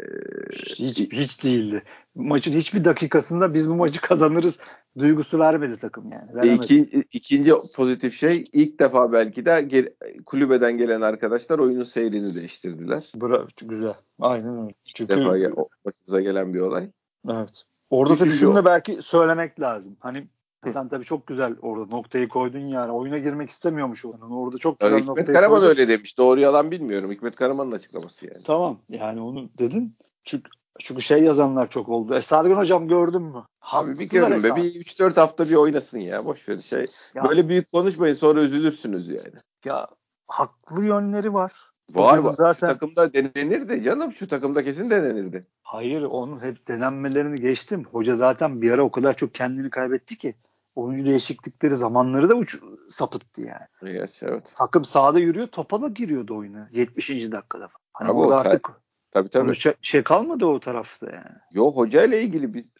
Hiç, 0.53 0.99
hiç 0.99 1.43
değildi. 1.43 1.83
Maçın 2.15 2.51
hiçbir 2.53 2.85
dakikasında 2.85 3.53
biz 3.53 3.69
bu 3.69 3.75
maçı 3.75 4.01
kazanırız 4.01 4.59
duygusu 4.97 5.39
vermedi 5.39 5.77
takım 5.77 6.11
yani. 6.11 6.35
Veremedi. 6.35 6.63
İkinci, 6.65 7.03
ikinci 7.11 7.51
pozitif 7.75 8.13
şey 8.19 8.43
ilk 8.53 8.79
defa 8.79 9.11
belki 9.11 9.45
de 9.45 9.61
gel- 9.61 9.93
kulübeden 10.25 10.77
gelen 10.77 11.01
arkadaşlar 11.01 11.59
oyunun 11.59 11.83
seyrini 11.83 12.35
değiştirdiler. 12.35 13.11
Bra- 13.15 13.67
güzel. 13.67 13.93
Aynen 14.19 14.61
öyle. 14.61 14.73
İlk 14.85 14.95
Çünkü 14.95 15.15
defa 15.15 15.37
gel- 15.37 15.53
o- 15.55 15.69
başımıza 15.85 16.21
gelen 16.21 16.53
bir 16.53 16.59
olay. 16.59 16.89
Evet. 17.29 17.63
Orada 17.89 18.13
da 18.13 18.15
Üçüncü 18.15 18.37
şunu 18.37 18.59
o. 18.59 18.65
belki 18.65 19.01
söylemek 19.01 19.59
lazım. 19.59 19.97
Hani 19.99 20.27
sen 20.67 20.89
tabii 20.89 21.03
çok 21.05 21.27
güzel 21.27 21.55
orada 21.61 21.85
noktayı 21.85 22.29
koydun 22.29 22.59
yani. 22.59 22.91
Oyuna 22.91 23.17
girmek 23.17 23.49
istemiyormuş 23.49 24.05
o. 24.05 24.11
Yani 24.21 24.35
orada 24.35 24.57
çok 24.57 24.79
güzel 24.79 24.91
Yani 24.91 25.01
Hikmet 25.01 25.17
noktayı 25.17 25.35
Karaman 25.35 25.59
koydun. 25.59 25.69
öyle 25.69 25.87
demiş. 25.87 26.17
Doğru 26.17 26.39
yalan 26.39 26.71
bilmiyorum. 26.71 27.11
Hikmet 27.11 27.35
Karaman'ın 27.35 27.71
açıklaması 27.71 28.25
yani. 28.25 28.43
Tamam 28.43 28.79
yani 28.89 29.21
onu 29.21 29.49
dedin. 29.57 29.95
Çünkü 30.23 30.49
Çünkü 30.79 31.01
şey 31.01 31.23
yazanlar 31.23 31.69
çok 31.69 31.89
oldu. 31.89 32.15
Esargın 32.15 32.55
hocam 32.55 32.87
gördün 32.87 33.21
mü? 33.21 33.43
Abi 33.61 33.99
bir 33.99 34.09
görün 34.09 34.43
be. 34.43 34.55
Bir 34.55 34.63
3-4 34.63 35.15
hafta 35.15 35.49
bir 35.49 35.55
oynasın 35.55 35.97
ya. 35.99 36.25
Boş 36.25 36.49
ver 36.49 36.57
şey. 36.57 36.85
Ya, 37.15 37.23
Böyle 37.23 37.49
büyük 37.49 37.71
konuşmayın 37.71 38.15
sonra 38.15 38.41
üzülürsünüz 38.41 39.07
yani. 39.07 39.33
Ya 39.65 39.87
haklı 40.27 40.85
yönleri 40.85 41.33
var. 41.33 41.68
Var 41.95 42.17
var. 42.17 42.35
Zaten... 42.37 42.67
Şu 42.67 42.73
takımda 42.73 43.13
denenirdi 43.13 43.83
canım. 43.83 44.13
Şu 44.13 44.27
takımda 44.27 44.63
kesin 44.63 44.89
denenirdi. 44.89 45.47
Hayır 45.63 46.01
onun 46.01 46.43
hep 46.43 46.67
denenmelerini 46.67 47.41
geçtim. 47.41 47.83
Hoca 47.91 48.15
zaten 48.15 48.61
bir 48.61 48.71
ara 48.71 48.83
o 48.83 48.91
kadar 48.91 49.15
çok 49.15 49.33
kendini 49.33 49.69
kaybetti 49.69 50.17
ki 50.17 50.35
oyuncu 50.75 51.05
değişiklikleri 51.05 51.75
zamanları 51.75 52.29
da 52.29 52.35
uç 52.35 52.59
sapıttı 52.87 53.41
yani. 53.41 53.93
Yes, 53.95 54.23
evet. 54.23 54.51
Takım 54.55 54.85
sahada 54.85 55.19
yürüyor 55.19 55.47
topa 55.47 55.81
da 55.81 55.87
giriyordu 55.87 56.37
oyuna 56.37 56.69
70. 56.71 57.09
dakikada. 57.09 57.69
Hani 57.93 58.11
Abi 58.11 58.33
artık 58.33 58.69
tabii, 59.11 59.29
tabii. 59.29 59.55
Şey, 59.55 59.73
şey 59.81 60.03
kalmadı 60.03 60.45
o 60.45 60.59
tarafta 60.59 61.05
yani. 61.05 61.37
Yok 61.51 61.75
hoca 61.75 62.03
ile 62.03 62.21
ilgili 62.21 62.53
biz 62.53 62.73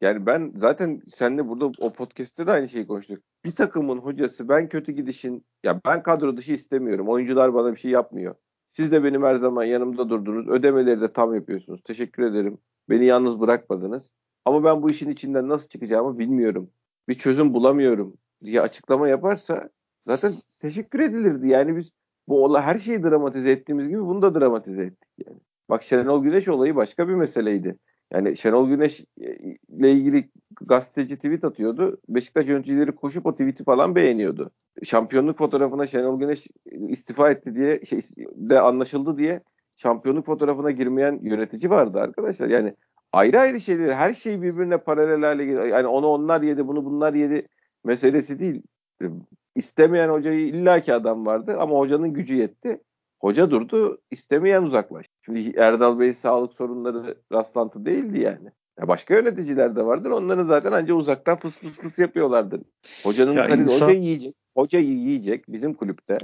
yani 0.00 0.26
ben 0.26 0.52
zaten 0.56 1.02
seninle 1.08 1.48
burada 1.48 1.72
o 1.78 1.92
podcast'te 1.92 2.46
de 2.46 2.50
aynı 2.50 2.68
şeyi 2.68 2.86
konuştuk. 2.86 3.18
Bir 3.44 3.52
takımın 3.52 3.98
hocası 3.98 4.48
ben 4.48 4.68
kötü 4.68 4.92
gidişin 4.92 5.46
ya 5.64 5.80
ben 5.86 6.02
kadro 6.02 6.36
dışı 6.36 6.52
istemiyorum. 6.52 7.08
Oyuncular 7.08 7.54
bana 7.54 7.72
bir 7.72 7.80
şey 7.80 7.90
yapmıyor. 7.90 8.34
Siz 8.74 8.92
de 8.92 9.04
benim 9.04 9.22
her 9.22 9.34
zaman 9.36 9.64
yanımda 9.64 10.08
durdunuz. 10.08 10.48
Ödemeleri 10.48 11.00
de 11.00 11.12
tam 11.12 11.34
yapıyorsunuz. 11.34 11.80
Teşekkür 11.84 12.22
ederim. 12.22 12.58
Beni 12.88 13.04
yalnız 13.04 13.40
bırakmadınız. 13.40 14.10
Ama 14.44 14.64
ben 14.64 14.82
bu 14.82 14.90
işin 14.90 15.10
içinden 15.10 15.48
nasıl 15.48 15.68
çıkacağımı 15.68 16.18
bilmiyorum. 16.18 16.70
Bir 17.08 17.14
çözüm 17.14 17.54
bulamıyorum 17.54 18.16
diye 18.44 18.60
açıklama 18.60 19.08
yaparsa 19.08 19.70
zaten 20.06 20.34
teşekkür 20.58 21.00
edilirdi. 21.00 21.48
Yani 21.48 21.76
biz 21.76 21.92
bu 22.28 22.44
olay 22.44 22.62
her 22.62 22.78
şeyi 22.78 23.02
dramatize 23.02 23.50
ettiğimiz 23.50 23.88
gibi 23.88 24.00
bunu 24.00 24.22
da 24.22 24.40
dramatize 24.40 24.82
ettik 24.82 25.10
yani. 25.26 25.40
Bak 25.68 25.82
Şenol 25.82 26.22
Güneş 26.22 26.48
olayı 26.48 26.76
başka 26.76 27.08
bir 27.08 27.14
meseleydi. 27.14 27.78
Yani 28.12 28.36
Şenol 28.36 28.68
Güneş 28.68 29.04
e, 29.20 29.36
ile 29.68 29.92
ilgili 29.92 30.30
gazeteci 30.60 31.16
tweet 31.16 31.44
atıyordu. 31.44 32.00
Beşiktaş 32.08 32.48
yöneticileri 32.48 32.92
koşup 32.92 33.26
o 33.26 33.32
tweet'i 33.32 33.64
falan 33.64 33.94
beğeniyordu. 33.94 34.50
Şampiyonluk 34.84 35.38
fotoğrafına 35.38 35.86
Şenol 35.86 36.18
Güneş 36.20 36.46
istifa 36.88 37.30
etti 37.30 37.54
diye 37.54 37.84
şey, 37.84 38.00
de 38.18 38.60
anlaşıldı 38.60 39.18
diye 39.18 39.40
şampiyonluk 39.76 40.26
fotoğrafına 40.26 40.70
girmeyen 40.70 41.20
yönetici 41.22 41.70
vardı 41.70 41.98
arkadaşlar. 42.00 42.48
Yani 42.48 42.74
ayrı 43.12 43.40
ayrı 43.40 43.60
şeyler 43.60 43.94
her 43.94 44.14
şey 44.14 44.42
birbirine 44.42 44.78
paralel 44.78 45.20
hale 45.20 45.44
geliyor. 45.44 45.66
Yani 45.66 45.86
onu 45.86 46.06
onlar 46.06 46.42
yedi 46.42 46.66
bunu 46.66 46.84
bunlar 46.84 47.14
yedi 47.14 47.48
meselesi 47.84 48.38
değil. 48.38 48.62
E, 49.02 49.06
istemeyen 49.54 50.08
hocayı 50.08 50.46
illaki 50.46 50.94
adam 50.94 51.26
vardı 51.26 51.56
ama 51.58 51.78
hocanın 51.78 52.12
gücü 52.12 52.34
yetti. 52.34 52.80
Hoca 53.24 53.50
durdu, 53.50 53.98
istemeyen 54.10 54.62
uzaklaştı. 54.62 55.14
Şimdi 55.24 55.56
Erdal 55.56 55.98
Bey 55.98 56.14
sağlık 56.14 56.54
sorunları 56.54 57.14
rastlantı 57.32 57.86
değildi 57.86 58.20
yani. 58.20 58.48
Ya 58.80 58.88
başka 58.88 59.14
yöneticiler 59.14 59.76
de 59.76 59.86
vardır. 59.86 60.10
Onların 60.10 60.44
zaten 60.44 60.72
ancak 60.72 60.96
uzaktan 60.96 61.38
fıs 61.38 61.58
fıs 61.58 61.80
fıs 61.80 61.98
yapıyorlardır. 61.98 62.60
Hocanın 63.02 63.32
ya 63.32 63.48
insan... 63.48 63.86
hoca 63.86 63.90
yiyecek, 63.90 64.34
hocayı 64.56 64.90
yiyecek 64.90 65.44
bizim 65.48 65.74
kulüpte. 65.74 66.14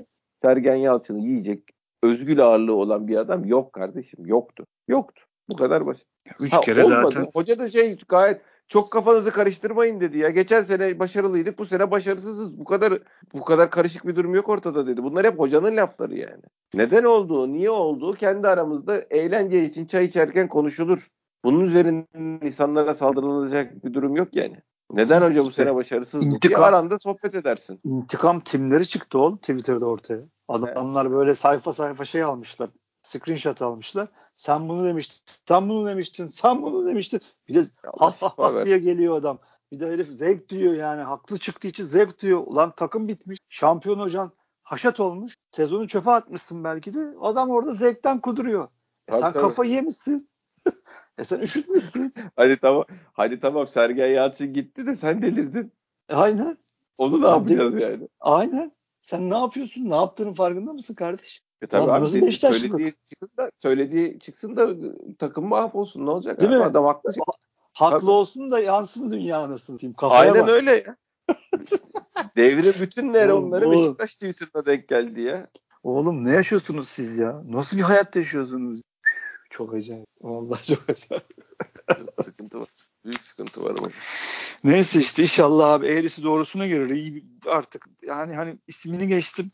Sergen 0.42 0.74
Yalçın'ı 0.74 1.20
yiyecek 1.20 1.62
özgül 2.03 2.40
ağırlığı 2.40 2.74
olan 2.74 3.09
bir 3.09 3.16
adam 3.16 3.44
yok 3.44 3.72
kardeşim. 3.72 4.26
Yoktu. 4.26 4.66
Yoktu. 4.88 5.22
Bu 5.48 5.57
kadar 5.57 5.86
basit. 5.86 6.07
Üç 6.40 6.53
ha, 6.53 6.61
kere 6.61 6.84
olmadı. 6.84 7.03
zaten. 7.03 7.30
Hoca 7.34 7.59
da 7.59 7.70
şey 7.70 7.98
gayet 8.09 8.40
çok 8.71 8.91
kafanızı 8.91 9.31
karıştırmayın 9.31 10.01
dedi 10.01 10.18
ya. 10.18 10.31
Geçen 10.31 10.62
sene 10.62 10.99
başarılıydık, 10.99 11.59
bu 11.59 11.64
sene 11.66 11.91
başarısızız. 11.91 12.59
Bu 12.59 12.64
kadar 12.64 12.99
bu 13.35 13.45
kadar 13.45 13.71
karışık 13.71 14.07
bir 14.07 14.16
durum 14.16 14.35
yok 14.35 14.49
ortada 14.49 14.87
dedi. 14.87 15.03
Bunlar 15.03 15.27
hep 15.27 15.39
hocanın 15.39 15.77
lafları 15.77 16.16
yani. 16.16 16.43
Neden 16.75 17.05
olduğu, 17.05 17.53
niye 17.53 17.71
olduğu 17.71 18.12
kendi 18.14 18.49
aramızda 18.49 19.05
eğlence 19.11 19.64
için 19.64 19.87
çay 19.87 20.05
içerken 20.05 20.49
konuşulur. 20.49 21.09
Bunun 21.45 21.64
üzerinden 21.64 22.47
insanlara 22.47 22.95
saldırılacak 22.95 23.85
bir 23.85 23.95
durum 23.95 24.16
yok 24.16 24.37
yani. 24.37 24.57
Neden 24.93 25.21
hoca 25.21 25.45
bu 25.45 25.51
sene 25.51 25.75
başarısız 25.75 26.23
İntikam, 26.23 26.62
aranda 26.62 26.99
sohbet 26.99 27.35
edersin. 27.35 27.81
İntikam 27.85 28.41
timleri 28.41 28.89
çıktı 28.89 29.18
oğlum 29.18 29.37
Twitter'da 29.37 29.87
ortaya. 29.87 30.21
Adamlar 30.49 31.07
evet. 31.07 31.14
böyle 31.14 31.35
sayfa 31.35 31.73
sayfa 31.73 32.05
şey 32.05 32.23
almışlar. 32.23 32.71
Screenshot 33.11 33.63
almışlar. 33.63 34.09
Sen 34.37 34.69
bunu 34.69 34.85
demiştin, 34.85 35.21
sen 35.49 35.69
bunu 35.69 35.87
demiştin, 35.87 36.29
sen 36.29 36.63
bunu 36.63 36.87
demiştin. 36.87 37.21
Bir 37.49 37.55
de 37.55 37.65
ha 37.99 38.15
ha 38.21 38.33
ha 38.37 38.67
diye 38.67 38.79
geliyor 38.79 39.17
adam. 39.17 39.39
Bir 39.73 39.81
de 39.81 39.87
herif 39.87 40.09
zevk 40.09 40.49
diyor 40.49 40.75
yani. 40.75 41.03
Haklı 41.03 41.39
çıktığı 41.39 41.69
için 41.69 41.85
zevk 41.85 42.21
diyor. 42.21 42.43
Ulan 42.47 42.75
takım 42.77 43.09
bitmiş. 43.09 43.39
Şampiyon 43.49 43.99
hocan 43.99 44.33
haşat 44.63 45.01
olmuş. 45.01 45.35
Sezonu 45.51 45.89
çöpe 45.89 46.11
atmışsın 46.11 46.65
belki 46.65 46.95
de. 46.95 47.15
Adam 47.21 47.51
orada 47.51 47.73
zevkten 47.73 48.21
kuduruyor. 48.21 48.69
E 49.09 49.13
sen 49.13 49.33
tabii. 49.33 49.43
kafa 49.43 49.65
yemişsin. 49.65 50.31
e 51.19 51.25
sen 51.25 51.41
üşütmüşsün. 51.41 52.15
hadi 52.37 52.57
tamam. 52.61 52.85
Hadi 53.13 53.41
tamam 53.41 53.67
Sergen 53.67 54.09
Yalçın 54.09 54.53
gitti 54.53 54.87
de 54.87 54.97
sen 54.97 55.23
delirdin. 55.23 55.73
E, 56.09 56.15
aynen. 56.15 56.59
Onu 56.99 57.23
ne 57.23 57.29
yapacağız 57.29 57.83
yani? 57.83 58.09
Aynen. 58.21 58.73
Sen 59.01 59.31
ne 59.31 59.39
yapıyorsun? 59.39 59.91
Ne 59.91 59.97
yaptığının 59.97 60.33
farkında 60.33 60.73
mısın 60.73 60.95
kardeş? 60.95 61.43
E 61.63 61.67
tabii 61.67 61.87
Lan, 61.87 62.03
abi 62.03 62.13
dedi, 62.13 62.33
söylediği 62.33 62.95
çıksın 63.11 63.31
da 63.37 63.51
söylediği 63.63 64.19
çıksın 64.19 64.57
da 64.57 64.75
takım 65.19 65.47
mahvolsun 65.47 66.07
ne 66.07 66.11
olacak? 66.11 66.41
Değil 66.41 66.53
abi? 66.53 66.59
mi? 66.59 66.65
Adam 66.65 66.85
haklı. 66.85 67.13
Haklı 67.73 68.01
tabii. 68.01 68.11
olsun 68.11 68.51
da 68.51 68.61
yansın 68.61 69.11
dünya 69.11 69.39
anasını 69.39 69.81
diyeyim. 69.81 69.97
Kafaya 69.97 70.33
Aynen 70.33 70.43
bak. 70.43 70.51
öyle 70.51 70.71
ya. 70.87 70.97
Devrin 72.37 72.75
bütün 72.81 73.13
nöronları 73.13 73.71
Beşiktaş 73.71 74.15
Twitter'da 74.15 74.67
denk 74.67 74.89
geldi 74.89 75.21
ya. 75.21 75.47
Oğlum 75.83 76.25
ne 76.25 76.33
yaşıyorsunuz 76.33 76.89
siz 76.89 77.19
ya? 77.19 77.43
Nasıl 77.49 77.77
bir 77.77 77.83
hayat 77.83 78.17
yaşıyorsunuz? 78.17 78.81
Çok 79.51 79.75
acayip. 79.75 80.07
Vallahi 80.21 80.67
çok 80.67 80.91
acayip. 80.91 81.27
sıkıntı 82.25 82.61
var. 82.61 82.69
Büyük 83.05 83.21
sıkıntı 83.21 83.65
var 83.65 83.75
ama. 83.79 83.89
Neyse 84.65 85.01
işte 85.01 85.23
inşallah 85.23 85.69
abi 85.69 85.87
eğrisi 85.87 86.23
doğrusuna 86.23 86.67
gelir. 86.67 86.91
İyi 86.91 87.25
artık 87.47 87.87
yani 88.03 88.35
hani 88.35 88.59
ismini 88.67 89.09
geçtim. 89.09 89.51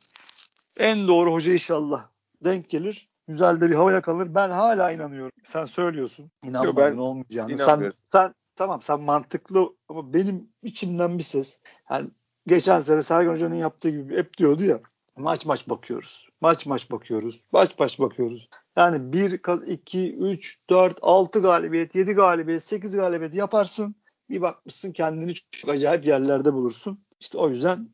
En 0.77 1.09
doğru 1.09 1.33
hoca 1.33 1.53
inşallah 1.53 2.09
denk 2.45 2.71
gelir. 2.71 3.09
Güzel 3.29 3.61
de 3.61 3.71
bir 3.71 3.75
hava 3.75 3.93
yakalanır. 3.93 4.35
Ben 4.35 4.51
hala 4.51 4.93
inanıyorum. 4.93 5.33
Sen 5.45 5.65
söylüyorsun. 5.65 6.31
İnanmadın 6.45 6.77
ben 6.77 6.97
olmayacağını. 6.97 7.59
Sen, 7.59 7.93
sen 8.07 8.35
tamam 8.57 8.83
sen 8.83 9.01
mantıklı 9.01 9.77
ama 9.89 10.13
benim 10.15 10.49
içimden 10.63 11.19
bir 11.19 11.23
ses. 11.23 11.61
Yani 11.91 12.11
geçen 12.47 12.81
sene 12.81 13.03
Sergen 13.03 13.33
Hoca'nın 13.33 13.55
yaptığı 13.55 13.91
gibi 13.91 14.17
hep 14.17 14.39
diyordu 14.39 14.65
ya 14.65 14.81
maç 15.17 15.47
maç 15.47 15.69
bakıyoruz. 15.69 16.29
Maç 16.41 16.67
maç 16.67 16.91
bakıyoruz. 16.91 17.41
Maç 17.53 17.79
maç 17.79 18.01
bakıyoruz. 18.01 18.49
Yani 18.77 19.13
1, 19.13 19.41
2, 19.67 20.17
3, 20.17 20.59
4, 20.71 20.99
6 21.03 21.43
galibiyet, 21.43 21.95
7 21.95 22.13
galibiyet, 22.13 22.63
8 22.63 22.97
galibiyet 22.97 23.35
yaparsın. 23.35 23.95
Bir 24.31 24.41
bakmışsın 24.41 24.93
kendini 24.93 25.35
çok 25.35 25.71
acayip 25.71 26.07
yerlerde 26.07 26.53
bulursun. 26.53 27.01
İşte 27.21 27.39
o 27.39 27.49
yüzden 27.49 27.89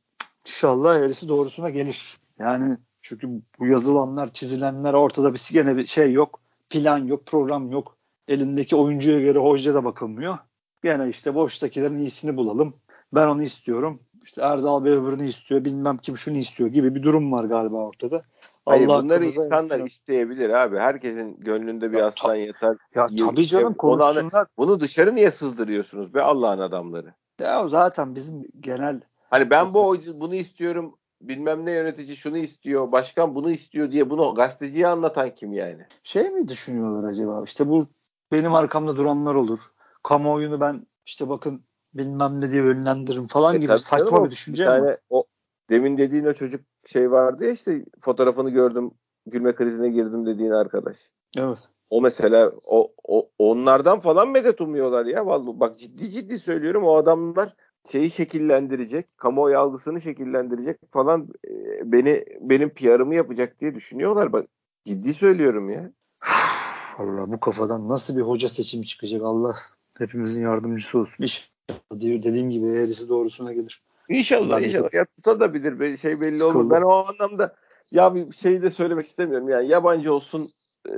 inşallah 0.47 0.97
eğrisi 0.97 1.29
doğrusuna 1.29 1.71
gelir. 1.71 2.22
Yani 2.43 2.77
çünkü 3.03 3.29
bu 3.59 3.67
yazılanlar, 3.67 4.33
çizilenler 4.33 4.95
ortada 4.95 5.35
bir 5.35 5.49
gene 5.53 5.77
bir 5.77 5.87
şey 5.87 6.13
yok. 6.13 6.41
Plan 6.71 6.99
yok, 6.99 7.27
program 7.27 7.71
yok. 7.71 7.97
Elindeki 8.29 8.77
oyuncuya 8.77 9.21
göre 9.21 9.39
hoca 9.39 9.75
da 9.75 9.85
bakılmıyor. 9.85 10.39
Gene 10.83 11.09
işte 11.09 11.35
boştakilerin 11.35 11.97
iyisini 11.97 12.37
bulalım. 12.37 12.75
Ben 13.15 13.27
onu 13.27 13.43
istiyorum. 13.43 14.01
İşte 14.25 14.43
Erdal 14.43 14.85
Bey 14.85 14.93
öbürünü 14.93 15.29
istiyor. 15.29 15.65
Bilmem 15.65 15.97
kim 15.97 16.17
şunu 16.17 16.37
istiyor 16.37 16.71
gibi 16.71 16.95
bir 16.95 17.03
durum 17.03 17.33
var 17.33 17.45
galiba 17.45 17.77
ortada. 17.77 18.23
Hayır 18.67 18.89
Allah 18.89 19.03
bunları 19.03 19.25
insanlar 19.25 19.81
etsin. 19.81 19.87
isteyebilir 19.87 20.51
abi. 20.51 20.79
Herkesin 20.79 21.41
gönlünde 21.41 21.93
bir 21.93 21.99
ya, 21.99 22.07
aslan 22.07 22.35
yatar. 22.35 22.77
Ya 22.95 23.07
tabii 23.19 23.47
canım 23.47 23.75
konuşsunlar. 23.75 24.47
Bunu 24.57 24.81
dışarı 24.81 25.15
niye 25.15 25.31
sızdırıyorsunuz 25.31 26.15
be 26.15 26.23
Allah'ın 26.23 26.59
adamları? 26.59 27.15
Ya 27.41 27.69
zaten 27.69 28.15
bizim 28.15 28.43
genel 28.61 29.01
Hani 29.33 29.51
ben 29.51 29.75
bu 29.75 29.97
bunu 30.15 30.35
istiyorum 30.35 30.95
bilmem 31.29 31.67
ne 31.67 31.73
yönetici 31.73 32.17
şunu 32.17 32.39
istiyor, 32.39 32.93
başkan 32.93 33.35
bunu 33.35 33.51
istiyor 33.51 33.91
diye 33.91 34.11
bunu 34.11 34.35
gazeteciye 34.35 34.87
anlatan 34.87 35.35
kim 35.35 35.53
yani? 35.53 35.87
Şey 36.03 36.31
mi 36.31 36.49
düşünüyorlar 36.49 37.11
acaba? 37.11 37.43
İşte 37.45 37.69
bu 37.69 37.87
benim 38.33 38.55
arkamda 38.55 38.97
duranlar 38.97 39.35
olur. 39.35 39.61
Kamuoyunu 40.03 40.61
ben 40.61 40.87
işte 41.07 41.29
bakın 41.29 41.65
bilmem 41.95 42.41
ne 42.41 42.51
diye 42.51 42.63
yönlendiririm 42.63 43.27
falan 43.27 43.55
e, 43.55 43.59
gibi 43.59 43.79
saçma 43.79 44.25
bir 44.25 44.31
düşünce 44.31 44.67
bir 44.67 44.81
mi? 44.81 44.97
O 45.11 45.25
demin 45.71 45.99
dediğin 45.99 46.25
o 46.25 46.33
çocuk 46.33 46.61
şey 46.87 47.11
vardı 47.11 47.45
ya 47.45 47.51
işte 47.51 47.85
fotoğrafını 48.01 48.51
gördüm 48.51 48.91
gülme 49.27 49.55
krizine 49.55 49.89
girdim 49.89 50.27
dediğin 50.27 50.51
arkadaş. 50.51 50.99
Evet. 51.37 51.69
O 51.91 52.01
mesela 52.01 52.53
o, 52.65 52.93
o 53.05 53.31
onlardan 53.39 54.01
falan 54.01 54.29
medet 54.29 54.61
umuyorlar 54.61 55.07
ya 55.07 55.27
vallahi 55.27 55.61
bak 55.61 55.79
ciddi 55.79 56.11
ciddi 56.11 56.39
söylüyorum 56.39 56.85
o 56.85 56.97
adamlar 56.97 57.57
şeyi 57.91 58.11
şekillendirecek, 58.11 59.19
kamuoyu 59.19 59.59
algısını 59.59 60.01
şekillendirecek 60.01 60.93
falan 60.93 61.29
e, 61.49 61.53
beni 61.93 62.25
benim 62.41 62.71
PR'ımı 62.71 63.15
yapacak 63.15 63.61
diye 63.61 63.75
düşünüyorlar. 63.75 64.33
Bak 64.33 64.47
ciddi 64.85 65.15
söylüyorum 65.15 65.71
ya. 65.71 65.93
Allah 66.99 67.33
bu 67.33 67.41
kafadan 67.41 67.89
nasıl 67.89 68.17
bir 68.17 68.23
hoca 68.23 68.49
seçimi 68.49 68.87
çıkacak 68.87 69.23
Allah 69.23 69.57
hepimizin 69.99 70.43
yardımcısı 70.43 70.99
olsun. 70.99 71.25
İş 71.25 71.53
dediğim 71.93 72.51
gibi 72.51 72.67
eğrisi 72.67 73.09
doğrusuna 73.09 73.53
gelir. 73.53 73.83
İnşallah 74.09 74.61
ben 74.61 74.69
inşallah. 74.69 74.95
Ya 74.95 75.05
tutabilir 75.05 75.97
şey 75.97 76.21
belli 76.21 76.45
olur. 76.45 76.71
Ben 76.71 76.83
o 76.83 76.91
anlamda 76.91 77.57
ya 77.91 78.15
bir 78.15 78.33
şey 78.33 78.63
de 78.63 78.71
söylemek 78.71 79.07
istemiyorum 79.07 79.49
yani 79.49 79.69
yabancı 79.69 80.15
olsun 80.15 80.49
e, 80.89 80.93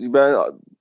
ben 0.00 0.36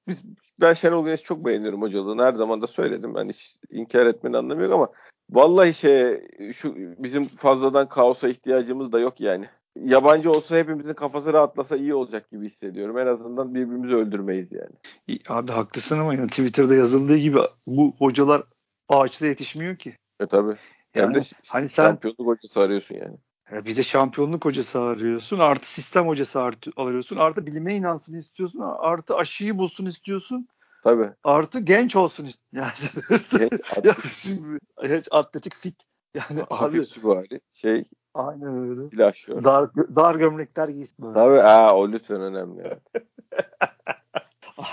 biz 0.07 0.24
ben 0.61 0.74
Şenol 0.74 1.05
Güneş'i 1.05 1.24
çok 1.24 1.45
beğeniyorum 1.45 1.82
hocalığını. 1.82 2.24
Her 2.24 2.34
zaman 2.34 2.61
da 2.61 2.67
söyledim. 2.67 3.15
Ben 3.15 3.30
hiç 3.30 3.57
inkar 3.69 4.05
etmenin 4.05 4.34
anlamı 4.34 4.61
yok 4.61 4.74
ama 4.74 4.89
vallahi 5.32 5.73
şey 5.73 6.27
şu 6.53 6.75
bizim 6.77 7.23
fazladan 7.23 7.89
kaosa 7.89 8.29
ihtiyacımız 8.29 8.91
da 8.91 8.99
yok 8.99 9.21
yani. 9.21 9.49
Yabancı 9.75 10.32
olsa 10.32 10.57
hepimizin 10.57 10.93
kafası 10.93 11.34
rahatlasa 11.34 11.77
iyi 11.77 11.93
olacak 11.93 12.32
gibi 12.32 12.45
hissediyorum. 12.45 12.97
En 12.97 13.07
azından 13.07 13.55
birbirimizi 13.55 13.95
öldürmeyiz 13.95 14.51
yani. 14.51 15.19
Abi 15.27 15.51
haklısın 15.51 15.99
ama 15.99 16.13
yani 16.13 16.27
Twitter'da 16.27 16.75
yazıldığı 16.75 17.17
gibi 17.17 17.39
bu 17.67 17.93
hocalar 17.97 18.43
ağaçta 18.89 19.27
yetişmiyor 19.27 19.75
ki. 19.75 19.95
E 20.19 20.25
tabi. 20.25 20.47
Yani, 20.47 20.57
Hem 21.05 21.15
de 21.15 21.21
hani 21.47 21.69
sen, 21.69 21.86
şampiyonluk 21.86 22.27
hocası 22.27 22.59
arıyorsun 22.59 22.95
yani. 22.95 23.17
Bir 23.65 23.75
de 23.75 23.84
şampiyonluk 23.84 24.45
hocası 24.45 24.79
arıyorsun. 24.82 25.39
Artı 25.39 25.71
sistem 25.71 26.07
hocası 26.07 26.41
artı, 26.41 26.71
arıyorsun. 26.75 27.17
Artı 27.17 27.45
bilime 27.45 27.75
inansın 27.75 28.13
istiyorsun. 28.13 28.59
Artı 28.79 29.15
aşıyı 29.15 29.57
bulsun 29.57 29.86
istiyorsun. 29.86 30.47
Tabii. 30.84 31.09
Artı 31.23 31.59
genç 31.59 31.95
olsun. 31.95 32.27
Yani, 32.53 32.71
genç, 34.84 35.07
atletik 35.11 35.55
fit. 35.55 35.75
Yani 36.15 36.43
abi 36.49 36.84
süvari. 36.84 37.41
Şey. 37.53 37.86
Aynen 38.13 38.69
öyle. 38.69 38.89
Silahşör. 38.89 39.43
Dar, 39.43 39.75
dar 39.75 40.15
gömlekler 40.15 40.67
giysin. 40.67 41.05
Böyle. 41.05 41.13
Tabii. 41.13 41.41
Aa, 41.41 41.75
o 41.75 41.91
lütfen 41.91 42.21
önemli. 42.21 42.63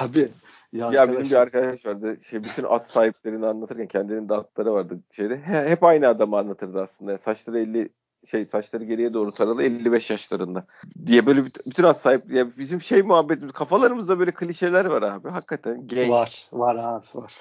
abi 0.00 0.28
ya, 0.72 0.90
ya 0.92 1.10
bizim 1.10 1.24
bir 1.24 1.34
arkadaş 1.34 1.86
vardı. 1.86 2.16
Şey 2.24 2.44
bütün 2.44 2.64
at 2.64 2.90
sahiplerini 2.90 3.46
anlatırken 3.46 3.86
kendinin 3.86 4.28
de 4.28 4.34
atları 4.34 4.72
vardı 4.72 5.00
şeyde. 5.12 5.38
Hep 5.40 5.84
aynı 5.84 6.08
adamı 6.08 6.38
anlatırdı 6.38 6.82
aslında. 6.82 7.18
Saçları 7.18 7.58
50 7.58 7.88
şey 8.26 8.46
saçları 8.46 8.84
geriye 8.84 9.14
doğru 9.14 9.32
taralı 9.32 9.62
55 9.62 10.10
yaşlarında 10.10 10.66
diye 11.06 11.26
böyle 11.26 11.44
bütün 11.44 11.84
at 11.84 12.00
sahip 12.00 12.30
ya 12.30 12.56
bizim 12.58 12.82
şey 12.82 13.02
muhabbetimiz 13.02 13.52
kafalarımızda 13.52 14.18
böyle 14.18 14.32
klişeler 14.32 14.84
var 14.84 15.02
abi 15.02 15.28
hakikaten 15.28 15.86
genç. 15.86 16.10
Var 16.10 16.48
var 16.52 16.76
abi 16.76 17.06
var. 17.14 17.32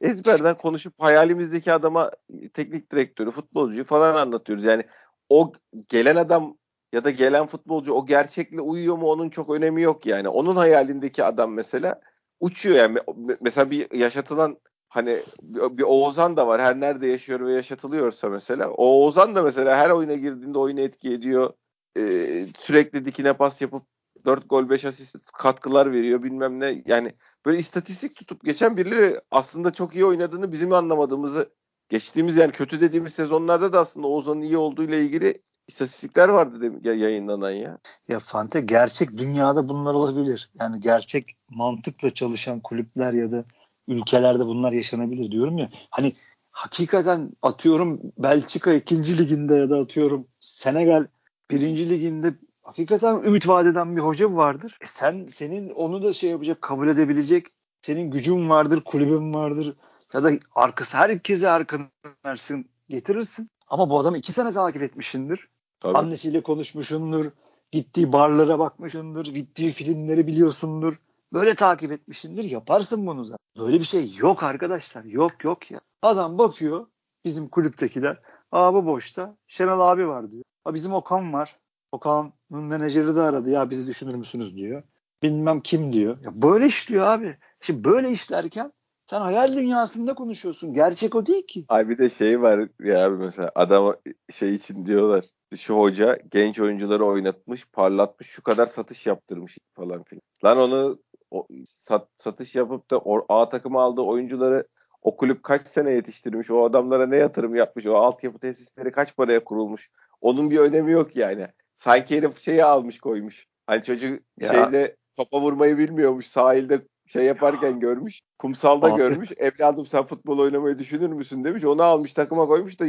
Ezberden 0.00 0.54
konuşup 0.58 0.94
hayalimizdeki 0.98 1.72
adama 1.72 2.10
teknik 2.54 2.92
direktörü 2.92 3.30
futbolcuyu 3.30 3.84
falan 3.84 4.14
anlatıyoruz 4.14 4.64
yani 4.64 4.84
o 5.28 5.52
gelen 5.88 6.16
adam 6.16 6.56
ya 6.92 7.04
da 7.04 7.10
gelen 7.10 7.46
futbolcu 7.46 7.92
o 7.92 8.06
gerçekle 8.06 8.60
uyuyor 8.60 8.96
mu 8.96 9.10
onun 9.10 9.30
çok 9.30 9.50
önemi 9.50 9.82
yok 9.82 10.06
yani 10.06 10.28
onun 10.28 10.56
hayalindeki 10.56 11.24
adam 11.24 11.52
mesela 11.52 12.00
uçuyor 12.40 12.76
yani 12.76 12.98
mesela 13.40 13.70
bir 13.70 13.94
yaşatılan 13.94 14.58
hani 14.88 15.18
bir 15.50 15.82
Oğuzhan 15.82 16.36
da 16.36 16.46
var. 16.46 16.60
Her 16.60 16.80
nerede 16.80 17.08
yaşıyor 17.08 17.40
ve 17.40 17.52
yaşatılıyorsa 17.52 18.28
mesela. 18.28 18.70
O 18.70 18.84
Oğuzhan 18.86 19.34
da 19.34 19.42
mesela 19.42 19.76
her 19.76 19.90
oyuna 19.90 20.14
girdiğinde 20.14 20.58
oyunu 20.58 20.80
etki 20.80 21.12
ediyor. 21.12 21.52
Ee, 21.98 22.46
sürekli 22.60 23.04
dikine 23.04 23.32
pas 23.32 23.60
yapıp 23.60 23.82
4 24.24 24.50
gol 24.50 24.70
5 24.70 24.84
asist 24.84 25.16
katkılar 25.32 25.92
veriyor 25.92 26.22
bilmem 26.22 26.60
ne. 26.60 26.82
Yani 26.86 27.14
böyle 27.46 27.58
istatistik 27.58 28.16
tutup 28.16 28.44
geçen 28.44 28.76
birileri 28.76 29.20
aslında 29.30 29.72
çok 29.72 29.94
iyi 29.94 30.04
oynadığını 30.04 30.52
bizim 30.52 30.72
anlamadığımızı 30.72 31.50
geçtiğimiz 31.88 32.36
yani 32.36 32.52
kötü 32.52 32.80
dediğimiz 32.80 33.14
sezonlarda 33.14 33.72
da 33.72 33.80
aslında 33.80 34.06
Oğuzhan'ın 34.06 34.40
iyi 34.40 34.56
olduğu 34.56 34.84
ile 34.84 35.00
ilgili 35.00 35.42
istatistikler 35.68 36.28
vardı 36.28 36.88
yayınlanan 36.94 37.50
ya. 37.50 37.78
Ya 38.08 38.18
Fante 38.18 38.60
gerçek 38.60 39.16
dünyada 39.16 39.68
bunlar 39.68 39.94
olabilir. 39.94 40.50
Yani 40.60 40.80
gerçek 40.80 41.36
mantıkla 41.50 42.10
çalışan 42.10 42.60
kulüpler 42.60 43.12
ya 43.12 43.32
da 43.32 43.44
ülkelerde 43.88 44.46
bunlar 44.46 44.72
yaşanabilir 44.72 45.30
diyorum 45.30 45.58
ya. 45.58 45.70
Hani 45.90 46.12
hakikaten 46.50 47.30
atıyorum 47.42 48.00
Belçika 48.18 48.72
ikinci 48.72 49.18
liginde 49.18 49.54
ya 49.54 49.70
da 49.70 49.78
atıyorum 49.78 50.26
Senegal 50.40 51.06
birinci 51.50 51.90
liginde 51.90 52.34
hakikaten 52.62 53.22
ümit 53.22 53.48
vadeden 53.48 53.96
bir 53.96 54.00
hoca 54.00 54.34
vardır. 54.34 54.78
E 54.80 54.86
sen 54.86 55.26
senin 55.26 55.70
onu 55.70 56.02
da 56.02 56.12
şey 56.12 56.30
yapacak 56.30 56.62
kabul 56.62 56.88
edebilecek 56.88 57.46
senin 57.80 58.10
gücün 58.10 58.50
vardır, 58.50 58.82
kulübün 58.84 59.34
vardır 59.34 59.76
ya 60.14 60.24
da 60.24 60.30
arkası 60.54 60.96
herkese 60.96 61.50
arkanı 61.50 61.86
versin 62.24 62.70
getirirsin. 62.88 63.50
Ama 63.68 63.90
bu 63.90 63.98
adamı 63.98 64.18
iki 64.18 64.32
sene 64.32 64.52
takip 64.52 64.82
etmişsindir. 64.82 65.48
Tabii. 65.80 65.98
Annesiyle 65.98 66.42
konuşmuşsundur. 66.42 67.26
Gittiği 67.72 68.12
barlara 68.12 68.58
bakmışsındır. 68.58 69.26
Gittiği 69.26 69.70
filmleri 69.70 70.26
biliyorsundur. 70.26 70.94
Böyle 71.32 71.54
takip 71.54 71.92
etmişsindir 71.92 72.44
yaparsın 72.44 73.06
bunu 73.06 73.24
zaten. 73.24 73.38
Böyle 73.58 73.78
bir 73.78 73.84
şey 73.84 74.14
yok 74.16 74.42
arkadaşlar. 74.42 75.04
Yok 75.04 75.44
yok 75.44 75.70
ya. 75.70 75.80
Adam 76.02 76.38
bakıyor 76.38 76.86
bizim 77.24 77.48
kulüptekiler. 77.48 78.20
Aa 78.52 78.74
bu 78.74 78.86
boşta. 78.86 79.36
Şenol 79.46 79.80
abi 79.80 80.08
var 80.08 80.30
diyor. 80.30 80.44
Aa 80.64 80.74
bizim 80.74 80.94
Okan 80.94 81.32
var. 81.32 81.58
Okan'ın 81.92 82.64
menajeri 82.64 83.16
de 83.16 83.20
aradı 83.20 83.50
ya 83.50 83.70
bizi 83.70 83.86
düşünür 83.86 84.14
müsünüz 84.14 84.56
diyor. 84.56 84.82
Bilmem 85.22 85.60
kim 85.60 85.92
diyor. 85.92 86.18
Ya 86.24 86.42
böyle 86.42 86.66
işliyor 86.66 87.06
abi. 87.06 87.36
Şimdi 87.60 87.84
böyle 87.84 88.10
işlerken 88.10 88.72
sen 89.06 89.20
hayal 89.20 89.56
dünyasında 89.56 90.14
konuşuyorsun. 90.14 90.74
Gerçek 90.74 91.14
o 91.14 91.26
değil 91.26 91.46
ki. 91.46 91.64
Ay 91.68 91.88
bir 91.88 91.98
de 91.98 92.10
şey 92.10 92.42
var 92.42 92.68
ya 92.80 93.06
abi 93.06 93.16
mesela 93.16 93.52
adam 93.54 93.96
şey 94.32 94.54
için 94.54 94.86
diyorlar. 94.86 95.24
Şu 95.56 95.78
hoca 95.78 96.18
genç 96.30 96.60
oyuncuları 96.60 97.04
oynatmış, 97.04 97.66
parlatmış, 97.66 98.28
şu 98.28 98.42
kadar 98.42 98.66
satış 98.66 99.06
yaptırmış 99.06 99.58
falan 99.74 100.02
filan. 100.02 100.22
Lan 100.44 100.58
onu 100.58 100.98
o, 101.30 101.46
sat, 101.68 102.08
satış 102.18 102.54
yapıp 102.54 102.90
da 102.90 102.98
o, 102.98 103.26
A 103.28 103.48
takımı 103.48 103.80
aldığı 103.80 104.00
oyuncuları 104.00 104.64
o 105.02 105.16
kulüp 105.16 105.42
kaç 105.42 105.62
sene 105.62 105.90
yetiştirmiş, 105.90 106.50
o 106.50 106.64
adamlara 106.64 107.06
ne 107.06 107.16
yatırım 107.16 107.54
yapmış, 107.54 107.86
o 107.86 107.94
altyapı 107.94 108.38
tesisleri 108.38 108.92
kaç 108.92 109.16
paraya 109.16 109.44
kurulmuş. 109.44 109.90
Onun 110.20 110.50
bir 110.50 110.58
önemi 110.58 110.92
yok 110.92 111.16
yani. 111.16 111.48
Sanki 111.76 112.16
herif 112.16 112.38
şeyi 112.38 112.64
almış 112.64 112.98
koymuş. 112.98 113.46
Hani 113.66 113.82
çocuk 113.82 114.20
ya. 114.40 114.48
şeyde 114.48 114.96
topa 115.16 115.40
vurmayı 115.40 115.78
bilmiyormuş. 115.78 116.26
Sahilde 116.26 116.82
şey 117.06 117.24
yaparken 117.24 117.70
ya. 117.70 117.78
görmüş. 117.78 118.20
Kumsalda 118.38 118.86
Abi. 118.86 118.96
görmüş. 118.96 119.32
Evladım 119.36 119.86
sen 119.86 120.02
futbol 120.02 120.38
oynamayı 120.38 120.78
düşünür 120.78 121.08
müsün 121.08 121.44
demiş. 121.44 121.64
Onu 121.64 121.82
almış 121.82 122.14
takıma 122.14 122.46
koymuş 122.46 122.80
da 122.80 122.86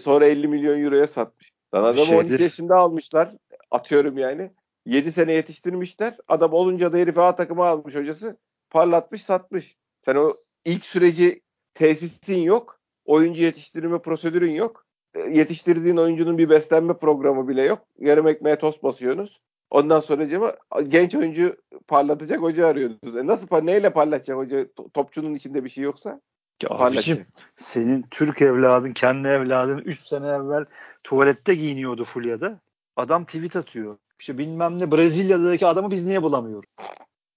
sonra 0.00 0.24
50 0.24 0.48
milyon 0.48 0.84
euroya 0.84 1.06
satmış. 1.06 1.50
Lan 1.74 1.84
adamı 1.84 2.06
şeydir. 2.06 2.30
12 2.30 2.42
yaşında 2.42 2.76
almışlar. 2.76 3.36
Atıyorum 3.70 4.18
yani. 4.18 4.50
7 4.90 5.12
sene 5.12 5.32
yetiştirmişler. 5.32 6.16
Adam 6.28 6.52
olunca 6.52 6.92
da 6.92 6.96
herife 6.96 7.20
A 7.20 7.36
takımı 7.36 7.64
almış 7.64 7.94
hocası. 7.94 8.36
Parlatmış 8.70 9.22
satmış. 9.22 9.76
Sen 10.02 10.14
o 10.14 10.34
ilk 10.64 10.84
süreci 10.84 11.42
tesisin 11.74 12.42
yok. 12.42 12.80
Oyuncu 13.04 13.42
yetiştirme 13.42 13.98
prosedürün 13.98 14.52
yok. 14.52 14.86
E, 15.14 15.20
yetiştirdiğin 15.20 15.96
oyuncunun 15.96 16.38
bir 16.38 16.50
beslenme 16.50 16.98
programı 16.98 17.48
bile 17.48 17.62
yok. 17.62 17.78
Yarım 17.98 18.28
ekmeğe 18.28 18.58
tost 18.58 18.82
basıyorsunuz. 18.82 19.40
Ondan 19.70 19.98
sonra 19.98 20.28
cama 20.28 20.56
genç 20.88 21.14
oyuncu 21.14 21.56
parlatacak 21.88 22.40
hoca 22.40 22.66
arıyorsunuz. 22.66 23.16
E 23.16 23.26
nasıl 23.26 23.62
neyle 23.62 23.92
parlatacak 23.92 24.36
hoca 24.36 24.66
topçunun 24.94 25.34
içinde 25.34 25.64
bir 25.64 25.68
şey 25.68 25.84
yoksa? 25.84 26.20
Ya 26.62 26.68
abicim, 26.70 27.26
senin 27.56 28.04
Türk 28.10 28.42
evladın, 28.42 28.92
kendi 28.92 29.28
evladın 29.28 29.78
3 29.78 30.06
sene 30.06 30.26
evvel 30.26 30.64
tuvalette 31.04 31.54
giyiniyordu 31.54 32.04
Fulya'da. 32.04 32.60
Adam 32.96 33.24
tweet 33.24 33.56
atıyor. 33.56 33.96
İşte 34.20 34.38
bilmem 34.38 34.78
ne 34.78 34.92
Brezilya'daki 34.92 35.66
adamı 35.66 35.90
biz 35.90 36.06
niye 36.06 36.22
bulamıyoruz? 36.22 36.70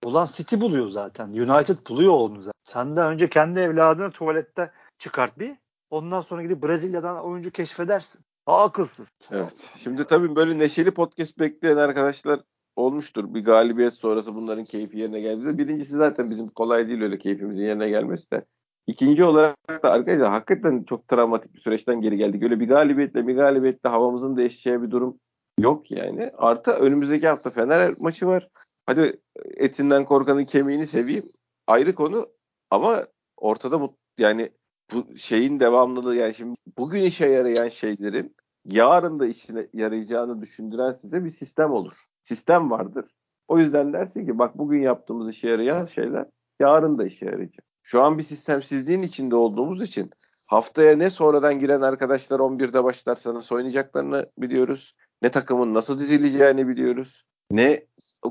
Ulan 0.06 0.26
City 0.26 0.56
buluyor 0.56 0.90
zaten. 0.90 1.28
United 1.28 1.78
buluyor 1.90 2.14
onu 2.14 2.42
zaten. 2.42 2.60
Sen 2.64 2.96
de 2.96 3.02
önce 3.02 3.30
kendi 3.30 3.60
evladını 3.60 4.12
tuvalette 4.12 4.72
çıkart 4.98 5.40
bir. 5.40 5.56
Ondan 5.90 6.22
sonra 6.22 6.44
gidip 6.44 6.64
Brezilya'dan 6.64 7.26
oyuncu 7.26 7.52
keşfedersin. 7.52 8.22
Daha 8.48 8.64
akılsız. 8.64 9.08
Evet. 9.32 9.70
Şimdi 9.76 10.06
tabii 10.06 10.36
böyle 10.36 10.60
neşeli 10.60 10.92
podcast 10.92 11.40
bekleyen 11.40 11.78
arkadaşlar 11.78 12.40
olmuştur. 12.76 13.34
Bir 13.34 13.46
galibiyet 13.46 13.94
sonrası 13.94 14.36
bunların 14.36 14.66
keyfi 14.66 14.98
yerine 14.98 15.20
geldi. 15.20 15.58
Birincisi 15.58 15.92
zaten 15.92 16.30
bizim 16.30 16.48
kolay 16.48 16.88
değil 16.88 17.02
öyle 17.02 17.18
keyfimizin 17.18 17.64
yerine 17.64 17.90
gelmesi 17.90 18.32
de. 18.32 18.46
İkinci 18.88 19.24
olarak 19.24 19.84
da 19.84 19.92
arkadaşlar 19.92 20.30
hakikaten 20.30 20.84
çok 20.84 21.08
travmatik 21.08 21.54
bir 21.54 21.60
süreçten 21.60 22.02
geri 22.02 22.18
geldik. 22.18 22.44
Öyle 22.44 22.60
bir 22.60 22.68
galibiyetle 22.68 23.28
bir 23.28 23.36
galibiyetle 23.36 23.90
havamızın 23.90 24.38
değişeceği 24.38 24.82
bir 24.82 24.92
durum 24.92 25.20
yok 25.60 25.92
yani. 25.92 26.32
Artı 26.38 26.72
önümüzdeki 26.72 27.28
hafta 27.28 27.50
Fener 27.50 27.94
maçı 28.00 28.28
var. 28.28 28.50
Hadi 28.86 29.22
etinden 29.58 30.06
korkanın 30.06 30.46
kemiğini 30.46 30.88
seveyim. 30.88 31.26
Ayrı 31.68 31.96
konu 31.96 32.30
ama 32.72 33.08
ortada 33.38 33.82
bu 33.82 33.98
yani 34.18 34.52
bu 34.94 35.18
şeyin 35.18 35.60
devamlılığı 35.60 36.16
yani 36.16 36.34
şimdi 36.34 36.56
bugün 36.78 37.02
işe 37.02 37.28
yarayan 37.28 37.70
şeylerin 37.70 38.36
yarın 38.66 39.20
da 39.20 39.26
işine 39.26 39.68
yarayacağını 39.74 40.42
düşündüren 40.42 40.94
size 40.94 41.24
bir 41.24 41.30
sistem 41.30 41.72
olur. 41.72 42.06
Sistem 42.24 42.72
vardır. 42.72 43.06
O 43.48 43.60
yüzden 43.60 43.94
dersin 43.94 44.26
ki 44.26 44.40
bak 44.40 44.58
bugün 44.58 44.82
yaptığımız 44.82 45.30
işe 45.30 45.50
yarayan 45.50 45.86
şeyler 45.86 46.26
yarın 46.60 46.98
da 46.98 47.06
işe 47.06 47.26
yarayacak. 47.26 47.66
Şu 47.84 48.02
an 48.02 48.18
bir 48.18 48.24
sistemsizliğin 48.24 49.02
içinde 49.02 49.36
olduğumuz 49.36 49.82
için 49.82 50.10
haftaya 50.46 50.98
ne 50.98 51.10
sonradan 51.10 51.60
giren 51.60 51.82
arkadaşlar 51.82 52.40
11'de 52.40 52.84
başlarsa 52.84 53.34
nasıl 53.34 53.56
oynayacaklarını 53.56 54.30
biliyoruz. 54.38 54.96
Ne 55.24 55.32
takımın 55.32 55.74
nasıl 55.74 56.00
dizileceğini 56.00 56.68
biliyoruz. 56.68 57.26
Ne 57.52 57.86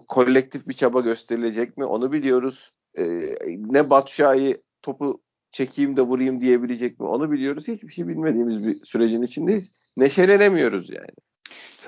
kolektif 0.08 0.68
bir 0.68 0.74
çaba 0.74 1.00
gösterilecek 1.00 1.76
mi 1.76 1.84
onu 1.84 2.12
biliyoruz. 2.12 2.72
Ee, 2.98 3.34
ne 3.56 3.90
Batşah'ı 3.90 4.62
topu 4.82 5.22
çekeyim 5.50 5.96
de 5.96 6.02
vurayım 6.02 6.40
diyebilecek 6.40 7.00
mi 7.00 7.06
onu 7.06 7.30
biliyoruz. 7.30 7.68
Hiçbir 7.68 7.88
şey 7.88 8.08
bilmediğimiz 8.08 8.66
bir 8.66 8.74
sürecin 8.84 9.22
içindeyiz. 9.22 9.72
Neşelenemiyoruz 9.96 10.90
yani. 10.90 11.10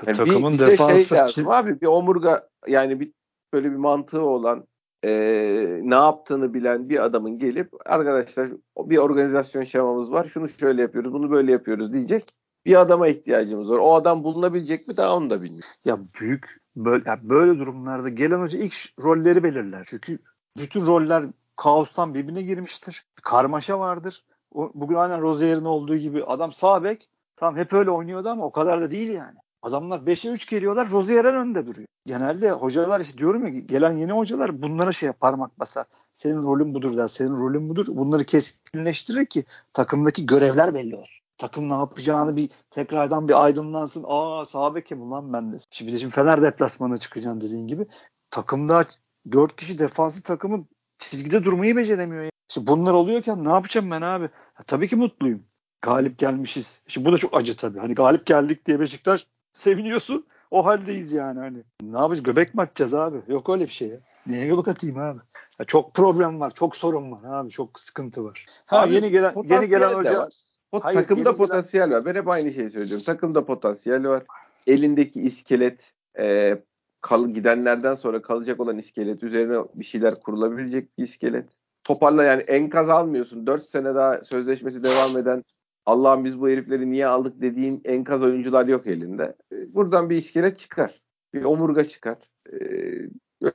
yani 0.06 0.16
Takımın 0.16 0.52
bir, 0.52 0.58
defansı 0.58 1.08
şey 1.08 1.18
lazım 1.18 1.48
abi 1.48 1.80
bir 1.80 1.86
omurga 1.86 2.48
yani 2.68 3.00
bir 3.00 3.12
böyle 3.52 3.70
bir 3.70 3.76
mantığı 3.76 4.22
olan 4.22 4.66
e, 5.04 5.80
ne 5.82 5.94
yaptığını 5.94 6.54
bilen 6.54 6.88
bir 6.88 7.04
adamın 7.04 7.38
gelip 7.38 7.68
arkadaşlar 7.86 8.50
bir 8.78 8.98
organizasyon 8.98 9.64
şemamız 9.64 10.10
var. 10.10 10.28
Şunu 10.28 10.48
şöyle 10.48 10.82
yapıyoruz, 10.82 11.12
bunu 11.12 11.30
böyle 11.30 11.52
yapıyoruz 11.52 11.92
diyecek 11.92 12.34
bir 12.66 12.80
adama 12.80 13.08
ihtiyacımız 13.08 13.70
var. 13.70 13.78
O 13.78 13.94
adam 13.94 14.24
bulunabilecek 14.24 14.88
mi 14.88 14.96
daha 14.96 15.16
onu 15.16 15.30
da 15.30 15.42
bilmiyorum. 15.42 15.68
Ya 15.84 15.98
büyük 16.20 16.60
böyle 16.76 17.10
ya 17.10 17.18
böyle 17.22 17.58
durumlarda 17.58 18.08
gelen 18.08 18.40
hoca 18.40 18.58
ilk 18.58 18.74
rolleri 19.04 19.42
belirler. 19.42 19.86
Çünkü 19.90 20.18
bütün 20.56 20.86
roller 20.86 21.24
kaostan 21.56 22.14
birbirine 22.14 22.42
girmiştir. 22.42 23.04
Karmaşa 23.22 23.80
vardır. 23.80 24.24
O, 24.54 24.70
bugün 24.74 24.96
aynen 24.96 25.22
Rozier'in 25.22 25.64
olduğu 25.64 25.96
gibi 25.96 26.24
adam 26.24 26.52
sağ 26.52 26.84
bek 26.84 27.08
tamam 27.36 27.56
hep 27.56 27.72
öyle 27.72 27.90
oynuyordu 27.90 28.28
ama 28.28 28.44
o 28.44 28.52
kadar 28.52 28.80
da 28.80 28.90
değil 28.90 29.08
yani. 29.08 29.38
Adamlar 29.62 29.98
5'e 29.98 30.30
3 30.30 30.50
geliyorlar 30.50 30.90
Rozier'in 30.90 31.34
önünde 31.34 31.66
duruyor. 31.66 31.88
Genelde 32.06 32.50
hocalar 32.50 33.00
işte 33.00 33.18
diyorum 33.18 33.44
ya 33.44 33.48
gelen 33.48 33.92
yeni 33.92 34.12
hocalar 34.12 34.62
bunlara 34.62 34.92
şey 34.92 35.12
parmak 35.12 35.58
basar. 35.58 35.86
Senin 36.14 36.42
rolün 36.42 36.74
budur 36.74 36.96
der. 36.96 37.08
Senin 37.08 37.36
rolün 37.36 37.68
budur. 37.68 37.86
Bunları 37.88 38.24
keskinleştirir 38.24 39.26
ki 39.26 39.44
takımdaki 39.72 40.26
görevler 40.26 40.74
belli 40.74 40.96
olur 40.96 41.23
takım 41.38 41.68
ne 41.68 41.74
yapacağını 41.74 42.36
bir 42.36 42.50
tekrardan 42.70 43.28
bir 43.28 43.44
aydınlansın. 43.44 44.04
Aa 44.08 44.44
sağ 44.44 44.74
bekim 44.74 45.10
lan 45.10 45.32
ben 45.32 45.52
de. 45.52 45.56
Şimdi 45.70 45.92
de 45.92 45.98
şimdi 45.98 46.14
Fener 46.14 46.42
deplasmanına 46.42 46.96
çıkacaksın 46.96 47.40
dediğin 47.40 47.66
gibi. 47.66 47.86
Takımda 48.30 48.84
4 49.32 49.56
kişi 49.56 49.78
defansı 49.78 50.22
takımın 50.22 50.68
çizgide 50.98 51.44
durmayı 51.44 51.76
beceremiyor. 51.76 52.24
Ya. 52.24 52.30
İşte 52.48 52.66
bunlar 52.66 52.92
oluyorken 52.92 53.44
ne 53.44 53.48
yapacağım 53.48 53.90
ben 53.90 54.02
abi? 54.02 54.24
Ya, 54.24 54.64
tabii 54.66 54.88
ki 54.88 54.96
mutluyum. 54.96 55.42
Galip 55.82 56.18
gelmişiz. 56.18 56.82
Şimdi 56.86 57.08
bu 57.08 57.12
da 57.12 57.18
çok 57.18 57.36
acı 57.36 57.56
tabii. 57.56 57.78
Hani 57.78 57.94
galip 57.94 58.26
geldik 58.26 58.66
diye 58.66 58.80
Beşiktaş 58.80 59.26
seviniyorsun. 59.52 60.26
O 60.50 60.66
haldeyiz 60.66 61.12
yani 61.12 61.38
hani. 61.38 61.58
Ne 61.82 61.98
yapacağız? 61.98 62.22
Göbek 62.22 62.54
mi 62.54 62.62
atacağız 62.62 62.94
abi? 62.94 63.22
Yok 63.28 63.50
öyle 63.50 63.64
bir 63.64 63.70
şey 63.72 63.88
ya. 63.88 64.00
Neye 64.26 64.46
göbek 64.46 64.68
atayım 64.68 64.98
abi? 64.98 65.20
Ya 65.58 65.64
çok 65.64 65.94
problem 65.94 66.40
var, 66.40 66.50
çok 66.54 66.76
sorun 66.76 67.12
var 67.12 67.40
abi, 67.40 67.50
çok 67.50 67.78
sıkıntı 67.78 68.24
var. 68.24 68.46
Ha 68.66 68.80
abi, 68.80 68.94
yeni 68.94 69.10
gelen 69.10 69.34
yeni 69.44 69.68
gelen 69.68 69.94
hoca 69.94 70.18
var. 70.18 70.32
O 70.74 70.80
Hayır, 70.80 71.00
takımda 71.00 71.36
potansiyel 71.36 71.90
var. 71.90 72.04
Ben 72.04 72.14
hep 72.14 72.28
aynı 72.28 72.52
şeyi 72.52 72.70
söylüyorum. 72.70 73.04
Takımda 73.04 73.46
potansiyel 73.46 74.08
var. 74.08 74.22
Elindeki 74.66 75.22
iskelet 75.22 75.80
e, 76.18 76.58
kal, 77.00 77.28
gidenlerden 77.28 77.94
sonra 77.94 78.22
kalacak 78.22 78.60
olan 78.60 78.78
iskelet 78.78 79.22
üzerine 79.22 79.64
bir 79.74 79.84
şeyler 79.84 80.20
kurulabilecek 80.20 80.98
bir 80.98 81.04
iskelet. 81.04 81.48
Toparla 81.84 82.24
yani 82.24 82.42
enkaz 82.42 82.90
almıyorsun. 82.90 83.46
4 83.46 83.70
sene 83.70 83.94
daha 83.94 84.24
sözleşmesi 84.24 84.84
devam 84.84 85.18
eden 85.18 85.44
Allah'ım 85.86 86.24
biz 86.24 86.40
bu 86.40 86.48
herifleri 86.48 86.90
niye 86.90 87.06
aldık 87.06 87.42
dediğin 87.42 87.82
enkaz 87.84 88.22
oyuncular 88.22 88.66
yok 88.66 88.86
elinde. 88.86 89.34
E, 89.52 89.74
buradan 89.74 90.10
bir 90.10 90.16
iskelet 90.16 90.58
çıkar. 90.58 91.02
Bir 91.34 91.44
omurga 91.44 91.84
çıkar. 91.84 92.18
E, 92.52 92.56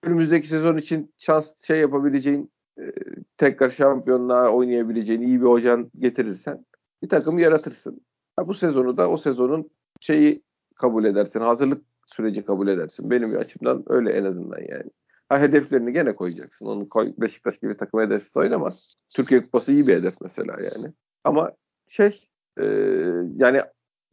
önümüzdeki 0.04 0.48
sezon 0.48 0.78
için 0.78 1.14
şans 1.18 1.52
şey 1.62 1.80
yapabileceğin 1.80 2.52
e, 2.80 2.84
tekrar 3.38 3.70
şampiyonluğa 3.70 4.50
oynayabileceğin 4.50 5.22
iyi 5.22 5.42
bir 5.42 5.48
hocan 5.48 5.92
getirirsen 6.00 6.66
bir 7.04 7.10
takım 7.10 7.40
yaratırsın. 7.40 8.02
Ha, 8.36 8.48
bu 8.48 8.54
sezonu 8.54 8.98
da 8.98 9.10
o 9.10 9.18
sezonun 9.18 9.70
şeyi 10.00 10.44
kabul 10.76 11.06
edersin. 11.06 11.40
Hazırlık 11.40 11.86
süreci 12.06 12.46
kabul 12.46 12.68
edersin. 12.68 13.10
Benim 13.10 13.38
açımdan 13.38 13.84
öyle 13.88 14.12
en 14.12 14.26
azından 14.26 14.60
yani. 14.60 14.92
Ha, 15.30 15.40
hedeflerini 15.40 15.94
gene 15.94 16.16
koyacaksın. 16.16 16.66
Onu 16.66 16.90
koy, 16.90 17.14
Beşiktaş 17.18 17.58
gibi 17.58 17.78
takım 17.78 18.00
hedefsiz 18.00 18.38
oynamaz. 18.38 18.94
Türkiye 19.16 19.44
Kupası 19.44 19.72
iyi 19.72 19.88
bir 19.88 19.94
hedef 19.94 20.22
mesela 20.22 20.54
yani. 20.54 20.94
Ama 21.24 21.52
şey 21.88 22.28
e, 22.60 22.66
yani 23.36 23.62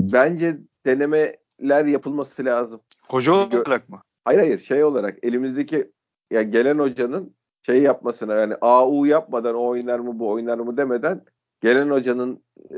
bence 0.00 0.58
denemeler 0.86 1.84
yapılması 1.84 2.44
lazım. 2.44 2.80
Hoca 3.08 3.32
olarak 3.32 3.88
mı? 3.88 4.02
Hayır 4.24 4.38
hayır 4.38 4.58
şey 4.58 4.84
olarak 4.84 5.18
elimizdeki 5.22 5.92
ya 6.30 6.42
gelen 6.42 6.78
hocanın 6.78 7.36
şey 7.66 7.82
yapmasına 7.82 8.34
yani 8.34 8.54
AU 8.60 9.06
yapmadan 9.06 9.54
o 9.54 9.66
oynar 9.66 9.98
mı 9.98 10.18
bu 10.18 10.30
oynar 10.30 10.58
mı 10.58 10.76
demeden 10.76 11.24
gelen 11.66 11.90
hocanın 11.90 12.42
e, 12.74 12.76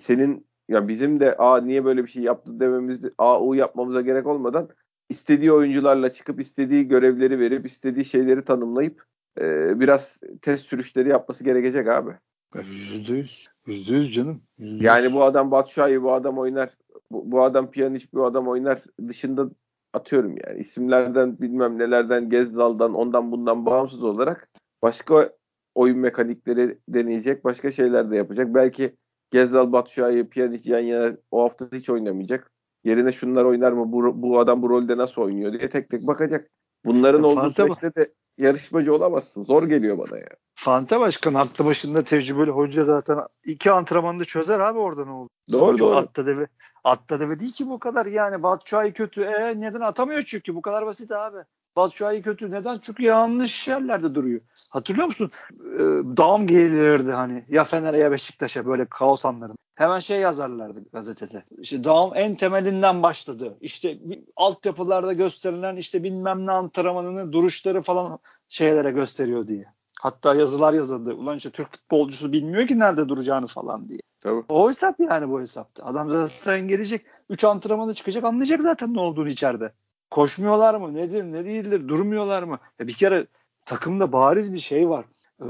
senin 0.00 0.46
ya 0.68 0.88
bizim 0.88 1.20
de 1.20 1.36
a 1.36 1.60
niye 1.60 1.84
böyle 1.84 2.04
bir 2.04 2.10
şey 2.10 2.22
yaptı 2.22 2.60
dememiz 2.60 3.04
a 3.18 3.42
u 3.42 3.54
yapmamıza 3.54 4.00
gerek 4.00 4.26
olmadan 4.26 4.68
istediği 5.08 5.52
oyuncularla 5.52 6.12
çıkıp 6.12 6.40
istediği 6.40 6.88
görevleri 6.88 7.40
verip 7.40 7.66
istediği 7.66 8.04
şeyleri 8.04 8.44
tanımlayıp 8.44 9.04
e, 9.40 9.80
biraz 9.80 10.16
test 10.42 10.66
sürüşleri 10.66 11.08
yapması 11.08 11.44
gerekecek 11.44 11.88
abi. 11.88 12.10
Yüzde 12.54 13.12
yüz. 13.12 13.46
Yüzde 13.66 13.94
yüz 13.94 14.14
canım. 14.14 14.42
%100. 14.58 14.84
Yani 14.84 15.12
bu 15.12 15.22
adam 15.22 15.50
Batshuayi 15.50 16.02
bu 16.02 16.12
adam 16.12 16.38
oynar. 16.38 16.70
Bu, 17.10 17.32
bu 17.32 17.42
adam 17.42 17.70
Pjanic 17.70 18.06
bu 18.14 18.24
adam 18.24 18.48
oynar. 18.48 18.82
Dışında 19.08 19.50
atıyorum 19.92 20.36
yani 20.46 20.60
isimlerden 20.60 21.38
bilmem 21.38 21.78
nelerden 21.78 22.28
Gezdal'dan 22.28 22.94
ondan 22.94 23.32
bundan 23.32 23.66
bağımsız 23.66 24.04
olarak 24.04 24.48
başka 24.82 25.32
oyun 25.76 25.98
mekanikleri 25.98 26.78
deneyecek. 26.88 27.44
Başka 27.44 27.70
şeyler 27.70 28.10
de 28.10 28.16
yapacak. 28.16 28.54
Belki 28.54 28.96
Gezdal, 29.30 29.72
Batshuayi, 29.72 30.28
Pjanic 30.28 30.70
yan 30.70 30.80
yana 30.80 31.16
o 31.30 31.42
hafta 31.42 31.68
hiç 31.72 31.90
oynamayacak. 31.90 32.52
Yerine 32.84 33.12
şunlar 33.12 33.44
oynar 33.44 33.72
mı? 33.72 33.92
Bu, 33.92 34.22
bu 34.22 34.38
adam 34.38 34.62
bu 34.62 34.70
rolde 34.70 34.96
nasıl 34.96 35.22
oynuyor 35.22 35.52
diye 35.52 35.70
tek 35.70 35.90
tek 35.90 36.06
bakacak. 36.06 36.50
Bunların 36.84 37.22
ya 37.22 37.26
olduğu 37.26 37.52
süreçte 37.52 37.94
de 37.94 38.12
yarışmacı 38.38 38.94
olamazsın. 38.94 39.44
Zor 39.44 39.62
geliyor 39.62 39.98
bana 39.98 40.18
ya. 40.18 40.28
Fante 40.54 41.00
Başkan 41.00 41.34
aklı 41.34 41.64
başında 41.64 42.04
tecrübeli 42.04 42.50
hoca 42.50 42.84
zaten 42.84 43.18
iki 43.44 43.70
antrenmanda 43.70 44.24
çözer 44.24 44.60
abi 44.60 44.78
orada 44.78 45.04
ne 45.04 45.10
oldu. 45.10 45.30
Doğru 45.52 45.78
doğru. 45.78 45.96
Atta 45.96 46.26
deve, 46.26 46.46
atta 46.84 47.20
deve 47.20 47.40
değil 47.40 47.52
ki 47.52 47.68
bu 47.68 47.78
kadar 47.78 48.06
yani 48.06 48.42
Batshuayi 48.42 48.92
kötü. 48.92 49.22
E, 49.22 49.60
neden 49.60 49.80
atamıyor 49.80 50.22
çünkü 50.22 50.54
bu 50.54 50.62
kadar 50.62 50.86
basit 50.86 51.12
abi. 51.12 51.38
Batshuayi 51.76 52.22
kötü. 52.22 52.50
Neden? 52.50 52.78
Çünkü 52.82 53.02
yanlış 53.02 53.68
yerlerde 53.68 54.14
duruyor. 54.14 54.40
Hatırlıyor 54.70 55.06
musun? 55.06 55.30
Ee, 55.52 55.78
dağım 56.16 56.46
gelirdi 56.46 57.12
hani 57.12 57.44
ya 57.48 57.64
Fener'e 57.64 57.98
ya 57.98 58.10
Beşiktaş'a 58.10 58.66
böyle 58.66 58.86
kaos 58.86 59.24
anların. 59.24 59.56
Hemen 59.74 60.00
şey 60.00 60.20
yazarlardı 60.20 60.80
gazetede. 60.92 61.44
İşte 61.58 61.84
dağım 61.84 62.10
en 62.14 62.34
temelinden 62.34 63.02
başladı. 63.02 63.56
İşte 63.60 63.98
altyapılarda 64.36 65.12
gösterilen 65.12 65.76
işte 65.76 66.02
bilmem 66.02 66.46
ne 66.46 66.52
antrenmanını 66.52 67.32
duruşları 67.32 67.82
falan 67.82 68.18
şeylere 68.48 68.90
gösteriyor 68.90 69.48
diye. 69.48 69.64
Hatta 70.00 70.34
yazılar 70.34 70.72
yazıldı. 70.72 71.14
Ulan 71.14 71.36
işte 71.36 71.50
Türk 71.50 71.72
futbolcusu 71.72 72.32
bilmiyor 72.32 72.66
ki 72.66 72.78
nerede 72.78 73.08
duracağını 73.08 73.46
falan 73.46 73.88
diye. 73.88 74.00
Tabii. 74.20 74.44
O 74.48 74.70
hesap 74.70 75.00
yani 75.00 75.28
bu 75.28 75.40
hesapta. 75.40 75.84
Adam 75.84 76.10
zaten 76.10 76.68
gelecek. 76.68 77.06
3 77.30 77.44
antrenmanı 77.44 77.94
çıkacak 77.94 78.24
anlayacak 78.24 78.62
zaten 78.62 78.94
ne 78.94 79.00
olduğunu 79.00 79.28
içeride. 79.28 79.72
Koşmuyorlar 80.10 80.74
mı? 80.74 80.94
Nedir? 80.94 81.24
Ne 81.24 81.44
değildir? 81.44 81.88
Durmuyorlar 81.88 82.42
mı? 82.42 82.58
Ya 82.78 82.86
bir 82.86 82.94
kere 82.94 83.26
takımda 83.64 84.12
bariz 84.12 84.52
bir 84.52 84.58
şey 84.58 84.88
var. 84.88 85.04
Ee, 85.40 85.46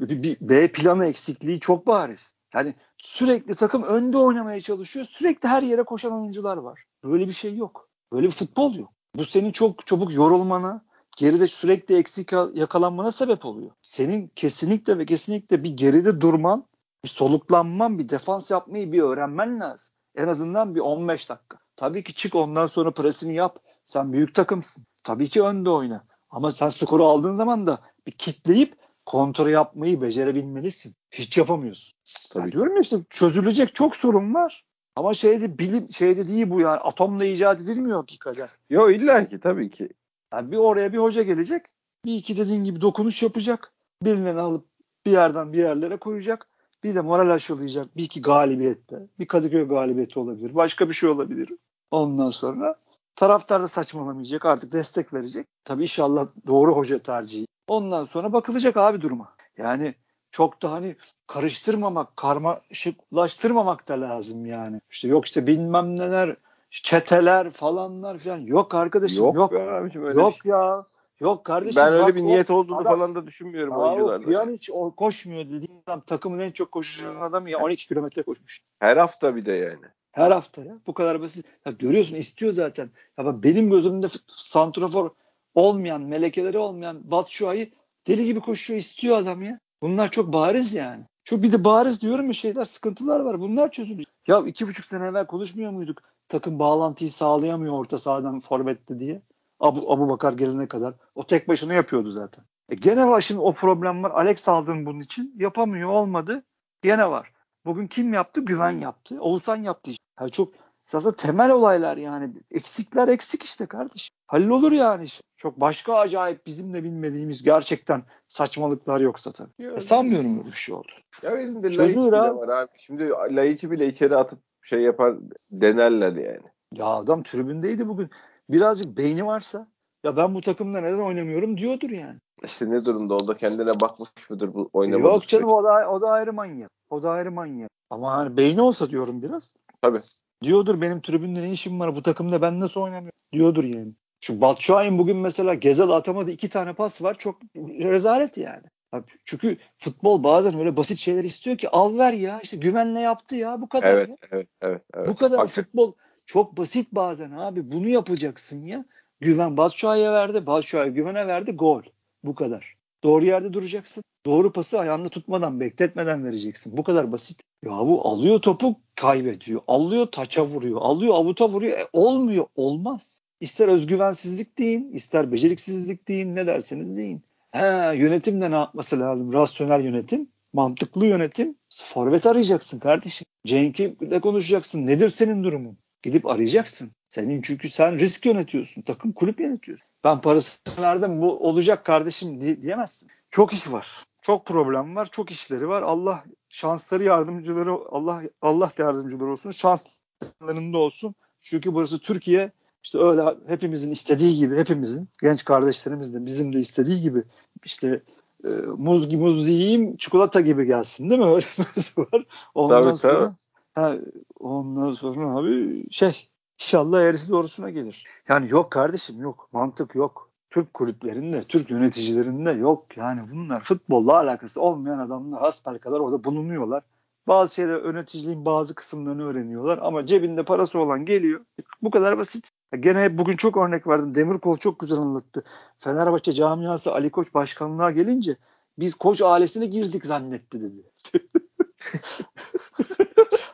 bir, 0.00 0.22
bir 0.22 0.36
B 0.40 0.72
planı 0.72 1.06
eksikliği 1.06 1.60
çok 1.60 1.86
bariz. 1.86 2.34
Yani 2.54 2.74
sürekli 2.98 3.54
takım 3.54 3.82
önde 3.82 4.18
oynamaya 4.18 4.60
çalışıyor. 4.60 5.06
Sürekli 5.06 5.48
her 5.48 5.62
yere 5.62 5.82
koşan 5.82 6.12
oyuncular 6.12 6.56
var. 6.56 6.84
Böyle 7.04 7.28
bir 7.28 7.32
şey 7.32 7.56
yok. 7.56 7.88
Böyle 8.12 8.26
bir 8.26 8.32
futbol 8.32 8.74
yok. 8.74 8.92
Bu 9.14 9.24
senin 9.24 9.52
çok 9.52 9.86
çabuk 9.86 10.14
yorulmana, 10.14 10.84
geride 11.16 11.48
sürekli 11.48 11.96
eksik 11.96 12.32
yakalanmana 12.32 13.12
sebep 13.12 13.44
oluyor. 13.44 13.70
Senin 13.82 14.28
kesinlikle 14.36 14.98
ve 14.98 15.06
kesinlikle 15.06 15.64
bir 15.64 15.70
geride 15.70 16.20
durman, 16.20 16.66
bir 17.04 17.08
soluklanman, 17.08 17.98
bir 17.98 18.08
defans 18.08 18.50
yapmayı 18.50 18.92
bir 18.92 19.02
öğrenmen 19.02 19.60
lazım. 19.60 19.94
En 20.14 20.28
azından 20.28 20.74
bir 20.74 20.80
15 20.80 21.30
dakika. 21.30 21.58
Tabii 21.76 22.04
ki 22.04 22.14
çık 22.14 22.34
ondan 22.34 22.66
sonra 22.66 22.90
presini 22.90 23.34
yap. 23.34 23.58
Sen 23.84 24.12
büyük 24.12 24.34
takımsın. 24.34 24.84
Tabii 25.02 25.28
ki 25.28 25.42
önde 25.42 25.70
oyna. 25.70 26.04
Ama 26.30 26.50
sen 26.50 26.68
skoru 26.68 27.04
aldığın 27.04 27.32
zaman 27.32 27.66
da 27.66 27.78
bir 28.06 28.12
kitleyip 28.12 28.76
kontrol 29.06 29.48
yapmayı 29.48 30.00
becerebilmelisin. 30.00 30.94
Hiç 31.10 31.38
yapamıyorsun. 31.38 31.98
Tabii. 32.30 32.40
Yani 32.40 32.52
diyorum 32.52 32.74
ya 32.74 32.80
işte 32.80 32.96
çözülecek 33.10 33.74
çok 33.74 33.96
sorun 33.96 34.34
var. 34.34 34.64
Ama 34.96 35.14
şeyde 35.14 35.58
bilim 35.58 35.92
şeyde 35.92 36.28
değil 36.28 36.50
bu 36.50 36.60
yani 36.60 36.76
atomla 36.76 37.24
icat 37.24 37.60
edilmiyor 37.60 37.96
hakikaten. 37.96 38.48
Yok 38.70 38.94
illa 38.94 39.28
ki 39.28 39.40
tabii 39.40 39.70
ki. 39.70 39.88
Yani 40.32 40.52
bir 40.52 40.56
oraya 40.56 40.92
bir 40.92 40.98
hoca 40.98 41.22
gelecek. 41.22 41.62
Bir 42.04 42.14
iki 42.14 42.36
dediğin 42.36 42.64
gibi 42.64 42.80
dokunuş 42.80 43.22
yapacak. 43.22 43.72
Birilerini 44.02 44.40
alıp 44.40 44.66
bir 45.06 45.12
yerden 45.12 45.52
bir 45.52 45.58
yerlere 45.58 45.96
koyacak. 45.96 46.48
Bir 46.84 46.94
de 46.94 47.00
moral 47.00 47.30
aşılayacak. 47.30 47.96
Bir 47.96 48.02
iki 48.02 48.22
galibiyette. 48.22 49.06
Bir 49.18 49.26
Kadıköy 49.26 49.68
galibiyeti 49.68 50.18
olabilir. 50.18 50.54
Başka 50.54 50.88
bir 50.88 50.94
şey 50.94 51.08
olabilir. 51.08 51.48
Ondan 51.90 52.30
sonra 52.30 52.76
Taraftar 53.16 53.62
da 53.62 53.68
saçmalamayacak 53.68 54.46
artık 54.46 54.72
destek 54.72 55.14
verecek. 55.14 55.46
Tabii 55.64 55.82
inşallah 55.82 56.26
doğru 56.46 56.76
hoca 56.76 56.98
tercihi. 56.98 57.46
Ondan 57.68 58.04
sonra 58.04 58.32
bakılacak 58.32 58.76
abi 58.76 59.00
duruma. 59.00 59.34
Yani 59.58 59.94
çok 60.30 60.62
da 60.62 60.72
hani 60.72 60.96
karıştırmamak, 61.26 62.16
karmaşıklaştırmamak 62.16 63.88
da 63.88 64.00
lazım 64.00 64.46
yani. 64.46 64.80
İşte 64.90 65.08
yok 65.08 65.26
işte 65.26 65.46
bilmem 65.46 65.96
neler, 65.96 66.36
çeteler 66.70 67.50
falanlar 67.50 68.18
falan. 68.18 68.38
Yok 68.38 68.74
arkadaşım 68.74 69.24
yok. 69.24 69.34
Yok, 69.34 69.52
abicim, 69.52 70.04
öyle 70.04 70.20
yok 70.20 70.34
şey. 70.42 70.50
ya. 70.50 70.84
Yok 71.20 71.44
kardeşim. 71.44 71.82
Ben 71.82 71.92
öyle 71.92 72.14
bir 72.14 72.22
niyet 72.22 72.50
olduğunu 72.50 72.78
adam, 72.78 72.92
falan 72.92 73.14
da 73.14 73.26
düşünmüyorum 73.26 73.76
oyuncularda. 73.76 74.32
Yani 74.32 74.52
hiç 74.52 74.70
koşmuyor 74.96 75.44
dediğim 75.44 75.82
adam 75.86 76.00
takımın 76.00 76.38
en 76.38 76.50
çok 76.50 76.72
koşan 76.72 77.16
adamı 77.16 77.50
ya 77.50 77.58
12 77.58 77.88
kilometre 77.88 78.22
koşmuş. 78.22 78.60
Her 78.78 78.96
hafta 78.96 79.36
bir 79.36 79.46
de 79.46 79.52
yani. 79.52 79.86
Her 80.14 80.30
hafta 80.30 80.62
ya. 80.62 80.78
Bu 80.86 80.94
kadar 80.94 81.20
basit. 81.20 81.46
Ya 81.66 81.72
görüyorsun 81.72 82.16
istiyor 82.16 82.52
zaten. 82.52 82.90
Ya 83.18 83.42
benim 83.42 83.70
gözümde 83.70 84.06
santrafor 84.28 85.10
olmayan, 85.54 86.02
melekeleri 86.02 86.58
olmayan 86.58 87.10
Batshuayi 87.10 87.72
deli 88.06 88.24
gibi 88.24 88.40
koşuyor 88.40 88.80
istiyor 88.80 89.16
adam 89.16 89.42
ya. 89.42 89.58
Bunlar 89.82 90.10
çok 90.10 90.32
bariz 90.32 90.74
yani. 90.74 91.04
Çok 91.24 91.42
bir 91.42 91.52
de 91.52 91.64
bariz 91.64 92.02
diyorum 92.02 92.26
ya 92.26 92.32
şeyler 92.32 92.64
sıkıntılar 92.64 93.20
var. 93.20 93.40
Bunlar 93.40 93.70
çözülüyor. 93.70 94.06
Ya 94.26 94.42
iki 94.46 94.68
buçuk 94.68 94.86
sene 94.86 95.06
evvel 95.06 95.26
konuşmuyor 95.26 95.72
muyduk? 95.72 96.02
Takım 96.28 96.58
bağlantıyı 96.58 97.12
sağlayamıyor 97.12 97.74
orta 97.74 97.98
sahadan 97.98 98.40
forvette 98.40 98.98
diye. 98.98 99.22
Abu, 99.60 99.92
Abu 99.92 100.08
Bakar 100.08 100.32
gelene 100.32 100.68
kadar. 100.68 100.94
O 101.14 101.26
tek 101.26 101.48
başına 101.48 101.74
yapıyordu 101.74 102.12
zaten. 102.12 102.44
E 102.68 102.74
gene 102.74 103.06
var 103.08 103.20
şimdi 103.20 103.40
o 103.40 103.52
problem 103.52 104.02
var. 104.02 104.10
Alex 104.10 104.48
aldın 104.48 104.86
bunun 104.86 105.00
için. 105.00 105.34
Yapamıyor 105.36 105.88
olmadı. 105.88 106.44
Gene 106.82 107.10
var. 107.10 107.32
Bugün 107.64 107.86
kim 107.86 108.12
yaptı? 108.12 108.40
Güven 108.40 108.70
yaptı. 108.80 109.16
Oğuzhan 109.20 109.62
yaptı. 109.62 109.92
Yani 110.20 110.30
çok 110.30 110.52
aslında 110.94 111.16
temel 111.16 111.50
olaylar 111.50 111.96
yani. 111.96 112.30
Eksikler 112.50 113.08
eksik 113.08 113.42
işte 113.42 113.66
kardeşim. 113.66 114.16
Hallolur 114.26 114.72
yani. 114.72 115.06
Çok 115.36 115.60
başka 115.60 115.94
acayip 115.94 116.46
bizim 116.46 116.72
de 116.72 116.84
bilmediğimiz 116.84 117.42
gerçekten 117.42 118.02
saçmalıklar 118.28 119.00
yoksa 119.00 119.32
tabii. 119.32 119.50
Ya, 119.58 119.72
e, 119.72 119.80
sanmıyorum 119.80 120.36
böyle 120.36 120.48
bir 120.48 120.56
şey 120.56 120.74
oldu. 120.74 120.92
Ya 121.22 121.30
elinde 121.30 121.76
Laiç'i 121.76 121.96
bile 121.96 122.10
var 122.10 122.48
abi. 122.48 122.70
Şimdi 122.78 123.08
Laiç'i 123.10 123.70
bile 123.70 123.88
içeri 123.88 124.16
atıp 124.16 124.38
şey 124.62 124.80
yapar 124.80 125.14
denerler 125.50 126.12
yani. 126.12 126.46
Ya 126.72 126.86
adam 126.86 127.22
tribündeydi 127.22 127.88
bugün. 127.88 128.10
Birazcık 128.50 128.96
beyni 128.96 129.26
varsa 129.26 129.68
ya 130.04 130.16
ben 130.16 130.34
bu 130.34 130.40
takımda 130.40 130.80
neden 130.80 130.98
oynamıyorum 130.98 131.58
diyordur 131.58 131.90
yani. 131.90 132.18
İşte 132.44 132.70
ne 132.70 132.84
durumda 132.84 133.14
o 133.14 133.26
da 133.26 133.34
kendine 133.34 133.80
bakmış 133.80 134.08
mıdır 134.30 134.54
bu 134.54 134.68
oynamadık. 134.72 135.14
Yok 135.14 135.28
canım 135.28 135.50
o 135.50 135.64
da, 135.64 135.90
o 135.90 136.00
da 136.00 136.10
ayrı 136.10 136.32
manyak. 136.32 136.70
O 136.90 137.02
da 137.02 137.10
ayrı 137.10 137.32
manyak. 137.32 137.70
Ama 137.90 138.12
hani 138.12 138.36
beyni 138.36 138.60
olsa 138.60 138.90
diyorum 138.90 139.22
biraz. 139.22 139.54
Tabii. 139.84 140.00
Diyordur 140.42 140.80
benim 140.80 141.00
tribünde 141.00 141.42
ne 141.42 141.52
işim 141.52 141.80
var 141.80 141.96
bu 141.96 142.02
takımda 142.02 142.42
ben 142.42 142.60
nasıl 142.60 142.80
oynamıyorum 142.80 143.18
diyordur 143.32 143.64
yani. 143.64 143.92
Şu 144.20 144.40
Batshuayi'nin 144.40 144.98
bugün 144.98 145.16
mesela 145.16 145.54
Gezal 145.54 145.90
atamadı 145.90 146.30
iki 146.30 146.48
tane 146.48 146.72
pas 146.72 147.02
var 147.02 147.14
çok 147.18 147.40
rezalet 147.56 148.38
yani. 148.38 148.62
Abi 148.92 149.04
çünkü 149.24 149.56
futbol 149.76 150.22
bazen 150.22 150.58
öyle 150.58 150.76
basit 150.76 150.98
şeyler 150.98 151.24
istiyor 151.24 151.58
ki 151.58 151.68
al 151.68 151.98
ver 151.98 152.12
ya 152.12 152.40
işte 152.40 152.56
güvenle 152.56 153.00
yaptı 153.00 153.36
ya 153.36 153.60
bu 153.60 153.68
kadar. 153.68 153.92
Evet, 153.94 154.08
ya. 154.08 154.16
evet, 154.30 154.48
evet, 154.62 154.82
evet. 154.94 155.08
Bu 155.08 155.16
kadar 155.16 155.38
Hakikaten. 155.38 155.64
futbol 155.64 155.92
çok 156.26 156.56
basit 156.56 156.92
bazen 156.92 157.30
abi 157.30 157.72
bunu 157.72 157.88
yapacaksın 157.88 158.62
ya. 158.62 158.84
Güven 159.20 159.56
Batshuayi'ye 159.56 160.10
verdi, 160.10 160.46
Batshuayi 160.46 160.92
güvene 160.92 161.26
verdi 161.26 161.52
gol. 161.52 161.82
Bu 162.24 162.34
kadar. 162.34 162.74
Doğru 163.02 163.24
yerde 163.24 163.52
duracaksın. 163.52 164.04
Doğru 164.26 164.52
pası 164.52 164.80
ayağında 164.80 165.08
tutmadan, 165.08 165.60
bekletmeden 165.60 166.24
vereceksin. 166.24 166.76
Bu 166.76 166.84
kadar 166.84 167.12
basit. 167.12 167.42
Ya 167.64 167.70
bu 167.70 168.08
alıyor 168.08 168.40
topu 168.40 168.80
kaybediyor. 168.94 169.60
Alıyor 169.66 170.06
taça 170.06 170.46
vuruyor. 170.46 170.78
Alıyor 170.80 171.14
avuta 171.14 171.48
vuruyor. 171.48 171.78
E, 171.78 171.88
olmuyor. 171.92 172.46
Olmaz. 172.56 173.20
İster 173.40 173.68
özgüvensizlik 173.68 174.58
deyin, 174.58 174.92
ister 174.92 175.32
beceriksizlik 175.32 176.08
deyin, 176.08 176.36
ne 176.36 176.46
derseniz 176.46 176.96
deyin. 176.96 177.22
He, 177.50 177.66
yönetim 177.96 178.40
de 178.40 178.50
ne 178.50 178.54
yapması 178.54 179.00
lazım? 179.00 179.32
Rasyonel 179.32 179.84
yönetim, 179.84 180.28
mantıklı 180.52 181.06
yönetim. 181.06 181.56
Forvet 181.84 182.26
arayacaksın 182.26 182.78
kardeşim. 182.78 183.26
Cenk'le 183.46 184.20
konuşacaksın. 184.22 184.86
Nedir 184.86 185.10
senin 185.10 185.44
durumun? 185.44 185.78
Gidip 186.02 186.26
arayacaksın. 186.26 186.90
Senin 187.08 187.42
çünkü 187.42 187.68
sen 187.68 187.98
risk 187.98 188.26
yönetiyorsun. 188.26 188.82
Takım 188.82 189.12
kulüp 189.12 189.40
yönetiyorsun. 189.40 189.86
Ben 190.04 190.20
parasını 190.20 190.82
verdim 190.84 191.20
bu 191.20 191.48
olacak 191.48 191.84
kardeşim 191.84 192.40
diyemezsin. 192.62 193.08
Çok 193.30 193.52
iş 193.52 193.72
var. 193.72 194.04
Çok 194.24 194.46
problem 194.46 194.96
var. 194.96 195.08
Çok 195.12 195.30
işleri 195.30 195.68
var. 195.68 195.82
Allah 195.82 196.24
şansları 196.48 197.04
yardımcıları 197.04 197.72
Allah 197.90 198.22
Allah 198.42 198.70
yardımcıları 198.78 199.32
olsun. 199.32 199.50
Şanslarında 199.50 200.78
olsun. 200.78 201.14
Çünkü 201.40 201.74
burası 201.74 201.98
Türkiye 201.98 202.52
işte 202.82 202.98
öyle 202.98 203.22
hepimizin 203.46 203.90
istediği 203.90 204.36
gibi 204.36 204.56
hepimizin 204.56 205.08
genç 205.22 205.44
kardeşlerimiz 205.44 206.14
de 206.14 206.26
bizim 206.26 206.52
de 206.52 206.60
istediği 206.60 207.02
gibi 207.02 207.24
işte 207.64 208.02
e, 208.44 208.48
muz 208.76 209.08
gibi 209.08 209.22
muz 209.22 209.48
yiyeyim 209.48 209.96
çikolata 209.96 210.40
gibi 210.40 210.66
gelsin 210.66 211.10
değil 211.10 211.20
mi? 211.20 211.26
Öyle 211.34 211.46
bir 211.76 212.02
var. 212.02 212.26
Ondan 212.54 212.82
tabii, 212.82 212.96
sonra 212.96 213.14
tabii. 213.14 213.34
Ha, 213.74 213.96
ondan 214.40 214.92
sonra 214.92 215.38
abi 215.38 215.84
şey 215.90 216.28
inşallah 216.60 217.00
eğrisi 217.00 217.30
doğrusuna 217.30 217.70
gelir. 217.70 218.06
Yani 218.28 218.50
yok 218.50 218.70
kardeşim 218.70 219.20
yok. 219.20 219.48
Mantık 219.52 219.94
yok. 219.94 220.30
Türk 220.54 220.74
kulüplerinde, 220.74 221.44
Türk 221.44 221.70
yöneticilerinde 221.70 222.50
yok. 222.52 222.96
Yani 222.96 223.20
bunlar 223.32 223.64
futbolla 223.64 224.16
alakası 224.16 224.60
olmayan 224.60 224.98
adamlar 224.98 225.40
hasper 225.40 225.78
kadar 225.78 226.00
orada 226.00 226.24
bulunuyorlar. 226.24 226.82
Bazı 227.28 227.54
şeyler 227.54 227.84
yöneticiliğin 227.84 228.44
bazı 228.44 228.74
kısımlarını 228.74 229.24
öğreniyorlar 229.24 229.78
ama 229.82 230.06
cebinde 230.06 230.44
parası 230.44 230.78
olan 230.80 231.04
geliyor. 231.04 231.40
Bu 231.82 231.90
kadar 231.90 232.18
basit. 232.18 232.50
Gene 232.80 233.18
bugün 233.18 233.36
çok 233.36 233.56
örnek 233.56 233.86
verdim. 233.86 234.14
Demirkol 234.14 234.56
çok 234.56 234.78
güzel 234.78 234.98
anlattı. 234.98 235.44
Fenerbahçe 235.78 236.32
camiası 236.32 236.92
Ali 236.92 237.10
Koç 237.10 237.34
başkanlığa 237.34 237.90
gelince 237.90 238.36
biz 238.78 238.94
koç 238.94 239.22
ailesine 239.22 239.66
girdik 239.66 240.06
zannetti 240.06 240.60
dedi. 240.62 240.82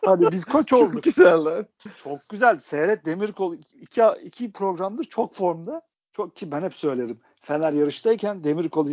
Hadi 0.04 0.32
biz 0.32 0.44
koç 0.44 0.72
olduk. 0.72 0.92
Çok 0.92 1.02
güzel 1.02 1.44
lan. 1.44 1.66
Çok 1.96 2.28
güzel. 2.28 2.58
Seyret 2.58 3.04
Demirkol 3.04 3.56
iki, 3.80 4.02
iki 4.24 4.52
programdır 4.52 5.04
çok 5.04 5.34
formda. 5.34 5.82
Çok 6.20 6.36
ki 6.36 6.52
ben 6.52 6.62
hep 6.62 6.74
söylerim. 6.74 7.20
Fener 7.40 7.72
yarıştayken 7.72 8.44
Demirkol 8.44 8.88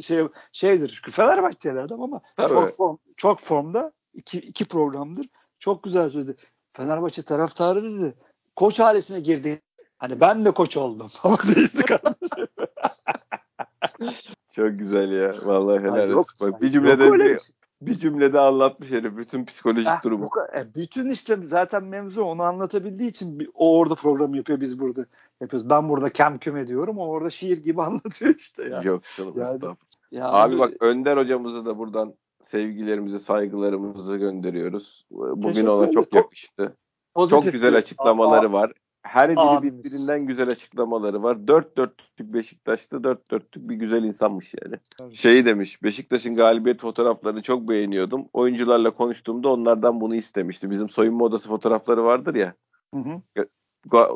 şey 0.00 0.28
şeydir. 0.52 0.88
Çünkü 0.88 1.10
Fenerbahçeli 1.10 1.80
adam 1.80 2.02
ama 2.02 2.20
Tabii. 2.36 2.48
çok 2.48 2.76
form, 2.76 2.96
çok 3.16 3.40
formda 3.40 3.92
iki, 4.14 4.38
iki 4.38 4.64
programdır. 4.64 5.26
Çok 5.58 5.82
güzel 5.82 6.08
söyledi. 6.08 6.36
Fenerbahçe 6.72 7.22
taraftarı 7.22 7.84
dedi. 7.84 8.14
Koç 8.56 8.80
ailesine 8.80 9.20
girdi. 9.20 9.62
Hani 9.98 10.20
ben 10.20 10.44
de 10.44 10.50
koç 10.50 10.76
oldum. 10.76 11.08
Ama 11.22 11.38
değildi 11.38 11.82
kardeşim. 11.82 12.48
Çok 14.54 14.78
güzel 14.78 15.12
ya. 15.12 15.34
Vallahi 15.44 15.80
helal 15.80 16.10
olsun. 16.10 16.34
Bak, 16.40 16.62
bir 16.62 16.72
cümlede 16.72 17.12
bir, 17.12 17.38
şey 17.38 17.54
bir 17.82 17.98
cümlede 17.98 18.40
anlatmış 18.40 18.90
herif 18.90 19.16
bütün 19.16 19.44
psikolojik 19.44 19.88
Heh, 19.88 20.02
durumu. 20.02 20.30
Bu, 20.34 20.58
e, 20.58 20.74
bütün 20.74 21.10
işte 21.10 21.38
zaten 21.46 21.84
mevzu 21.84 22.22
onu 22.22 22.42
anlatabildiği 22.42 23.10
için 23.10 23.38
bir, 23.38 23.50
o 23.54 23.78
orada 23.78 23.94
program 23.94 24.34
yapıyor 24.34 24.60
biz 24.60 24.80
burada 24.80 25.06
yapıyoruz. 25.40 25.70
Ben 25.70 25.88
burada 25.88 26.10
kem 26.10 26.38
küm 26.38 26.56
ediyorum 26.56 26.98
o 26.98 27.06
orada 27.06 27.30
şiir 27.30 27.58
gibi 27.58 27.82
anlatıyor 27.88 28.34
işte 28.38 28.64
ya. 28.64 28.80
Yok 28.82 29.02
canım 29.16 29.34
yani, 29.36 29.60
ya 30.10 30.28
abi, 30.28 30.54
abi 30.54 30.58
bak 30.58 30.72
Önder 30.80 31.16
hocamızı 31.16 31.66
da 31.66 31.78
buradan 31.78 32.14
sevgilerimizi 32.42 33.20
saygılarımızı 33.20 34.16
gönderiyoruz. 34.16 35.06
Bugün 35.10 35.66
ona 35.66 35.90
çok 35.90 36.14
yakıştı. 36.14 36.76
Pozitif 37.14 37.44
çok 37.44 37.52
güzel 37.52 37.76
açıklamaları 37.76 38.52
var. 38.52 38.72
Her 39.08 39.30
biri 39.30 39.62
birbirinden 39.62 40.26
güzel 40.26 40.48
açıklamaları 40.48 41.22
var. 41.22 41.48
Dört 41.48 41.76
dörtlük 41.76 42.32
Beşiktaş'ta 42.32 43.04
dört 43.04 43.30
dörtlük 43.30 43.68
bir 43.68 43.74
güzel 43.74 44.04
insanmış 44.04 44.54
yani. 44.64 44.76
Evet. 45.02 45.14
Şey 45.14 45.44
demiş 45.44 45.82
Beşiktaş'ın 45.82 46.34
galibiyet 46.34 46.80
fotoğraflarını 46.80 47.42
çok 47.42 47.68
beğeniyordum. 47.68 48.28
Oyuncularla 48.32 48.90
konuştuğumda 48.90 49.48
onlardan 49.48 50.00
bunu 50.00 50.14
istemişti. 50.14 50.70
Bizim 50.70 50.88
soyunma 50.88 51.24
odası 51.24 51.48
fotoğrafları 51.48 52.04
vardır 52.04 52.34
ya. 52.34 52.54
Hı 52.94 53.00
hı 53.00 53.46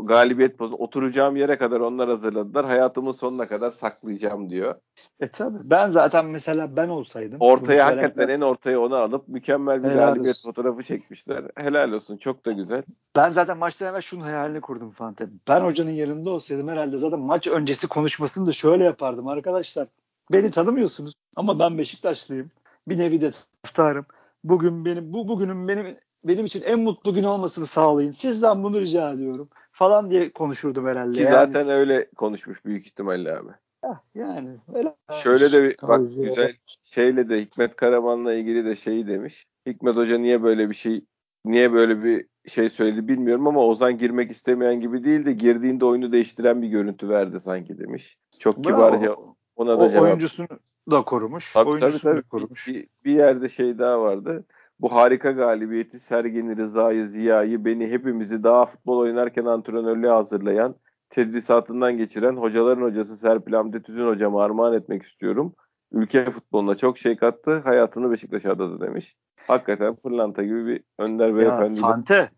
galibiyet 0.03 0.59
pozunu 0.59 0.77
oturacağım 0.77 1.37
yere 1.37 1.59
kadar 1.59 1.81
onlar 1.81 2.09
hazırladılar. 2.09 2.67
Hayatımın 2.67 3.13
sonuna 3.13 3.49
kadar 3.49 3.71
saklayacağım 3.71 4.51
diyor. 4.51 4.75
E 5.21 5.29
tabi. 5.29 5.59
Ben 5.65 5.91
zaten 5.91 6.27
mesela 6.27 6.77
ben 6.77 6.89
olsaydım. 6.89 7.41
Ortaya 7.41 7.87
hakikaten 7.87 8.29
en 8.29 8.41
ortaya 8.41 8.81
onu 8.81 8.97
alıp 8.97 9.29
mükemmel 9.29 9.85
bir 9.85 9.89
Helal 9.89 9.97
galibiyet 10.07 10.37
olsun. 10.37 10.49
fotoğrafı 10.49 10.83
çekmişler. 10.83 11.45
Helal 11.57 11.93
olsun. 11.93 12.17
Çok 12.17 12.47
da 12.47 12.53
güzel. 12.53 12.83
Ben 13.17 13.31
zaten 13.31 13.59
maçtan 13.59 13.89
evvel 13.89 14.01
şunun 14.01 14.23
hayalini 14.23 14.61
kurdum 14.61 14.91
Fante. 14.91 15.29
Ben 15.49 15.61
hocanın 15.61 15.91
yerinde 15.91 16.31
olsaydım 16.31 16.69
herhalde 16.69 16.99
zaten 16.99 17.21
maç 17.21 17.47
öncesi 17.49 17.87
konuşmasını 17.87 18.47
da 18.47 18.53
şöyle 18.53 18.85
yapardım 18.85 19.29
arkadaşlar. 19.29 19.89
Beni 20.33 20.51
tanımıyorsunuz 20.51 21.15
ama 21.37 21.59
ben 21.59 21.79
Beşiktaşlıyım. 21.79 22.51
Bir 22.89 22.99
nevi 22.99 23.21
de 23.21 23.33
taraftarım. 23.63 24.07
Bugün 24.45 24.85
benim 24.85 25.13
bu 25.13 25.29
bugünün 25.29 25.69
benim 25.69 25.97
benim 26.25 26.45
için 26.45 26.63
en 26.63 26.81
mutlu 26.81 27.15
gün 27.15 27.25
olmasını 27.25 27.67
sağlayın. 27.67 28.11
Sizden 28.11 28.63
bunu 28.63 28.81
rica 28.81 29.13
ediyorum 29.13 29.49
falan 29.73 30.11
diye 30.11 30.33
konuşurdum 30.33 30.87
herhalde. 30.87 31.19
Ki 31.19 31.23
yani. 31.23 31.33
zaten 31.33 31.69
öyle 31.69 32.11
konuşmuş 32.17 32.65
büyük 32.65 32.87
ihtimalle 32.87 33.37
abi. 33.37 33.51
Heh, 33.85 33.97
yani 34.15 34.57
öyle. 34.75 34.95
Şöyle 35.13 35.53
de 35.53 35.63
bir, 35.63 35.77
bak 35.83 36.01
güzel 36.15 36.53
şeyle 36.85 37.29
de 37.29 37.41
Hikmet 37.41 37.77
Karaman'la 37.77 38.35
ilgili 38.35 38.65
de 38.65 38.77
şeyi 38.77 39.07
demiş. 39.07 39.47
Hikmet 39.67 39.97
Hoca 39.97 40.19
niye 40.19 40.43
böyle 40.43 40.71
bir 40.71 40.75
şey 40.75 41.05
niye 41.45 41.73
böyle 41.73 42.05
bir 42.05 42.27
şey 42.47 42.69
söyledi 42.69 43.09
bilmiyorum 43.09 43.47
ama 43.47 43.67
Ozan 43.67 43.99
girmek 43.99 44.31
istemeyen 44.31 44.81
gibi 44.81 45.05
değil 45.05 45.27
de 45.27 45.33
girdiğinde 45.33 45.85
oyunu 45.85 46.13
değiştiren 46.13 46.63
bir 46.63 46.69
görüntü 46.69 47.09
verdi 47.09 47.41
sanki 47.41 47.79
demiş. 47.79 48.17
Çok 48.39 48.65
kibarca 48.65 49.17
ona 49.57 49.81
da 49.81 49.85
o 49.85 49.91
cevap. 49.91 50.03
Oyuncusunu 50.03 50.49
da 50.91 51.03
korumuş. 51.03 51.53
Tabii, 51.53 51.71
oyuncusunu 51.71 52.01
tabii, 52.01 52.13
tabii. 52.13 52.25
da 52.25 52.29
korumuş. 52.29 52.69
Bir, 52.69 52.87
bir 53.05 53.13
yerde 53.13 53.49
şey 53.49 53.79
daha 53.79 54.03
vardı 54.03 54.45
bu 54.83 54.93
harika 54.93 55.31
galibiyeti 55.31 56.01
Sergen'i, 56.01 56.57
Rıza'yı, 56.57 57.07
Ziya'yı, 57.07 57.65
beni 57.65 57.91
hepimizi 57.91 58.45
daha 58.45 58.67
futbol 58.67 58.99
oynarken 58.99 59.45
antrenörlüğe 59.45 60.11
hazırlayan, 60.11 60.75
tedrisatından 61.11 61.99
geçiren 61.99 62.37
hocaların 62.37 62.83
hocası 62.83 63.17
Serpil 63.17 63.53
Hamdi 63.53 63.83
Tüzün 63.83 64.07
hocama 64.07 64.43
armağan 64.45 64.75
etmek 64.75 65.03
istiyorum. 65.03 65.55
Ülke 65.93 66.25
futboluna 66.25 66.77
çok 66.77 66.99
şey 66.99 67.17
kattı. 67.17 67.61
Hayatını 67.65 68.11
Beşiktaş'a 68.11 68.53
adadı 68.53 68.81
demiş. 68.81 69.17
Hakikaten 69.47 69.97
pırlanta 69.97 70.43
gibi 70.43 70.67
bir 70.67 70.85
önder 70.99 71.37
beyefendi. 71.37 71.81
Fante. 71.81 72.31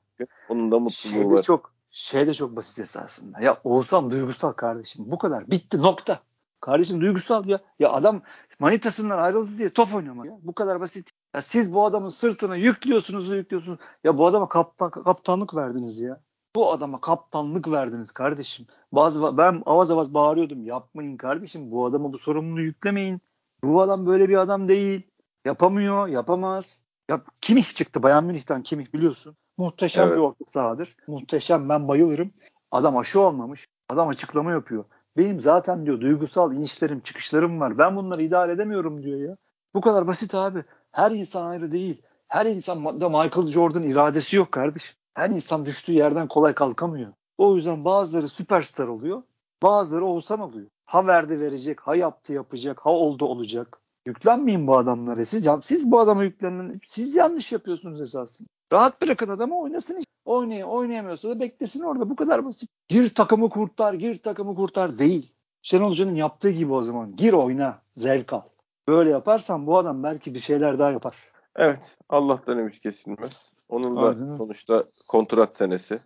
Onun 0.48 0.72
da 0.72 0.78
mutluluğu 0.78 1.34
var. 1.34 1.42
Çok 1.42 1.74
şey 1.90 2.26
de 2.26 2.34
çok 2.34 2.56
basit 2.56 2.78
esasında. 2.78 3.40
Ya 3.40 3.56
Oğuzhan 3.64 4.10
duygusal 4.10 4.52
kardeşim. 4.52 5.04
Bu 5.08 5.18
kadar. 5.18 5.50
Bitti 5.50 5.82
nokta. 5.82 6.20
Kardeşim 6.64 7.00
duygusal 7.00 7.46
ya. 7.46 7.58
Ya 7.78 7.92
adam 7.92 8.22
manitasından 8.58 9.18
ayrıldı 9.18 9.58
diye 9.58 9.68
top 9.68 9.94
oynamaz. 9.94 10.26
Ya. 10.26 10.32
Bu 10.42 10.54
kadar 10.54 10.80
basit. 10.80 11.10
Ya 11.34 11.42
siz 11.42 11.74
bu 11.74 11.84
adamın 11.84 12.08
sırtına 12.08 12.56
yüklüyorsunuz 12.56 13.30
yüklüyorsunuz. 13.30 13.78
Ya 14.04 14.18
bu 14.18 14.26
adama 14.26 14.48
kaptan, 14.48 14.90
kaptanlık 14.90 15.54
verdiniz 15.54 16.00
ya. 16.00 16.20
Bu 16.56 16.72
adama 16.72 17.00
kaptanlık 17.00 17.70
verdiniz 17.70 18.10
kardeşim. 18.10 18.66
Bazı 18.92 19.38
ben 19.38 19.62
avaz 19.66 19.90
avaz 19.90 20.14
bağırıyordum. 20.14 20.64
Yapmayın 20.66 21.16
kardeşim. 21.16 21.70
Bu 21.70 21.84
adama 21.84 22.12
bu 22.12 22.18
sorumluluğu 22.18 22.62
yüklemeyin. 22.62 23.20
Bu 23.64 23.80
adam 23.80 24.06
böyle 24.06 24.28
bir 24.28 24.36
adam 24.36 24.68
değil. 24.68 25.02
Yapamıyor, 25.44 26.08
yapamaz. 26.08 26.82
Ya 27.10 27.22
Kimih 27.40 27.74
çıktı 27.74 28.02
Bayern 28.02 28.24
Münih'ten 28.24 28.62
Kimih 28.62 28.92
biliyorsun. 28.92 29.36
Muhteşem 29.58 30.08
evet. 30.08 30.16
bir 30.16 30.22
orta 30.22 30.44
sahadır. 30.46 30.96
Muhteşem 31.06 31.68
ben 31.68 31.88
bayılırım. 31.88 32.30
Adam 32.70 32.96
aşı 32.96 33.20
olmamış. 33.20 33.66
Adam 33.88 34.08
açıklama 34.08 34.52
yapıyor. 34.52 34.84
Benim 35.16 35.40
zaten 35.40 35.86
diyor 35.86 36.00
duygusal 36.00 36.52
inişlerim 36.52 37.00
çıkışlarım 37.00 37.60
var. 37.60 37.78
Ben 37.78 37.96
bunları 37.96 38.22
idare 38.22 38.52
edemiyorum 38.52 39.02
diyor 39.02 39.20
ya. 39.20 39.36
Bu 39.74 39.80
kadar 39.80 40.06
basit 40.06 40.34
abi. 40.34 40.64
Her 40.92 41.10
insan 41.10 41.46
ayrı 41.46 41.72
değil. 41.72 42.02
Her 42.28 42.46
insan 42.46 43.00
da 43.00 43.08
Michael 43.08 43.46
Jordan 43.46 43.82
iradesi 43.82 44.36
yok 44.36 44.52
kardeş. 44.52 44.96
Her 45.14 45.30
insan 45.30 45.66
düştüğü 45.66 45.92
yerden 45.92 46.28
kolay 46.28 46.54
kalkamıyor. 46.54 47.12
O 47.38 47.56
yüzden 47.56 47.84
bazıları 47.84 48.28
süperstar 48.28 48.88
oluyor. 48.88 49.22
Bazıları 49.62 50.04
olsan 50.04 50.40
oluyor. 50.40 50.66
Ha 50.84 51.06
verdi 51.06 51.40
verecek, 51.40 51.80
ha 51.80 51.96
yaptı 51.96 52.32
yapacak, 52.32 52.80
ha 52.80 52.90
oldu 52.90 53.24
olacak. 53.24 53.80
Yüklenmeyin 54.06 54.66
bu 54.66 54.76
adamlara. 54.76 55.24
Siz, 55.24 55.48
siz 55.62 55.90
bu 55.90 56.00
adama 56.00 56.24
yüklenen, 56.24 56.72
siz 56.84 57.14
yanlış 57.14 57.52
yapıyorsunuz 57.52 58.00
esasında. 58.00 58.48
Rahat 58.72 59.02
bırakın 59.02 59.28
adamı 59.28 59.58
oynasın. 59.58 60.04
Oynay 60.24 60.64
oynayamıyorsa 60.64 61.28
da 61.28 61.40
beklesin 61.40 61.80
orada. 61.80 62.10
Bu 62.10 62.16
kadar 62.16 62.44
basit. 62.44 62.70
Gir 62.88 63.14
takımı 63.14 63.48
kurtar, 63.48 63.94
gir 63.94 64.22
takımı 64.22 64.54
kurtar 64.54 64.98
değil. 64.98 65.32
Şenol 65.62 65.90
Hoca'nın 65.90 66.14
yaptığı 66.14 66.50
gibi 66.50 66.72
o 66.72 66.82
zaman. 66.82 67.16
Gir 67.16 67.32
oyna, 67.32 67.82
zevk 67.96 68.32
al. 68.32 68.42
Böyle 68.88 69.10
yaparsan 69.10 69.66
bu 69.66 69.78
adam 69.78 70.02
belki 70.02 70.34
bir 70.34 70.38
şeyler 70.38 70.78
daha 70.78 70.90
yapar. 70.90 71.16
Evet. 71.56 71.96
Allah'tan 72.08 72.58
ümit 72.58 72.80
kesilmez. 72.80 73.52
Onun 73.68 73.96
da 73.96 74.08
Aynen. 74.08 74.36
sonuçta 74.36 74.84
kontrat 75.08 75.56
senesi. 75.56 76.00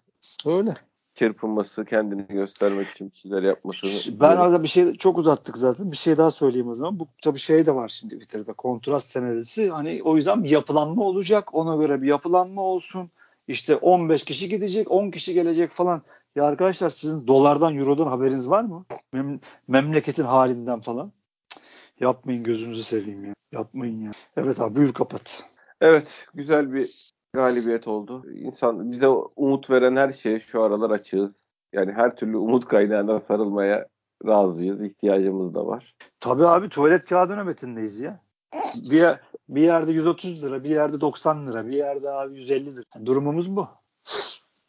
Öyle 0.47 0.75
çırpınması, 1.19 1.85
kendini 1.85 2.27
göstermek 2.27 2.89
için 2.89 3.11
bir 3.11 3.17
şeyler 3.17 3.43
yapması. 3.43 3.87
Ben 4.21 4.37
arada 4.37 4.63
bir 4.63 4.69
şey 4.69 4.95
çok 4.95 5.19
uzattık 5.19 5.57
zaten. 5.57 5.93
Bir 5.93 5.97
şey 5.97 6.17
daha 6.17 6.31
söyleyeyim 6.31 6.69
o 6.69 6.75
zaman. 6.75 7.01
Bu 7.01 7.09
tabii 7.23 7.39
şey 7.39 7.67
de 7.67 7.75
var 7.75 7.89
şimdi 7.89 8.15
Twitter'da. 8.15 8.53
Kontrast 8.53 9.11
senesi. 9.11 9.71
Hani 9.71 10.01
o 10.05 10.17
yüzden 10.17 10.45
bir 10.45 10.51
yapılanma 10.51 11.03
olacak. 11.03 11.55
Ona 11.55 11.77
göre 11.77 12.03
bir 12.03 12.07
yapılanma 12.07 12.63
olsun. 12.63 13.11
İşte 13.49 13.77
15 13.77 14.23
kişi 14.23 14.49
gidecek, 14.49 14.91
10 14.91 15.11
kişi 15.11 15.35
gelecek 15.35 15.71
falan. 15.71 16.03
Ya 16.37 16.45
arkadaşlar 16.45 16.91
sizin 16.91 17.27
dolardan, 17.27 17.77
eurodan 17.77 18.07
haberiniz 18.07 18.51
var 18.51 18.65
mı? 18.65 18.85
Mem- 19.15 19.41
memleketin 19.69 20.25
halinden 20.25 20.81
falan. 20.81 21.13
Cık, 21.55 21.63
yapmayın 22.01 22.45
gözünüzü 22.45 22.83
seveyim 22.83 23.25
ya. 23.25 23.35
Yapmayın 23.53 24.03
ya. 24.03 24.11
Evet 24.37 24.61
abi 24.61 24.77
buyur 24.77 24.95
kapat. 24.95 25.45
Evet 25.81 26.27
güzel 26.35 26.73
bir 26.73 27.13
galibiyet 27.33 27.89
oldu. 27.89 28.25
İnsan 28.35 28.93
bize 28.93 29.09
umut 29.37 29.71
veren 29.71 29.97
her 29.97 30.13
şeye 30.13 30.41
şu 30.41 30.63
aralar 30.63 30.91
açığız. 30.91 31.51
Yani 31.73 31.93
her 31.93 32.17
türlü 32.17 32.37
umut 32.37 32.65
kaynağına 32.69 33.21
sarılmaya 33.21 33.87
razıyız. 34.27 34.83
İhtiyacımız 34.83 35.55
da 35.55 35.67
var. 35.67 35.97
Tabii 36.21 36.47
abi 36.47 36.69
tuvalet 36.69 37.05
kağıdı 37.05 37.37
nöbetindeyiz 37.37 38.01
ya. 38.01 38.21
Bir, 38.91 39.05
bir 39.49 39.63
yerde 39.63 39.93
130 39.93 40.43
lira, 40.43 40.65
bir 40.65 40.71
yerde 40.71 41.01
90 41.01 41.47
lira, 41.47 41.67
bir 41.67 41.73
yerde 41.73 42.11
abi 42.11 42.41
150 42.41 42.77
lira. 42.77 43.07
durumumuz 43.07 43.57
bu. 43.57 43.69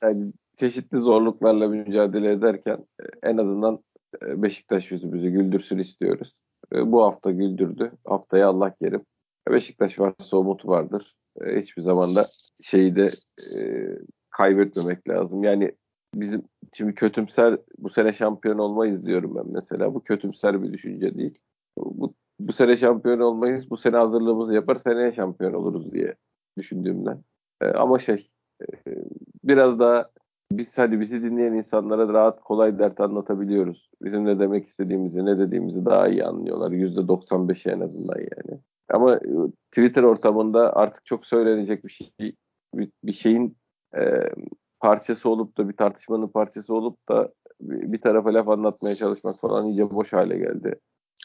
Yani 0.04 0.34
çeşitli 0.60 0.98
zorluklarla 0.98 1.68
mücadele 1.68 2.32
ederken 2.32 2.86
en 3.24 3.38
azından 3.38 3.80
e, 4.22 4.44
Beşiktaş 4.44 4.92
yüzümüzü 4.92 5.30
güldürsün 5.30 5.78
istiyoruz. 5.78 6.36
E, 6.74 6.92
bu 6.92 7.04
hafta 7.04 7.32
güldürdü. 7.32 7.92
Haftaya 8.06 8.48
Allah 8.50 8.76
kerim. 8.82 9.06
Beşiktaş 9.50 10.00
varsa 10.00 10.38
umut 10.38 10.68
vardır. 10.68 11.16
E, 11.42 11.62
hiçbir 11.62 11.82
zaman 11.82 12.16
da 12.16 12.28
şeyi 12.62 12.96
de 12.96 13.10
e, 13.56 13.60
kaybetmemek 14.32 15.10
lazım. 15.10 15.44
Yani 15.44 15.72
bizim 16.16 16.44
şimdi 16.74 16.94
kötümser 16.94 17.60
bu 17.78 17.90
sene 17.90 18.14
şampiyon 18.14 18.58
olmayız 18.58 19.06
diyorum 19.06 19.36
ben 19.36 19.54
mesela. 19.54 19.94
Bu 19.94 20.04
kötümser 20.04 20.64
bir 20.64 20.74
düşünce 20.74 21.18
değil. 21.18 21.40
Bu, 21.78 22.14
bu 22.40 22.54
sene 22.54 22.78
şampiyon 22.78 23.20
olmayız. 23.20 23.70
Bu 23.70 23.78
sene 23.78 23.98
hazırlığımızı 23.98 24.54
yapar 24.54 24.76
seneye 24.84 25.12
şampiyon 25.12 25.54
oluruz 25.54 25.92
diye 25.92 26.16
düşündüğümden. 26.58 27.24
E, 27.62 27.66
ama 27.66 28.00
şey 28.00 28.30
e, 28.62 28.68
biraz 29.44 29.80
daha 29.80 30.10
biz 30.52 30.78
hadi 30.78 31.00
bizi 31.00 31.24
dinleyen 31.24 31.54
insanlara 31.54 32.14
rahat 32.14 32.42
kolay 32.42 32.80
dert 32.80 33.00
anlatabiliyoruz. 33.00 33.92
Bizim 34.02 34.26
ne 34.26 34.40
demek 34.40 34.66
istediğimizi 34.66 35.26
ne 35.26 35.40
dediğimizi 35.40 35.86
daha 35.86 36.08
iyi 36.08 36.24
anlıyorlar. 36.24 36.72
%95 36.72 37.72
en 37.72 37.80
azından 37.80 38.18
yani. 38.20 38.62
Ama 38.90 39.16
e, 39.16 39.30
Twitter 39.72 40.04
ortamında 40.04 40.76
artık 40.76 41.06
çok 41.06 41.26
söylenecek 41.26 41.86
bir 41.86 41.90
şey 41.90 42.36
bir, 42.74 42.92
bir 43.04 43.14
şeyin 43.14 43.58
e, 43.98 44.02
parçası 44.80 45.30
olup 45.30 45.58
da 45.58 45.70
bir 45.70 45.78
tartışmanın 45.78 46.28
parçası 46.28 46.76
olup 46.76 47.10
da 47.10 47.34
bir, 47.62 47.92
bir 47.92 48.02
tarafa 48.02 48.34
laf 48.34 48.50
anlatmaya 48.50 48.96
çalışmak 48.96 49.40
falan 49.40 49.66
iyice 49.66 49.92
boş 49.92 50.14
hale 50.14 50.38
geldi. 50.38 50.80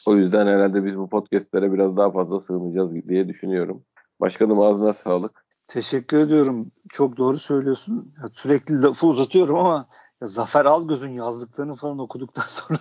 O 0.07 0.15
yüzden 0.15 0.47
herhalde 0.47 0.85
biz 0.85 0.97
bu 0.97 1.09
podcastlere 1.09 1.73
biraz 1.73 1.97
daha 1.97 2.11
fazla 2.11 2.39
sığınacağız 2.39 2.93
diye 3.07 3.27
düşünüyorum. 3.27 3.83
Başkanım 4.21 4.61
ağzına 4.61 4.93
sağlık. 4.93 5.45
Teşekkür 5.65 6.17
ediyorum. 6.17 6.71
Çok 6.89 7.17
doğru 7.17 7.39
söylüyorsun. 7.39 8.13
Ya 8.23 8.29
sürekli 8.33 8.81
lafı 8.81 9.07
uzatıyorum 9.07 9.55
ama 9.55 9.87
ya 10.21 10.27
Zafer 10.27 10.65
Algöz'ün 10.65 11.09
yazdıklarını 11.09 11.75
falan 11.75 11.99
okuduktan 11.99 12.45
sonra 12.47 12.79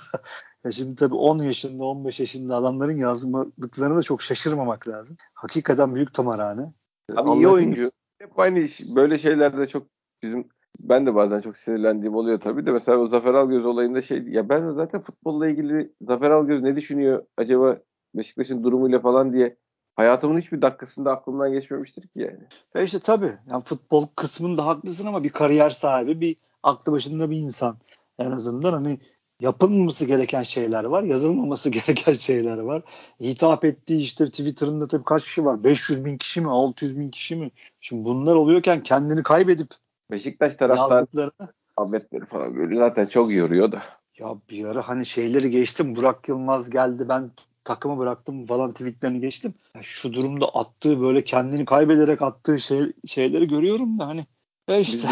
ya 0.65 0.71
şimdi 0.71 0.95
tabii 0.95 1.15
10 1.15 1.39
yaşında 1.39 1.85
15 1.85 2.21
yaşında 2.21 2.57
adamların 2.57 2.97
yazmadıklarını 2.97 3.97
da 3.97 4.03
çok 4.03 4.23
şaşırmamak 4.23 4.89
lazım. 4.89 5.17
Hakikaten 5.35 5.95
büyük 5.95 6.15
tamarhane. 6.15 6.73
Abi 7.17 7.31
iyi 7.31 7.49
oyuncu. 7.49 7.91
Hep 8.25 8.39
aynı 8.39 8.59
iş. 8.59 8.81
Böyle 8.97 9.19
şeylerde 9.19 9.67
çok 9.67 9.87
bizim 10.23 10.49
ben 10.81 11.07
de 11.07 11.15
bazen 11.15 11.41
çok 11.41 11.59
sinirlendiğim 11.59 12.15
oluyor 12.15 12.41
tabii 12.41 12.67
de 12.67 12.73
mesela 12.73 12.99
o 12.99 13.07
Zafer 13.07 13.35
Algöz 13.35 13.65
olayında 13.67 14.03
şey 14.03 14.23
ya 14.29 14.49
ben 14.49 14.73
zaten 14.73 15.03
futbolla 15.03 15.49
ilgili 15.49 15.93
Zafer 16.01 16.31
Algöz 16.31 16.63
ne 16.63 16.77
düşünüyor 16.77 17.25
acaba 17.37 17.79
Beşiktaş'ın 18.15 18.65
durumuyla 18.65 19.01
falan 19.01 19.33
diye 19.33 19.57
hayatımın 19.95 20.39
hiçbir 20.39 20.63
dakikasında 20.63 21.13
aklımdan 21.13 21.53
geçmemiştir 21.53 22.03
ki 22.03 22.21
yani. 22.21 22.41
Ya 22.75 22.83
işte 22.83 22.99
tabii 22.99 23.33
yani 23.51 23.65
futbol 23.65 24.07
kısmında 24.17 24.67
haklısın 24.67 25.07
ama 25.07 25.25
bir 25.25 25.31
kariyer 25.31 25.71
sahibi 25.71 26.21
bir 26.21 26.37
aklı 26.63 26.93
başında 26.93 27.31
bir 27.31 27.37
insan. 27.37 27.77
En 28.19 28.31
azından 28.31 28.73
hani 28.73 28.99
yapılmaması 29.45 30.05
gereken 30.05 30.43
şeyler 30.43 30.85
var, 30.85 31.03
yazılmaması 31.03 31.71
gereken 31.79 32.13
şeyler 32.13 32.59
var. 32.59 32.83
Hitap 33.21 33.65
ettiği 33.65 34.01
işte 34.01 34.25
Twitter'ında 34.25 34.89
tabii 34.89 35.05
kaç 35.05 35.25
kişi 35.25 35.45
var? 35.45 35.65
500 35.65 36.05
bin 36.05 36.17
kişi 36.17 36.41
mi? 36.41 36.51
600 36.51 36.99
bin 36.99 37.11
kişi 37.11 37.37
mi? 37.37 37.51
Şimdi 37.81 38.05
bunlar 38.05 38.35
oluyorken 38.35 38.83
kendini 38.83 39.23
kaybedip 39.23 39.69
Beşiktaş 40.11 40.57
taraftar 40.57 41.31
Ahmetleri 41.77 42.27
falan 42.27 42.57
böyle 42.57 42.77
zaten 42.77 43.07
çok 43.07 43.33
yoruyor 43.33 43.73
da. 43.73 43.83
Ya 44.19 44.37
bir 44.51 44.65
ara 44.65 44.89
hani 44.89 45.07
şeyleri 45.07 45.51
geçtim. 45.51 45.97
Burak 45.97 46.29
Yılmaz 46.29 46.71
geldi 46.71 47.09
ben 47.09 47.31
takımı 47.65 47.99
bıraktım 47.99 48.47
falan 48.47 48.73
tweetlerini 48.73 49.21
geçtim. 49.21 49.55
Ya 49.75 49.83
şu 49.83 50.13
durumda 50.13 50.47
attığı 50.49 51.01
böyle 51.01 51.25
kendini 51.25 51.65
kaybederek 51.65 52.23
attığı 52.23 52.59
şey, 52.59 52.93
şeyleri 53.07 53.49
görüyorum 53.49 53.99
da 53.99 54.07
hani 54.07 54.27
ya 54.69 54.79
işte. 54.79 55.09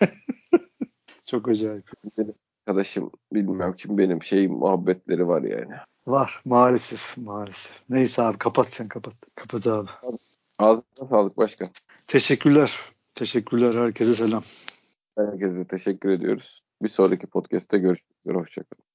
Çok 1.24 1.48
acayip. 1.48 1.90
Arkadaşım 2.68 3.10
bilmem 3.32 3.72
kim 3.72 3.98
benim 3.98 4.22
şey 4.22 4.48
muhabbetleri 4.48 5.28
var 5.28 5.42
yani. 5.42 5.74
Var 6.06 6.42
maalesef 6.44 7.16
maalesef. 7.16 7.72
Neyse 7.88 8.22
abi 8.22 8.38
kapat 8.38 8.68
sen 8.70 8.88
kapat. 8.88 9.14
Kapat 9.34 9.66
abi. 9.66 9.90
Ağzına 10.58 11.08
sağlık 11.10 11.36
başkan. 11.36 11.68
Teşekkürler. 12.06 12.78
Teşekkürler. 13.14 13.74
Herkese 13.74 14.14
selam. 14.14 14.42
Herkese 15.18 15.64
teşekkür 15.66 16.08
ediyoruz. 16.08 16.62
Bir 16.82 16.88
sonraki 16.88 17.26
podcast'te 17.26 17.78
görüşmek 17.78 18.16
üzere. 18.24 18.38
Hoşçakalın. 18.38 18.87